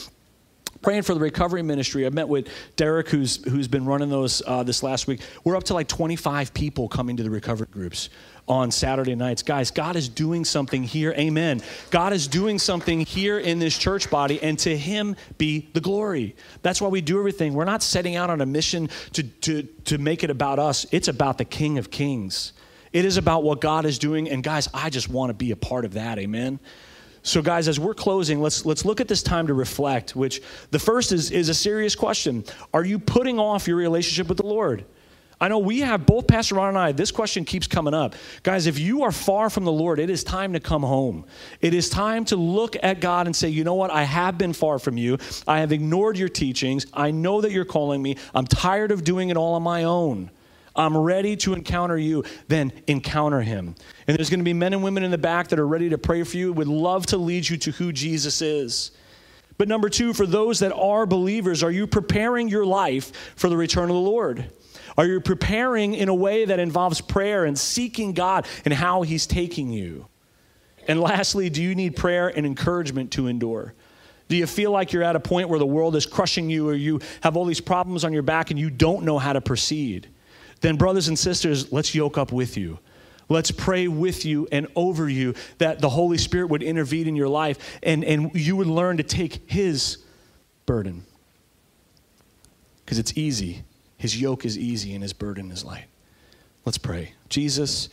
praying 0.82 1.02
for 1.02 1.14
the 1.14 1.20
recovery 1.20 1.62
ministry. 1.62 2.04
I 2.06 2.10
met 2.10 2.28
with 2.28 2.48
Derek, 2.76 3.08
who's 3.08 3.42
who's 3.48 3.68
been 3.68 3.84
running 3.84 4.10
those 4.10 4.42
uh, 4.46 4.62
this 4.62 4.82
last 4.82 5.06
week. 5.06 5.20
We're 5.44 5.56
up 5.56 5.64
to 5.64 5.74
like 5.74 5.88
25 5.88 6.52
people 6.52 6.88
coming 6.88 7.16
to 7.16 7.22
the 7.22 7.30
recovery 7.30 7.68
groups 7.70 8.10
on 8.48 8.70
Saturday 8.70 9.14
nights. 9.14 9.42
Guys, 9.42 9.70
God 9.70 9.96
is 9.96 10.08
doing 10.08 10.44
something 10.44 10.82
here. 10.82 11.12
Amen. 11.12 11.62
God 11.90 12.12
is 12.12 12.26
doing 12.26 12.58
something 12.58 13.00
here 13.00 13.38
in 13.38 13.58
this 13.58 13.78
church 13.78 14.10
body, 14.10 14.42
and 14.42 14.58
to 14.60 14.76
Him 14.76 15.16
be 15.38 15.68
the 15.72 15.80
glory. 15.80 16.34
That's 16.62 16.80
why 16.80 16.88
we 16.88 17.00
do 17.00 17.18
everything. 17.18 17.54
We're 17.54 17.64
not 17.64 17.82
setting 17.82 18.16
out 18.16 18.30
on 18.30 18.40
a 18.40 18.46
mission 18.46 18.88
to 19.12 19.22
to 19.22 19.62
to 19.62 19.98
make 19.98 20.24
it 20.24 20.30
about 20.30 20.58
us. 20.58 20.86
It's 20.90 21.08
about 21.08 21.38
the 21.38 21.44
King 21.44 21.78
of 21.78 21.90
Kings. 21.90 22.52
It 22.92 23.06
is 23.06 23.16
about 23.16 23.42
what 23.42 23.60
God 23.60 23.86
is 23.86 23.98
doing, 23.98 24.28
and 24.28 24.42
guys, 24.42 24.68
I 24.74 24.90
just 24.90 25.08
want 25.08 25.30
to 25.30 25.34
be 25.34 25.50
a 25.50 25.56
part 25.56 25.84
of 25.84 25.94
that. 25.94 26.18
Amen. 26.18 26.60
So, 27.22 27.40
guys, 27.40 27.68
as 27.68 27.78
we're 27.78 27.94
closing, 27.94 28.40
let's 28.40 28.66
let's 28.66 28.84
look 28.84 29.00
at 29.00 29.08
this 29.08 29.22
time 29.22 29.46
to 29.46 29.54
reflect. 29.54 30.16
Which 30.16 30.42
the 30.70 30.78
first 30.78 31.12
is 31.12 31.30
is 31.30 31.48
a 31.48 31.54
serious 31.54 31.94
question: 31.94 32.44
Are 32.74 32.84
you 32.84 32.98
putting 32.98 33.38
off 33.38 33.68
your 33.68 33.76
relationship 33.76 34.28
with 34.28 34.38
the 34.38 34.46
Lord? 34.46 34.84
I 35.42 35.48
know 35.48 35.58
we 35.58 35.80
have 35.80 36.06
both 36.06 36.28
Pastor 36.28 36.54
Ron 36.54 36.68
and 36.68 36.78
I. 36.78 36.92
This 36.92 37.10
question 37.10 37.44
keeps 37.44 37.66
coming 37.66 37.94
up, 37.94 38.14
guys. 38.44 38.68
If 38.68 38.78
you 38.78 39.02
are 39.02 39.10
far 39.10 39.50
from 39.50 39.64
the 39.64 39.72
Lord, 39.72 39.98
it 39.98 40.08
is 40.08 40.22
time 40.22 40.52
to 40.52 40.60
come 40.60 40.82
home. 40.82 41.24
It 41.60 41.74
is 41.74 41.88
time 41.90 42.24
to 42.26 42.36
look 42.36 42.76
at 42.80 43.00
God 43.00 43.26
and 43.26 43.34
say, 43.34 43.48
you 43.48 43.64
know 43.64 43.74
what? 43.74 43.90
I 43.90 44.04
have 44.04 44.38
been 44.38 44.52
far 44.52 44.78
from 44.78 44.96
you. 44.96 45.18
I 45.48 45.58
have 45.58 45.72
ignored 45.72 46.16
your 46.16 46.28
teachings. 46.28 46.86
I 46.94 47.10
know 47.10 47.40
that 47.40 47.50
you're 47.50 47.64
calling 47.64 48.00
me. 48.00 48.18
I'm 48.36 48.46
tired 48.46 48.92
of 48.92 49.02
doing 49.02 49.30
it 49.30 49.36
all 49.36 49.54
on 49.54 49.64
my 49.64 49.82
own. 49.82 50.30
I'm 50.74 50.96
ready 50.96 51.36
to 51.36 51.52
encounter 51.52 51.98
you, 51.98 52.24
then 52.48 52.72
encounter 52.86 53.42
him. 53.42 53.74
And 54.06 54.16
there's 54.16 54.30
going 54.30 54.40
to 54.40 54.44
be 54.44 54.54
men 54.54 54.72
and 54.72 54.82
women 54.82 55.02
in 55.02 55.10
the 55.10 55.18
back 55.18 55.48
that 55.48 55.58
are 55.58 55.66
ready 55.66 55.90
to 55.90 55.98
pray 55.98 56.22
for 56.22 56.36
you, 56.36 56.52
would 56.52 56.68
love 56.68 57.06
to 57.06 57.16
lead 57.18 57.48
you 57.48 57.56
to 57.58 57.70
who 57.72 57.92
Jesus 57.92 58.40
is. 58.40 58.92
But 59.58 59.68
number 59.68 59.88
two, 59.88 60.12
for 60.12 60.26
those 60.26 60.60
that 60.60 60.72
are 60.72 61.06
believers, 61.06 61.62
are 61.62 61.70
you 61.70 61.86
preparing 61.86 62.48
your 62.48 62.64
life 62.64 63.34
for 63.36 63.48
the 63.48 63.56
return 63.56 63.84
of 63.84 63.94
the 63.94 64.00
Lord? 64.00 64.50
Are 64.96 65.06
you 65.06 65.20
preparing 65.20 65.94
in 65.94 66.08
a 66.08 66.14
way 66.14 66.44
that 66.44 66.58
involves 66.58 67.00
prayer 67.00 67.44
and 67.44 67.58
seeking 67.58 68.12
God 68.12 68.46
and 68.64 68.74
how 68.74 69.02
He's 69.02 69.26
taking 69.26 69.70
you? 69.70 70.06
And 70.88 71.00
lastly, 71.00 71.48
do 71.48 71.62
you 71.62 71.74
need 71.74 71.96
prayer 71.96 72.28
and 72.28 72.44
encouragement 72.44 73.12
to 73.12 73.28
endure? 73.28 73.74
Do 74.28 74.36
you 74.36 74.46
feel 74.46 74.70
like 74.70 74.92
you're 74.92 75.02
at 75.02 75.14
a 75.14 75.20
point 75.20 75.48
where 75.48 75.58
the 75.58 75.66
world 75.66 75.94
is 75.94 76.06
crushing 76.06 76.50
you 76.50 76.68
or 76.68 76.74
you 76.74 77.00
have 77.22 77.36
all 77.36 77.44
these 77.44 77.60
problems 77.60 78.04
on 78.04 78.12
your 78.12 78.22
back 78.22 78.50
and 78.50 78.58
you 78.58 78.70
don't 78.70 79.04
know 79.04 79.18
how 79.18 79.32
to 79.32 79.40
proceed? 79.40 80.08
Then, 80.62 80.76
brothers 80.76 81.08
and 81.08 81.18
sisters, 81.18 81.72
let's 81.72 81.94
yoke 81.94 82.16
up 82.16 82.32
with 82.32 82.56
you. 82.56 82.78
Let's 83.28 83.50
pray 83.50 83.88
with 83.88 84.24
you 84.24 84.48
and 84.52 84.66
over 84.76 85.08
you 85.08 85.34
that 85.58 85.80
the 85.80 85.88
Holy 85.88 86.18
Spirit 86.18 86.48
would 86.48 86.62
intervene 86.62 87.08
in 87.08 87.16
your 87.16 87.28
life 87.28 87.78
and, 87.82 88.04
and 88.04 88.30
you 88.34 88.56
would 88.56 88.66
learn 88.66 88.96
to 88.96 89.02
take 89.02 89.50
His 89.50 89.98
burden. 90.66 91.04
Because 92.84 92.98
it's 92.98 93.16
easy. 93.16 93.62
His 93.96 94.20
yoke 94.20 94.44
is 94.44 94.58
easy 94.58 94.94
and 94.94 95.02
His 95.02 95.12
burden 95.12 95.50
is 95.50 95.64
light. 95.64 95.86
Let's 96.64 96.78
pray. 96.78 97.14
Jesus, 97.28 97.88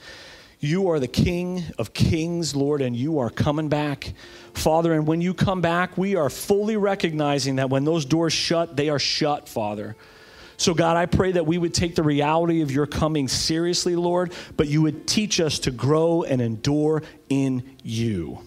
you 0.60 0.90
are 0.90 1.00
the 1.00 1.08
King 1.08 1.64
of 1.78 1.94
kings, 1.94 2.56
Lord, 2.56 2.82
and 2.82 2.96
you 2.96 3.20
are 3.20 3.30
coming 3.30 3.70
back. 3.70 4.14
Father, 4.54 4.94
and 4.94 5.08
when 5.08 5.22
you 5.22 5.34
come 5.34 5.62
back, 5.62 5.98
we 5.98 6.16
are 6.16 6.30
fully 6.30 6.76
recognizing 6.76 7.56
that 7.56 7.70
when 7.70 7.86
those 7.86 8.06
doors 8.06 8.34
shut, 8.34 8.76
they 8.76 8.90
are 8.90 9.00
shut, 9.00 9.48
Father. 9.48 9.96
So, 10.60 10.74
God, 10.74 10.98
I 10.98 11.06
pray 11.06 11.32
that 11.32 11.46
we 11.46 11.58
would 11.58 11.74
take 11.74 11.96
the 11.96 12.04
reality 12.04 12.62
of 12.62 12.70
your 12.70 12.86
coming 12.86 13.30
seriously, 13.30 13.96
Lord, 13.96 14.34
but 14.58 14.68
you 14.68 14.82
would 14.82 15.08
teach 15.08 15.40
us 15.40 15.60
to 15.60 15.72
grow 15.72 16.24
and 16.24 16.42
endure 16.42 17.02
in 17.30 17.78
you. 17.82 18.40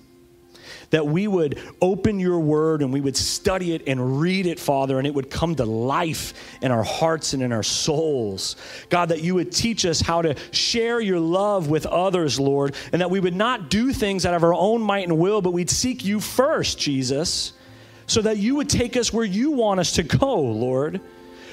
That 0.91 1.07
we 1.07 1.27
would 1.27 1.59
open 1.81 2.21
your 2.21 2.39
word 2.39 2.83
and 2.83 2.93
we 2.93 3.01
would 3.01 3.17
study 3.17 3.73
it 3.73 3.85
and 3.87 4.21
read 4.21 4.45
it, 4.45 4.61
Father, 4.61 4.99
and 4.99 5.07
it 5.07 5.15
would 5.15 5.31
come 5.31 5.55
to 5.55 5.65
life 5.65 6.35
in 6.61 6.71
our 6.71 6.83
hearts 6.83 7.33
and 7.33 7.43
in 7.43 7.51
our 7.51 7.63
souls. 7.63 8.57
God, 8.91 9.09
that 9.09 9.23
you 9.23 9.35
would 9.37 9.51
teach 9.51 9.87
us 9.87 10.03
how 10.03 10.21
to 10.21 10.37
share 10.51 11.01
your 11.01 11.19
love 11.19 11.71
with 11.71 11.87
others, 11.87 12.39
Lord, 12.39 12.75
and 12.93 13.01
that 13.01 13.11
we 13.11 13.21
would 13.21 13.35
not 13.35 13.71
do 13.71 13.91
things 13.91 14.27
out 14.27 14.35
of 14.35 14.45
our 14.45 14.53
own 14.53 14.83
might 14.83 15.09
and 15.09 15.17
will, 15.17 15.41
but 15.41 15.55
we'd 15.55 15.71
seek 15.71 16.05
you 16.05 16.21
first, 16.21 16.79
Jesus, 16.79 17.55
so 18.07 18.21
that 18.21 18.37
you 18.37 18.57
would 18.57 18.69
take 18.69 18.99
us 18.99 19.15
where 19.15 19.25
you 19.25 19.53
want 19.53 19.81
us 19.81 19.93
to 19.93 20.03
go, 20.03 20.39
Lord. 20.39 21.01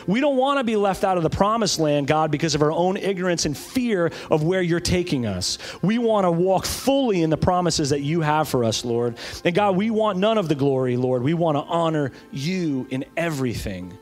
We 0.09 0.21
don't 0.21 0.37
want 0.37 0.57
to 0.57 0.63
be 0.63 0.75
left 0.75 1.03
out 1.03 1.17
of 1.17 1.23
the 1.23 1.29
promised 1.29 1.79
land, 1.79 2.07
God, 2.07 2.31
because 2.31 2.55
of 2.55 2.63
our 2.63 2.71
own 2.71 2.97
ignorance 2.97 3.45
and 3.45 3.55
fear 3.55 4.11
of 4.31 4.41
where 4.41 4.59
you're 4.59 4.79
taking 4.79 5.27
us. 5.27 5.59
We 5.83 5.99
want 5.99 6.25
to 6.25 6.31
walk 6.31 6.65
fully 6.65 7.21
in 7.21 7.29
the 7.29 7.37
promises 7.37 7.91
that 7.91 8.01
you 8.01 8.21
have 8.21 8.49
for 8.49 8.63
us, 8.63 8.83
Lord. 8.83 9.19
And 9.45 9.53
God, 9.53 9.75
we 9.75 9.91
want 9.91 10.17
none 10.17 10.39
of 10.39 10.49
the 10.49 10.55
glory, 10.55 10.97
Lord. 10.97 11.21
We 11.21 11.35
want 11.35 11.57
to 11.57 11.61
honor 11.61 12.11
you 12.31 12.87
in 12.89 13.05
everything. 13.17 13.95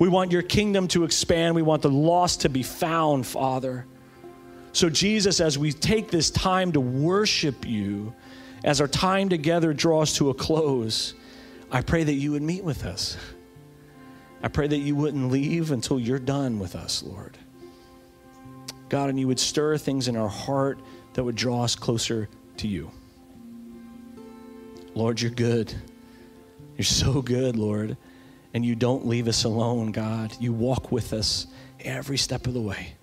We 0.00 0.08
want 0.08 0.32
your 0.32 0.42
kingdom 0.42 0.88
to 0.88 1.04
expand. 1.04 1.54
We 1.54 1.62
want 1.62 1.82
the 1.82 1.90
lost 1.90 2.40
to 2.40 2.48
be 2.48 2.64
found, 2.64 3.24
Father. 3.24 3.86
So, 4.72 4.90
Jesus, 4.90 5.38
as 5.38 5.58
we 5.58 5.72
take 5.72 6.10
this 6.10 6.28
time 6.30 6.72
to 6.72 6.80
worship 6.80 7.64
you, 7.64 8.12
as 8.64 8.80
our 8.80 8.88
time 8.88 9.28
together 9.28 9.72
draws 9.72 10.14
to 10.14 10.30
a 10.30 10.34
close, 10.34 11.14
I 11.70 11.82
pray 11.82 12.02
that 12.02 12.14
you 12.14 12.32
would 12.32 12.42
meet 12.42 12.64
with 12.64 12.84
us. 12.84 13.16
I 14.42 14.48
pray 14.48 14.66
that 14.66 14.78
you 14.78 14.96
wouldn't 14.96 15.30
leave 15.30 15.70
until 15.70 16.00
you're 16.00 16.18
done 16.18 16.58
with 16.58 16.74
us, 16.74 17.02
Lord. 17.02 17.38
God, 18.88 19.08
and 19.08 19.18
you 19.18 19.28
would 19.28 19.40
stir 19.40 19.78
things 19.78 20.08
in 20.08 20.16
our 20.16 20.28
heart 20.28 20.80
that 21.14 21.24
would 21.24 21.36
draw 21.36 21.62
us 21.62 21.76
closer 21.76 22.28
to 22.58 22.68
you. 22.68 22.90
Lord, 24.94 25.20
you're 25.20 25.30
good. 25.30 25.74
You're 26.76 26.84
so 26.84 27.22
good, 27.22 27.56
Lord. 27.56 27.96
And 28.52 28.66
you 28.66 28.74
don't 28.74 29.06
leave 29.06 29.28
us 29.28 29.44
alone, 29.44 29.92
God. 29.92 30.36
You 30.38 30.52
walk 30.52 30.92
with 30.92 31.12
us 31.12 31.46
every 31.80 32.18
step 32.18 32.46
of 32.46 32.54
the 32.54 32.60
way. 32.60 32.94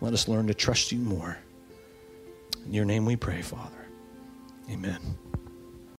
Let 0.00 0.12
us 0.12 0.28
learn 0.28 0.46
to 0.48 0.54
trust 0.54 0.92
you 0.92 0.98
more. 0.98 1.38
In 2.66 2.74
your 2.74 2.84
name 2.84 3.04
we 3.04 3.16
pray, 3.16 3.40
Father. 3.42 3.86
Amen. 4.70 5.00